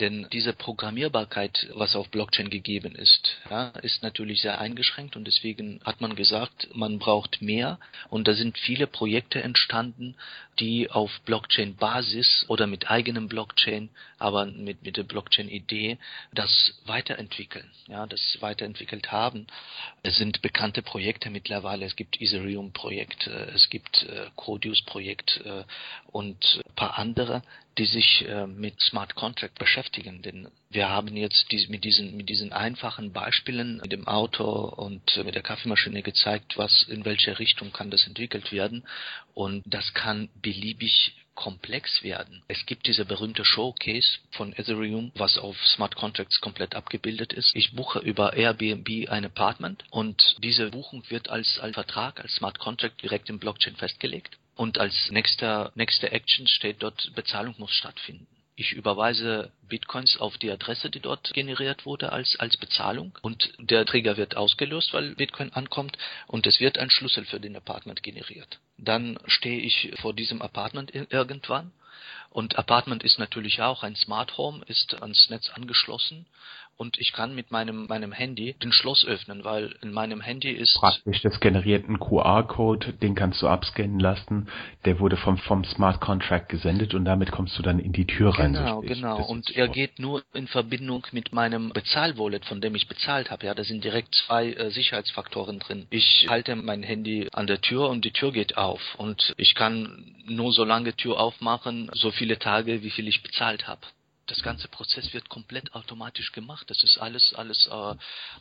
Denn 0.00 0.28
diese 0.32 0.52
Programmierbarkeit, 0.52 1.68
was 1.74 1.96
auf 1.96 2.08
Blockchain 2.10 2.50
gegeben 2.50 2.94
ist, 2.94 3.36
ja, 3.50 3.68
ist 3.82 4.02
natürlich 4.02 4.42
sehr 4.42 4.60
eingeschränkt 4.60 5.16
und 5.16 5.24
deswegen 5.26 5.80
hat 5.84 6.00
man 6.00 6.14
gesagt, 6.14 6.68
man 6.74 6.98
braucht 6.98 7.42
mehr 7.42 7.78
und 8.08 8.28
da 8.28 8.34
sind 8.34 8.56
viele 8.58 8.86
Projekte 8.86 9.42
entstanden, 9.42 10.14
die 10.60 10.90
auf 10.90 11.20
Blockchain-Basis 11.24 12.46
oder 12.48 12.66
mit 12.66 12.90
eigenem 12.90 13.28
Blockchain, 13.28 13.90
aber 14.18 14.46
mit, 14.46 14.82
mit 14.82 14.96
der 14.96 15.04
Blockchain-Idee 15.04 15.98
das 16.32 16.74
weiterentwickeln, 16.86 17.70
ja, 17.86 18.06
das 18.06 18.38
weiterentwickelt 18.40 19.12
haben. 19.12 19.46
Es 20.02 20.16
sind 20.16 20.42
bekannte 20.42 20.82
Projekte 20.82 21.30
mittlerweile, 21.30 21.86
es 21.86 21.96
gibt 21.96 22.20
Ethereum-Projekt, 22.20 23.26
es 23.26 23.68
gibt 23.70 24.04
äh, 24.04 24.26
Codius-Projekt 24.36 25.40
äh, 25.44 25.64
und 26.10 26.60
ein 26.66 26.74
paar 26.74 26.98
andere, 26.98 27.42
die 27.78 27.86
sich 27.86 28.26
äh, 28.26 28.46
mit 28.46 28.80
Smart 28.80 29.14
Contract 29.14 29.58
beschäftigen. 29.58 30.20
Denn 30.22 30.48
wir 30.68 30.88
haben 30.88 31.16
jetzt 31.16 31.50
die, 31.52 31.66
mit, 31.68 31.84
diesen, 31.84 32.16
mit 32.16 32.28
diesen 32.28 32.52
einfachen 32.52 33.12
Beispielen 33.12 33.78
mit 33.78 33.92
dem 33.92 34.06
Auto 34.08 34.44
und 34.44 35.16
äh, 35.16 35.24
mit 35.24 35.34
der 35.34 35.42
Kaffeemaschine 35.42 36.02
gezeigt, 36.02 36.58
was 36.58 36.82
in 36.84 37.04
welche 37.04 37.38
Richtung 37.38 37.72
kann 37.72 37.90
das 37.90 38.06
entwickelt 38.06 38.52
werden. 38.52 38.84
Und 39.34 39.62
das 39.64 39.94
kann 39.94 40.28
beliebig 40.42 41.14
komplex 41.38 42.02
werden. 42.02 42.42
Es 42.48 42.66
gibt 42.66 42.88
diese 42.88 43.04
berühmte 43.04 43.44
Showcase 43.44 44.18
von 44.32 44.52
Ethereum, 44.54 45.12
was 45.14 45.38
auf 45.38 45.56
Smart 45.68 45.94
Contracts 45.94 46.40
komplett 46.40 46.74
abgebildet 46.74 47.32
ist. 47.32 47.54
Ich 47.54 47.74
buche 47.74 48.00
über 48.00 48.32
Airbnb 48.32 49.08
ein 49.08 49.24
Apartment 49.24 49.84
und 49.90 50.36
diese 50.42 50.70
Buchung 50.70 51.04
wird 51.10 51.28
als, 51.28 51.60
als 51.60 51.74
Vertrag, 51.74 52.18
als 52.18 52.34
Smart 52.34 52.58
Contract 52.58 53.00
direkt 53.00 53.30
im 53.30 53.38
Blockchain 53.38 53.76
festgelegt. 53.76 54.36
Und 54.58 54.78
als 54.78 55.12
nächster, 55.12 55.70
nächste 55.76 56.10
Action 56.10 56.48
steht 56.48 56.82
dort, 56.82 57.12
Bezahlung 57.14 57.54
muss 57.58 57.70
stattfinden. 57.70 58.26
Ich 58.56 58.72
überweise 58.72 59.52
Bitcoins 59.68 60.16
auf 60.16 60.36
die 60.36 60.50
Adresse, 60.50 60.90
die 60.90 60.98
dort 60.98 61.32
generiert 61.32 61.86
wurde, 61.86 62.10
als, 62.10 62.34
als 62.40 62.56
Bezahlung. 62.56 63.16
Und 63.22 63.52
der 63.58 63.86
Träger 63.86 64.16
wird 64.16 64.36
ausgelöst, 64.36 64.92
weil 64.92 65.14
Bitcoin 65.14 65.52
ankommt. 65.52 65.96
Und 66.26 66.44
es 66.48 66.58
wird 66.58 66.76
ein 66.76 66.90
Schlüssel 66.90 67.24
für 67.24 67.38
den 67.38 67.54
Apartment 67.54 68.02
generiert. 68.02 68.58
Dann 68.78 69.16
stehe 69.28 69.60
ich 69.60 69.92
vor 70.00 70.12
diesem 70.12 70.42
Apartment 70.42 70.92
irgendwann. 70.92 71.70
Und 72.30 72.58
Apartment 72.58 73.02
ist 73.02 73.18
natürlich 73.18 73.62
auch 73.62 73.82
ein 73.82 73.96
Smart 73.96 74.36
Home, 74.36 74.62
ist 74.66 75.00
ans 75.00 75.28
Netz 75.30 75.50
angeschlossen 75.50 76.26
und 76.78 76.96
ich 77.00 77.12
kann 77.12 77.34
mit 77.34 77.50
meinem, 77.50 77.86
meinem 77.88 78.12
Handy 78.12 78.54
den 78.62 78.70
Schloss 78.72 79.04
öffnen, 79.04 79.42
weil 79.42 79.74
in 79.82 79.90
meinem 79.90 80.20
Handy 80.20 80.52
ist... 80.52 80.78
Praktisch 80.78 81.20
das 81.22 81.40
generierten 81.40 81.98
QR-Code, 81.98 82.92
den 82.92 83.16
kannst 83.16 83.42
du 83.42 83.48
abscannen 83.48 83.98
lassen, 83.98 84.48
der 84.84 85.00
wurde 85.00 85.16
vom, 85.16 85.38
vom 85.38 85.64
Smart 85.64 86.00
Contract 86.00 86.48
gesendet 86.48 86.94
und 86.94 87.04
damit 87.04 87.32
kommst 87.32 87.58
du 87.58 87.62
dann 87.62 87.80
in 87.80 87.92
die 87.92 88.06
Tür 88.06 88.38
rein. 88.38 88.52
Genau, 88.52 88.80
genau. 88.82 89.26
Und 89.26 89.50
er 89.56 89.66
geht 89.66 89.98
nur 89.98 90.22
in 90.32 90.46
Verbindung 90.46 91.04
mit 91.10 91.32
meinem 91.32 91.70
Bezahlwallet, 91.70 92.44
von 92.44 92.60
dem 92.60 92.76
ich 92.76 92.86
bezahlt 92.86 93.32
habe. 93.32 93.46
Ja, 93.46 93.54
da 93.54 93.64
sind 93.64 93.82
direkt 93.82 94.14
zwei 94.14 94.52
äh, 94.52 94.70
Sicherheitsfaktoren 94.70 95.58
drin. 95.58 95.88
Ich 95.90 96.26
halte 96.28 96.54
mein 96.54 96.84
Handy 96.84 97.28
an 97.32 97.48
der 97.48 97.60
Tür 97.60 97.88
und 97.88 98.04
die 98.04 98.12
Tür 98.12 98.30
geht 98.30 98.56
auf 98.56 98.80
und 98.98 99.34
ich 99.36 99.56
kann 99.56 100.14
nur 100.28 100.52
so 100.52 100.62
lange 100.62 100.94
Tür 100.94 101.18
aufmachen, 101.18 101.90
so 101.94 102.12
viele 102.18 102.38
Tage, 102.38 102.82
wie 102.82 102.90
viel 102.90 103.08
ich 103.08 103.22
bezahlt 103.22 103.66
habe 103.66 103.86
das 104.28 104.42
ganze 104.42 104.68
Prozess 104.68 105.12
wird 105.12 105.28
komplett 105.28 105.74
automatisch 105.74 106.32
gemacht. 106.32 106.70
Das 106.70 106.82
ist 106.84 106.98
alles 106.98 107.34
alles 107.34 107.66
äh, 107.66 107.94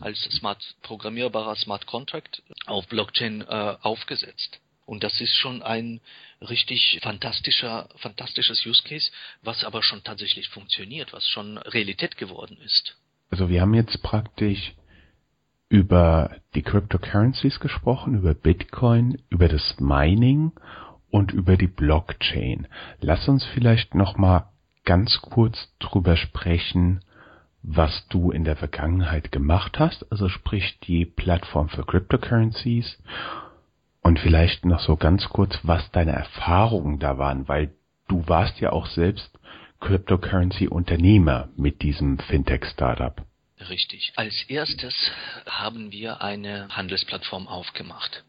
als 0.03 0.21
smart 0.31 0.61
programmierbarer 0.83 1.55
Smart 1.55 1.85
Contract 1.85 2.43
auf 2.65 2.87
Blockchain 2.87 3.41
äh, 3.41 3.75
aufgesetzt. 3.81 4.59
Und 4.85 5.03
das 5.03 5.19
ist 5.19 5.35
schon 5.35 5.63
ein 5.63 5.99
richtig 6.41 6.99
fantastischer, 7.01 7.89
fantastisches 7.97 8.65
Use 8.65 8.83
Case, 8.83 9.11
was 9.41 9.63
aber 9.65 9.83
schon 9.83 10.03
tatsächlich 10.03 10.47
funktioniert, 10.49 11.11
was 11.11 11.27
schon 11.27 11.57
Realität 11.57 12.15
geworden 12.15 12.57
ist. 12.63 12.95
Also 13.29 13.49
wir 13.49 13.61
haben 13.61 13.73
jetzt 13.73 14.01
praktisch 14.01 14.73
über 15.67 16.37
die 16.55 16.61
Cryptocurrencies 16.61 17.59
gesprochen, 17.59 18.15
über 18.15 18.33
Bitcoin, 18.33 19.21
über 19.29 19.49
das 19.49 19.77
Mining 19.79 20.53
und 21.09 21.31
über 21.31 21.57
die 21.57 21.67
Blockchain. 21.67 22.67
Lass 22.99 23.27
uns 23.27 23.45
vielleicht 23.45 23.95
nochmal 23.95 24.45
ganz 24.85 25.21
kurz 25.21 25.71
drüber 25.79 26.15
sprechen, 26.15 27.01
was 27.63 28.07
du 28.07 28.31
in 28.31 28.45
der 28.45 28.55
Vergangenheit 28.55 29.31
gemacht 29.31 29.79
hast, 29.79 30.09
also 30.11 30.29
sprich 30.29 30.79
die 30.81 31.05
Plattform 31.05 31.69
für 31.69 31.83
Cryptocurrencies 31.83 32.97
und 34.01 34.19
vielleicht 34.19 34.65
noch 34.65 34.79
so 34.79 34.95
ganz 34.95 35.27
kurz, 35.27 35.59
was 35.63 35.91
deine 35.91 36.13
Erfahrungen 36.13 36.99
da 36.99 37.17
waren, 37.17 37.47
weil 37.47 37.73
du 38.07 38.27
warst 38.27 38.59
ja 38.61 38.71
auch 38.71 38.87
selbst 38.87 39.29
Cryptocurrency-Unternehmer 39.81 41.49
mit 41.57 41.81
diesem 41.81 42.17
Fintech-Startup. 42.19 43.21
Richtig. 43.69 44.13
Als 44.15 44.43
erstes 44.47 45.11
haben 45.45 45.91
wir 45.91 46.21
eine 46.21 46.69
Handelsplattform 46.69 47.47
aufgemacht. 47.47 48.23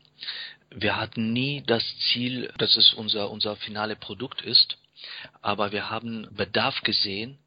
Wir 0.70 0.96
hatten 0.96 1.32
nie 1.32 1.62
das 1.66 1.82
Ziel, 2.10 2.52
dass 2.58 2.76
es 2.76 2.92
unser, 2.92 3.30
unser 3.30 3.56
finale 3.56 3.96
Produkt 3.96 4.42
ist, 4.42 4.78
aber 5.40 5.72
wir 5.72 5.90
haben 5.90 6.28
Bedarf 6.34 6.82
gesehen, 6.82 7.38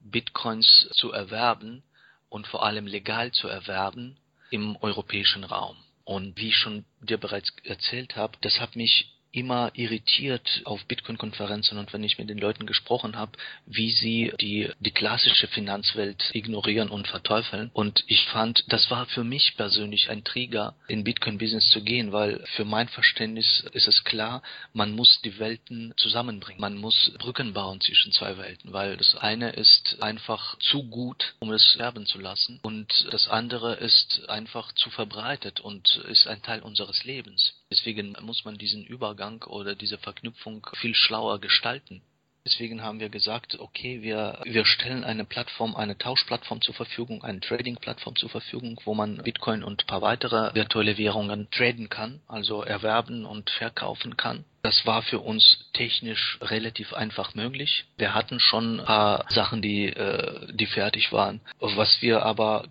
Bitcoins 0.00 0.88
zu 0.92 1.12
erwerben 1.12 1.82
und 2.28 2.46
vor 2.46 2.64
allem 2.64 2.86
legal 2.86 3.32
zu 3.32 3.48
erwerben 3.48 4.16
im 4.50 4.76
europäischen 4.76 5.44
Raum. 5.44 5.76
Und 6.04 6.36
wie 6.36 6.48
ich 6.48 6.56
schon 6.56 6.84
dir 7.00 7.18
bereits 7.18 7.52
erzählt 7.64 8.16
habe, 8.16 8.36
das 8.42 8.60
hat 8.60 8.76
mich 8.76 9.13
immer 9.34 9.70
irritiert 9.74 10.62
auf 10.64 10.84
Bitcoin-Konferenzen 10.86 11.78
und 11.78 11.92
wenn 11.92 12.04
ich 12.04 12.18
mit 12.18 12.30
den 12.30 12.38
Leuten 12.38 12.66
gesprochen 12.66 13.16
habe, 13.16 13.32
wie 13.66 13.90
sie 13.90 14.32
die, 14.40 14.70
die 14.80 14.90
klassische 14.90 15.48
Finanzwelt 15.48 16.30
ignorieren 16.32 16.88
und 16.88 17.08
verteufeln. 17.08 17.70
Und 17.72 18.04
ich 18.06 18.24
fand, 18.26 18.64
das 18.68 18.90
war 18.90 19.06
für 19.06 19.24
mich 19.24 19.56
persönlich 19.56 20.10
ein 20.10 20.24
Trigger, 20.24 20.74
in 20.88 21.04
Bitcoin-Business 21.04 21.68
zu 21.70 21.82
gehen, 21.82 22.12
weil 22.12 22.44
für 22.54 22.64
mein 22.64 22.88
Verständnis 22.88 23.64
ist 23.72 23.88
es 23.88 24.04
klar, 24.04 24.42
man 24.72 24.92
muss 24.92 25.20
die 25.22 25.38
Welten 25.38 25.94
zusammenbringen. 25.96 26.60
Man 26.60 26.76
muss 26.76 27.12
Brücken 27.18 27.52
bauen 27.52 27.80
zwischen 27.80 28.12
zwei 28.12 28.36
Welten, 28.38 28.72
weil 28.72 28.96
das 28.96 29.14
eine 29.16 29.50
ist 29.50 30.00
einfach 30.00 30.58
zu 30.58 30.84
gut, 30.84 31.34
um 31.40 31.50
es 31.52 31.64
sterben 31.72 32.06
zu 32.06 32.18
lassen 32.18 32.60
und 32.62 33.06
das 33.10 33.28
andere 33.28 33.74
ist 33.74 34.28
einfach 34.28 34.72
zu 34.72 34.90
verbreitet 34.90 35.60
und 35.60 35.96
ist 36.08 36.26
ein 36.26 36.42
Teil 36.42 36.60
unseres 36.60 37.04
Lebens. 37.04 37.54
Deswegen 37.74 38.16
muss 38.20 38.44
man 38.44 38.56
diesen 38.56 38.84
Übergang 38.84 39.42
oder 39.42 39.74
diese 39.74 39.98
Verknüpfung 39.98 40.64
viel 40.74 40.94
schlauer 40.94 41.40
gestalten. 41.40 42.02
Deswegen 42.44 42.84
haben 42.84 43.00
wir 43.00 43.08
gesagt, 43.08 43.58
okay, 43.58 44.00
wir, 44.02 44.38
wir 44.44 44.64
stellen 44.64 45.02
eine 45.02 45.24
Plattform, 45.24 45.74
eine 45.74 45.98
Tauschplattform 45.98 46.60
zur 46.60 46.74
Verfügung, 46.76 47.24
eine 47.24 47.40
Trading-Plattform 47.40 48.14
zur 48.14 48.28
Verfügung, 48.28 48.80
wo 48.84 48.94
man 48.94 49.16
Bitcoin 49.24 49.64
und 49.64 49.82
ein 49.82 49.86
paar 49.88 50.02
weitere 50.02 50.54
virtuelle 50.54 50.96
Währungen 50.98 51.50
traden 51.50 51.88
kann, 51.88 52.20
also 52.28 52.62
erwerben 52.62 53.24
und 53.24 53.50
verkaufen 53.50 54.16
kann. 54.16 54.44
Das 54.62 54.86
war 54.86 55.02
für 55.02 55.18
uns 55.18 55.70
technisch 55.72 56.38
relativ 56.42 56.92
einfach 56.92 57.34
möglich. 57.34 57.86
Wir 57.96 58.14
hatten 58.14 58.38
schon 58.38 58.78
ein 58.78 58.86
paar 58.86 59.26
Sachen, 59.30 59.62
die, 59.62 59.86
äh, 59.86 60.52
die 60.52 60.66
fertig 60.66 61.10
waren. 61.10 61.40
Was 61.58 62.02
wir 62.02 62.22
aber 62.22 62.68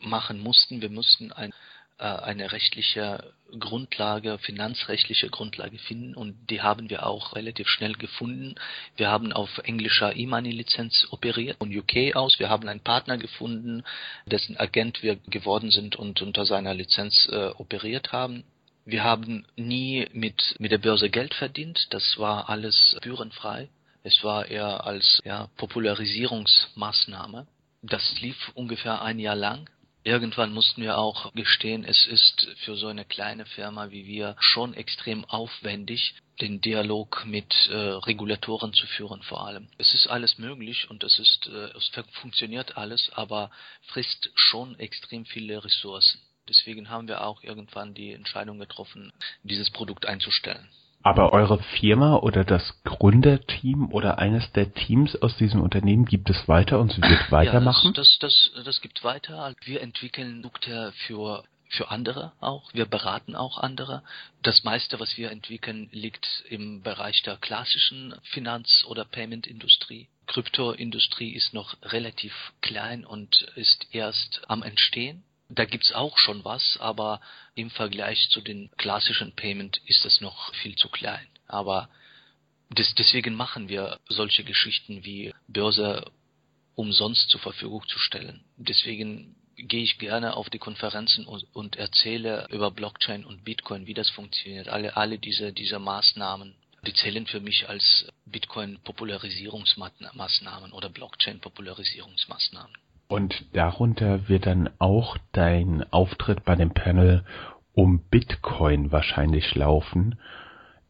machen 0.00 0.40
mussten, 0.40 0.82
wir 0.82 0.90
mussten 0.90 1.32
ein 1.32 1.54
eine 2.04 2.52
rechtliche 2.52 3.32
Grundlage, 3.58 4.38
finanzrechtliche 4.38 5.28
Grundlage 5.30 5.78
finden 5.78 6.14
und 6.14 6.50
die 6.50 6.60
haben 6.60 6.90
wir 6.90 7.06
auch 7.06 7.36
relativ 7.36 7.68
schnell 7.68 7.94
gefunden. 7.94 8.56
Wir 8.96 9.08
haben 9.08 9.32
auf 9.32 9.58
englischer 9.58 10.16
E-Money-Lizenz 10.16 11.08
operiert 11.10 11.58
von 11.58 11.74
UK 11.74 12.16
aus. 12.16 12.38
Wir 12.38 12.50
haben 12.50 12.68
einen 12.68 12.80
Partner 12.80 13.16
gefunden, 13.16 13.84
dessen 14.26 14.56
Agent 14.56 15.02
wir 15.02 15.16
geworden 15.16 15.70
sind 15.70 15.96
und 15.96 16.20
unter 16.22 16.44
seiner 16.44 16.74
Lizenz 16.74 17.28
äh, 17.30 17.48
operiert 17.56 18.12
haben. 18.12 18.44
Wir 18.84 19.02
haben 19.02 19.46
nie 19.56 20.06
mit, 20.12 20.54
mit 20.58 20.72
der 20.72 20.78
Börse 20.78 21.10
Geld 21.10 21.34
verdient. 21.34 21.88
Das 21.90 22.18
war 22.18 22.48
alles 22.48 22.96
gebührenfrei. 23.00 23.68
Es 24.02 24.22
war 24.22 24.46
eher 24.46 24.86
als 24.86 25.20
ja, 25.24 25.48
Popularisierungsmaßnahme. 25.56 27.46
Das 27.82 28.20
lief 28.20 28.50
ungefähr 28.54 29.02
ein 29.02 29.18
Jahr 29.18 29.34
lang 29.34 29.68
Irgendwann 30.06 30.52
mussten 30.52 30.82
wir 30.82 30.98
auch 30.98 31.32
gestehen, 31.32 31.82
es 31.82 32.06
ist 32.06 32.46
für 32.58 32.76
so 32.76 32.86
eine 32.86 33.04
kleine 33.04 33.44
Firma 33.44 33.90
wie 33.90 34.06
wir 34.06 34.36
schon 34.38 34.72
extrem 34.72 35.24
aufwendig, 35.24 36.14
den 36.40 36.60
Dialog 36.60 37.24
mit 37.26 37.52
äh, 37.66 37.74
Regulatoren 37.74 38.72
zu 38.72 38.86
führen 38.86 39.20
vor 39.22 39.44
allem. 39.44 39.66
Es 39.78 39.94
ist 39.94 40.06
alles 40.06 40.38
möglich 40.38 40.88
und 40.88 41.02
es 41.02 41.18
ist 41.18 41.48
äh, 41.48 41.76
es 41.76 41.90
funktioniert 42.20 42.76
alles, 42.76 43.10
aber 43.14 43.50
frisst 43.82 44.30
schon 44.36 44.78
extrem 44.78 45.26
viele 45.26 45.64
Ressourcen. 45.64 46.20
Deswegen 46.48 46.88
haben 46.88 47.08
wir 47.08 47.22
auch 47.22 47.42
irgendwann 47.42 47.92
die 47.92 48.12
Entscheidung 48.12 48.60
getroffen, 48.60 49.12
dieses 49.42 49.72
Produkt 49.72 50.06
einzustellen. 50.06 50.68
Aber 51.06 51.32
eure 51.32 51.62
Firma 51.78 52.16
oder 52.16 52.44
das 52.44 52.82
Gründerteam 52.82 53.92
oder 53.92 54.18
eines 54.18 54.50
der 54.52 54.74
Teams 54.74 55.14
aus 55.22 55.36
diesem 55.36 55.62
Unternehmen 55.62 56.04
gibt 56.04 56.28
es 56.30 56.48
weiter 56.48 56.80
und 56.80 57.00
wird 57.00 57.30
weitermachen? 57.30 57.92
Ja, 57.92 57.92
das, 57.92 58.18
das, 58.18 58.50
das, 58.56 58.64
das 58.64 58.80
gibt 58.80 59.04
weiter. 59.04 59.54
Wir 59.64 59.82
entwickeln 59.82 60.42
Produkte 60.42 60.92
für 61.06 61.44
für 61.68 61.90
andere 61.90 62.32
auch. 62.40 62.72
Wir 62.74 62.86
beraten 62.86 63.34
auch 63.34 63.58
andere. 63.58 64.02
Das 64.42 64.62
meiste, 64.62 65.00
was 65.00 65.16
wir 65.16 65.32
entwickeln, 65.32 65.88
liegt 65.90 66.44
im 66.48 66.82
Bereich 66.82 67.22
der 67.22 67.36
klassischen 67.36 68.14
Finanz- 68.22 68.84
oder 68.88 69.04
Payment-Industrie. 69.04 70.08
Kryptoindustrie 70.26 71.32
ist 71.32 71.54
noch 71.54 71.76
relativ 71.82 72.32
klein 72.60 73.04
und 73.04 73.42
ist 73.56 73.88
erst 73.92 74.42
am 74.48 74.62
Entstehen. 74.62 75.24
Da 75.48 75.64
gibt's 75.64 75.92
auch 75.92 76.18
schon 76.18 76.44
was, 76.44 76.76
aber 76.80 77.20
im 77.54 77.70
Vergleich 77.70 78.28
zu 78.30 78.40
den 78.40 78.70
klassischen 78.76 79.32
Payment 79.32 79.80
ist 79.86 80.04
es 80.04 80.20
noch 80.20 80.52
viel 80.54 80.74
zu 80.76 80.88
klein. 80.88 81.26
Aber 81.46 81.88
des, 82.70 82.94
deswegen 82.94 83.34
machen 83.34 83.68
wir 83.68 84.00
solche 84.08 84.42
Geschichten 84.42 85.04
wie 85.04 85.32
Börse 85.46 86.10
umsonst 86.74 87.30
zur 87.30 87.40
Verfügung 87.40 87.86
zu 87.86 87.98
stellen. 87.98 88.44
Deswegen 88.56 89.36
gehe 89.56 89.82
ich 89.82 89.98
gerne 89.98 90.36
auf 90.36 90.50
die 90.50 90.58
Konferenzen 90.58 91.26
und, 91.26 91.44
und, 91.54 91.76
erzähle 91.76 92.46
über 92.50 92.70
Blockchain 92.70 93.24
und 93.24 93.44
Bitcoin, 93.44 93.86
wie 93.86 93.94
das 93.94 94.10
funktioniert. 94.10 94.68
Alle, 94.68 94.94
alle 94.96 95.18
diese, 95.18 95.52
diese 95.52 95.78
Maßnahmen, 95.78 96.54
die 96.86 96.92
zählen 96.92 97.26
für 97.26 97.40
mich 97.40 97.66
als 97.68 98.06
Bitcoin-Popularisierungsmaßnahmen 98.26 100.72
oder 100.72 100.90
Blockchain-Popularisierungsmaßnahmen. 100.90 102.76
Und 103.08 103.54
darunter 103.54 104.28
wird 104.28 104.46
dann 104.46 104.68
auch 104.78 105.16
dein 105.32 105.84
Auftritt 105.92 106.44
bei 106.44 106.56
dem 106.56 106.70
Panel 106.70 107.24
um 107.72 108.00
Bitcoin 108.10 108.90
wahrscheinlich 108.90 109.54
laufen. 109.54 110.16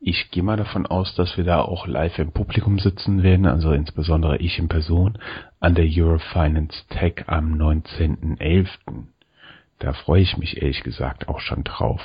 Ich 0.01 0.31
gehe 0.31 0.43
mal 0.43 0.57
davon 0.57 0.87
aus, 0.87 1.15
dass 1.15 1.37
wir 1.37 1.45
da 1.45 1.61
auch 1.61 1.87
live 1.87 2.19
im 2.19 2.33
Publikum 2.33 2.79
sitzen 2.79 3.23
werden, 3.23 3.47
also 3.47 3.73
insbesondere 3.73 4.39
ich 4.39 4.59
in 4.59 4.69
Person, 4.69 5.19
an 5.59 5.75
der 5.75 5.87
Eurofinance 5.89 6.87
Tech 6.89 7.25
am 7.27 7.55
19.11. 7.55 8.69
Da 9.79 9.93
freue 9.93 10.23
ich 10.23 10.39
mich 10.39 10.63
ehrlich 10.63 10.83
gesagt 10.83 11.29
auch 11.29 11.41
schon 11.41 11.65
drauf. 11.65 12.01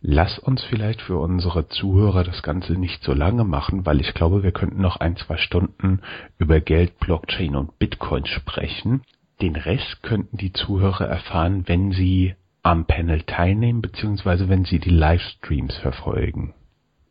Lass 0.00 0.38
uns 0.38 0.62
vielleicht 0.64 1.00
für 1.00 1.16
unsere 1.16 1.66
Zuhörer 1.68 2.24
das 2.24 2.42
Ganze 2.42 2.74
nicht 2.74 3.02
so 3.02 3.14
lange 3.14 3.44
machen, 3.44 3.86
weil 3.86 4.00
ich 4.00 4.12
glaube, 4.12 4.42
wir 4.42 4.52
könnten 4.52 4.82
noch 4.82 4.96
ein, 4.96 5.16
zwei 5.16 5.38
Stunden 5.38 6.02
über 6.38 6.60
Geld, 6.60 6.98
Blockchain 6.98 7.56
und 7.56 7.78
Bitcoin 7.78 8.26
sprechen. 8.26 9.02
Den 9.44 9.56
Rest 9.56 10.02
könnten 10.02 10.38
die 10.38 10.54
Zuhörer 10.54 11.04
erfahren, 11.04 11.64
wenn 11.66 11.92
sie 11.92 12.34
am 12.62 12.86
Panel 12.86 13.24
teilnehmen, 13.24 13.82
beziehungsweise 13.82 14.48
wenn 14.48 14.64
sie 14.64 14.78
die 14.78 14.88
Livestreams 14.88 15.76
verfolgen. 15.76 16.54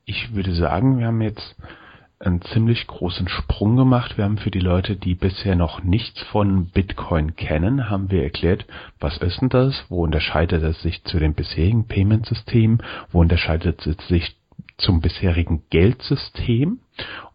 Ich 0.05 0.33
würde 0.33 0.55
sagen, 0.55 0.97
wir 0.97 1.05
haben 1.05 1.21
jetzt 1.21 1.55
einen 2.17 2.41
ziemlich 2.41 2.87
großen 2.87 3.27
Sprung 3.27 3.75
gemacht. 3.75 4.17
Wir 4.17 4.25
haben 4.25 4.39
für 4.39 4.49
die 4.49 4.61
Leute, 4.61 4.95
die 4.95 5.13
bisher 5.13 5.55
noch 5.55 5.83
nichts 5.83 6.23
von 6.23 6.71
Bitcoin 6.71 7.35
kennen, 7.35 7.87
haben 7.91 8.09
wir 8.09 8.23
erklärt, 8.23 8.65
was 8.99 9.19
ist 9.19 9.41
denn 9.41 9.49
das, 9.49 9.85
wo 9.89 10.03
unterscheidet 10.03 10.63
es 10.63 10.81
sich 10.81 11.03
zu 11.03 11.19
den 11.19 11.35
bisherigen 11.35 11.85
Payment-Systemen, 11.85 12.81
wo 13.11 13.21
unterscheidet 13.21 13.85
es 13.85 14.07
sich 14.07 14.35
zum 14.77 15.01
bisherigen 15.01 15.61
Geldsystem 15.69 16.79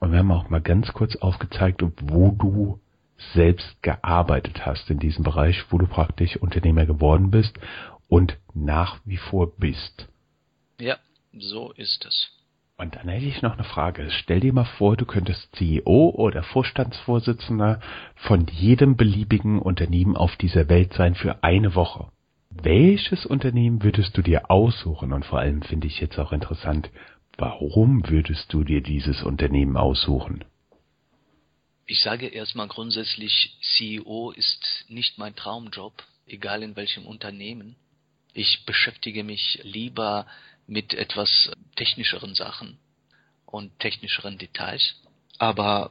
und 0.01 0.11
wir 0.11 0.19
haben 0.19 0.33
auch 0.33 0.51
mal 0.51 0.61
ganz 0.61 0.93
kurz 0.93 1.15
aufgezeigt, 1.15 1.85
wo 2.03 2.33
du 2.33 2.81
selbst 3.35 3.83
gearbeitet 3.83 4.65
hast 4.65 4.91
in 4.91 4.99
diesem 4.99 5.25
Bereich, 5.25 5.65
wo 5.71 5.79
du 5.79 5.87
praktisch 5.87 6.37
Unternehmer 6.37 6.87
geworden 6.87 7.31
bist 7.31 7.59
und 8.09 8.39
nach 8.55 9.01
wie 9.05 9.17
vor 9.17 9.53
bist. 9.57 10.09
Ja, 10.81 10.97
so 11.33 11.73
ist 11.73 12.05
es. 12.07 12.31
Und 12.81 12.95
dann 12.95 13.09
hätte 13.09 13.27
ich 13.27 13.43
noch 13.43 13.55
eine 13.55 13.65
Frage. 13.65 14.09
Stell 14.11 14.39
dir 14.39 14.53
mal 14.53 14.65
vor, 14.65 14.97
du 14.97 15.05
könntest 15.05 15.55
CEO 15.57 16.11
oder 16.11 16.45
Vorstandsvorsitzender 16.45 17.81
von 18.15 18.47
jedem 18.47 18.97
beliebigen 18.97 19.59
Unternehmen 19.59 20.17
auf 20.17 20.37
dieser 20.37 20.69
Welt 20.69 20.93
sein 20.95 21.17
für 21.17 21.43
eine 21.43 21.75
Woche. 21.75 22.07
Welches 22.51 23.27
Unternehmen 23.27 23.83
würdest 23.83 24.17
du 24.17 24.23
dir 24.23 24.49
aussuchen? 24.49 25.13
Und 25.13 25.25
vor 25.25 25.41
allem 25.41 25.63
finde 25.63 25.89
ich 25.89 26.01
jetzt 26.01 26.21
auch 26.21 26.31
interessant, 26.33 26.89
warum 27.37 28.09
würdest 28.09 28.53
du 28.53 28.63
dir 28.63 28.81
dieses 28.81 29.25
Unternehmen 29.25 29.77
aussuchen? 29.77 30.45
Ich 31.91 32.03
sage 32.03 32.27
erstmal 32.27 32.69
grundsätzlich, 32.69 33.57
CEO 33.63 34.31
ist 34.33 34.85
nicht 34.89 35.17
mein 35.17 35.35
Traumjob, 35.35 36.05
egal 36.27 36.63
in 36.63 36.77
welchem 36.77 37.07
Unternehmen. 37.07 37.77
Ich 38.35 38.67
beschäftige 38.67 39.25
mich 39.25 39.59
lieber 39.63 40.27
mit 40.67 40.93
etwas 40.93 41.51
technischeren 41.77 42.35
Sachen 42.35 42.79
und 43.47 43.79
technischeren 43.79 44.37
Details. 44.37 44.97
Aber 45.39 45.91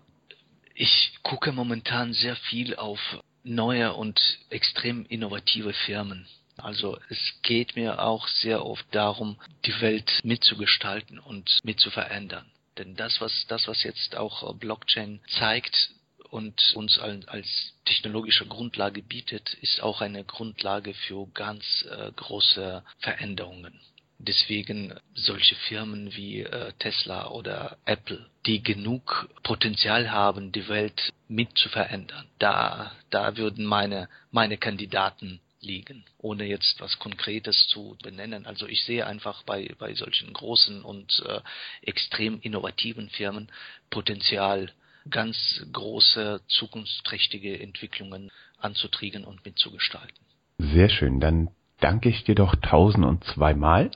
ich 0.75 1.13
gucke 1.23 1.51
momentan 1.51 2.13
sehr 2.13 2.35
viel 2.35 2.75
auf 2.75 2.99
neue 3.43 3.91
und 3.93 4.21
extrem 4.51 5.03
innovative 5.07 5.73
Firmen. 5.73 6.27
Also 6.57 6.99
es 7.09 7.41
geht 7.41 7.75
mir 7.75 8.03
auch 8.03 8.27
sehr 8.27 8.63
oft 8.63 8.85
darum, 8.91 9.39
die 9.65 9.81
Welt 9.81 10.19
mitzugestalten 10.23 11.17
und 11.17 11.57
mitzuverändern. 11.63 12.45
Denn 12.77 12.95
das, 12.95 13.19
was, 13.21 13.45
das, 13.47 13.67
was 13.67 13.83
jetzt 13.83 14.15
auch 14.15 14.53
Blockchain 14.55 15.19
zeigt 15.39 15.91
und 16.29 16.73
uns 16.75 16.99
als 16.99 17.73
technologische 17.85 18.45
Grundlage 18.45 19.01
bietet, 19.01 19.53
ist 19.61 19.81
auch 19.81 20.01
eine 20.01 20.23
Grundlage 20.23 20.93
für 20.93 21.27
ganz 21.33 21.85
äh, 21.89 22.11
große 22.11 22.83
Veränderungen. 22.99 23.79
Deswegen 24.19 24.99
solche 25.13 25.55
Firmen 25.55 26.15
wie 26.15 26.41
äh, 26.41 26.73
Tesla 26.79 27.29
oder 27.29 27.77
Apple, 27.85 28.25
die 28.47 28.63
genug 28.63 29.29
Potenzial 29.43 30.11
haben, 30.11 30.51
die 30.51 30.67
Welt 30.67 31.13
mit 31.27 31.55
zu 31.57 31.69
verändern. 31.69 32.27
Da, 32.39 32.91
da 33.11 33.37
würden 33.37 33.65
meine, 33.65 34.09
meine 34.31 34.57
Kandidaten 34.57 35.39
liegen, 35.61 36.05
ohne 36.17 36.45
jetzt 36.45 36.79
was 36.79 36.99
Konkretes 36.99 37.67
zu 37.67 37.97
benennen. 38.03 38.45
Also 38.45 38.67
ich 38.67 38.83
sehe 38.83 39.05
einfach 39.05 39.43
bei, 39.43 39.73
bei 39.79 39.93
solchen 39.93 40.33
großen 40.33 40.83
und 40.83 41.23
äh, 41.25 41.41
extrem 41.81 42.39
innovativen 42.41 43.09
Firmen 43.09 43.49
Potenzial, 43.89 44.71
ganz 45.09 45.65
große, 45.71 46.41
zukunftsträchtige 46.47 47.59
Entwicklungen 47.59 48.31
anzutriegen 48.59 49.23
und 49.23 49.45
mitzugestalten. 49.45 50.17
Sehr 50.57 50.89
schön. 50.89 51.19
Dann 51.19 51.49
danke 51.79 52.09
ich 52.09 52.23
dir 52.23 52.35
doch 52.35 52.55
tausend 52.55 53.05
und 53.05 53.23
zweimal 53.23 53.91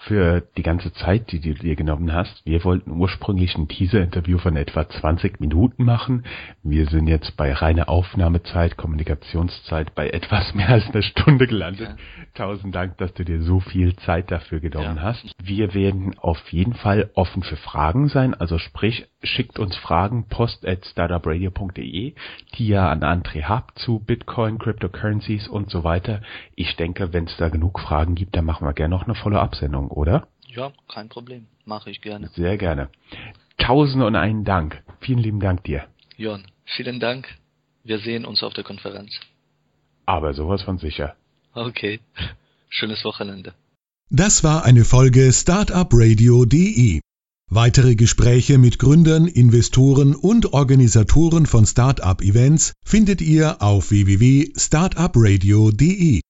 für 0.00 0.42
die 0.56 0.62
ganze 0.62 0.92
Zeit, 0.94 1.30
die 1.30 1.40
du 1.40 1.52
dir 1.52 1.76
genommen 1.76 2.12
hast. 2.12 2.40
Wir 2.46 2.64
wollten 2.64 2.90
ursprünglich 2.90 3.54
ein 3.56 3.68
Teaser-Interview 3.68 4.38
von 4.38 4.56
etwa 4.56 4.88
20 4.88 5.40
Minuten 5.40 5.84
machen. 5.84 6.24
Wir 6.62 6.86
sind 6.86 7.06
jetzt 7.06 7.36
bei 7.36 7.52
reiner 7.52 7.90
Aufnahmezeit, 7.90 8.78
Kommunikationszeit 8.78 9.94
bei 9.94 10.08
etwas 10.08 10.54
mehr 10.54 10.70
als 10.70 10.88
einer 10.88 11.02
Stunde 11.02 11.46
gelandet. 11.46 11.90
Ja. 11.90 11.96
Tausend 12.34 12.74
Dank, 12.74 12.96
dass 12.96 13.12
du 13.12 13.24
dir 13.24 13.42
so 13.42 13.60
viel 13.60 13.94
Zeit 13.96 14.30
dafür 14.30 14.60
genommen 14.60 14.96
ja. 14.96 15.02
hast. 15.02 15.34
Wir 15.42 15.74
werden 15.74 16.18
auf 16.18 16.50
jeden 16.50 16.74
Fall 16.74 17.10
offen 17.14 17.42
für 17.42 17.56
Fragen 17.56 18.08
sein. 18.08 18.32
Also 18.32 18.56
sprich, 18.56 19.06
schickt 19.22 19.58
uns 19.58 19.76
Fragen 19.76 20.28
post 20.28 20.66
at 20.66 20.86
startupradio.de, 20.86 22.14
die 22.54 22.66
ja 22.66 22.88
an 22.88 23.02
André 23.02 23.48
Hub 23.50 23.72
zu 23.74 23.98
Bitcoin, 23.98 24.58
Cryptocurrencies 24.58 25.46
und 25.46 25.70
so 25.70 25.84
weiter. 25.84 26.22
Ich 26.54 26.76
denke, 26.76 27.12
wenn 27.12 27.24
es 27.24 27.36
da 27.36 27.50
genug 27.50 27.80
Fragen 27.80 28.14
gibt, 28.14 28.34
dann 28.34 28.46
machen 28.46 28.66
wir 28.66 28.72
gerne 28.72 28.94
noch 28.94 29.04
eine 29.04 29.14
Follow-up-Sendung 29.14 29.89
oder? 29.90 30.28
Ja, 30.46 30.72
kein 30.92 31.08
Problem. 31.08 31.46
Mache 31.64 31.90
ich 31.90 32.00
gerne. 32.00 32.30
Sehr 32.34 32.56
gerne. 32.56 32.88
Tausende 33.58 34.06
und 34.06 34.16
einen 34.16 34.44
Dank. 34.44 34.82
Vielen 35.00 35.20
lieben 35.20 35.40
Dank 35.40 35.64
dir. 35.64 35.84
Jon, 36.16 36.44
vielen 36.76 37.00
Dank. 37.00 37.26
Wir 37.84 37.98
sehen 37.98 38.24
uns 38.24 38.42
auf 38.42 38.54
der 38.54 38.64
Konferenz. 38.64 39.12
Aber 40.06 40.32
sowas 40.34 40.62
von 40.62 40.78
sicher. 40.78 41.14
Okay. 41.54 42.00
Schönes 42.68 43.04
Wochenende. 43.04 43.54
Das 44.10 44.42
war 44.42 44.64
eine 44.64 44.84
Folge 44.84 45.32
Startupradio.de. 45.32 47.00
Weitere 47.48 47.94
Gespräche 47.96 48.58
mit 48.58 48.78
Gründern, 48.78 49.26
Investoren 49.26 50.14
und 50.14 50.52
Organisatoren 50.52 51.46
von 51.46 51.66
Startup-Events 51.66 52.74
findet 52.84 53.20
ihr 53.20 53.60
auf 53.60 53.90
www.startupradio.de. 53.90 56.20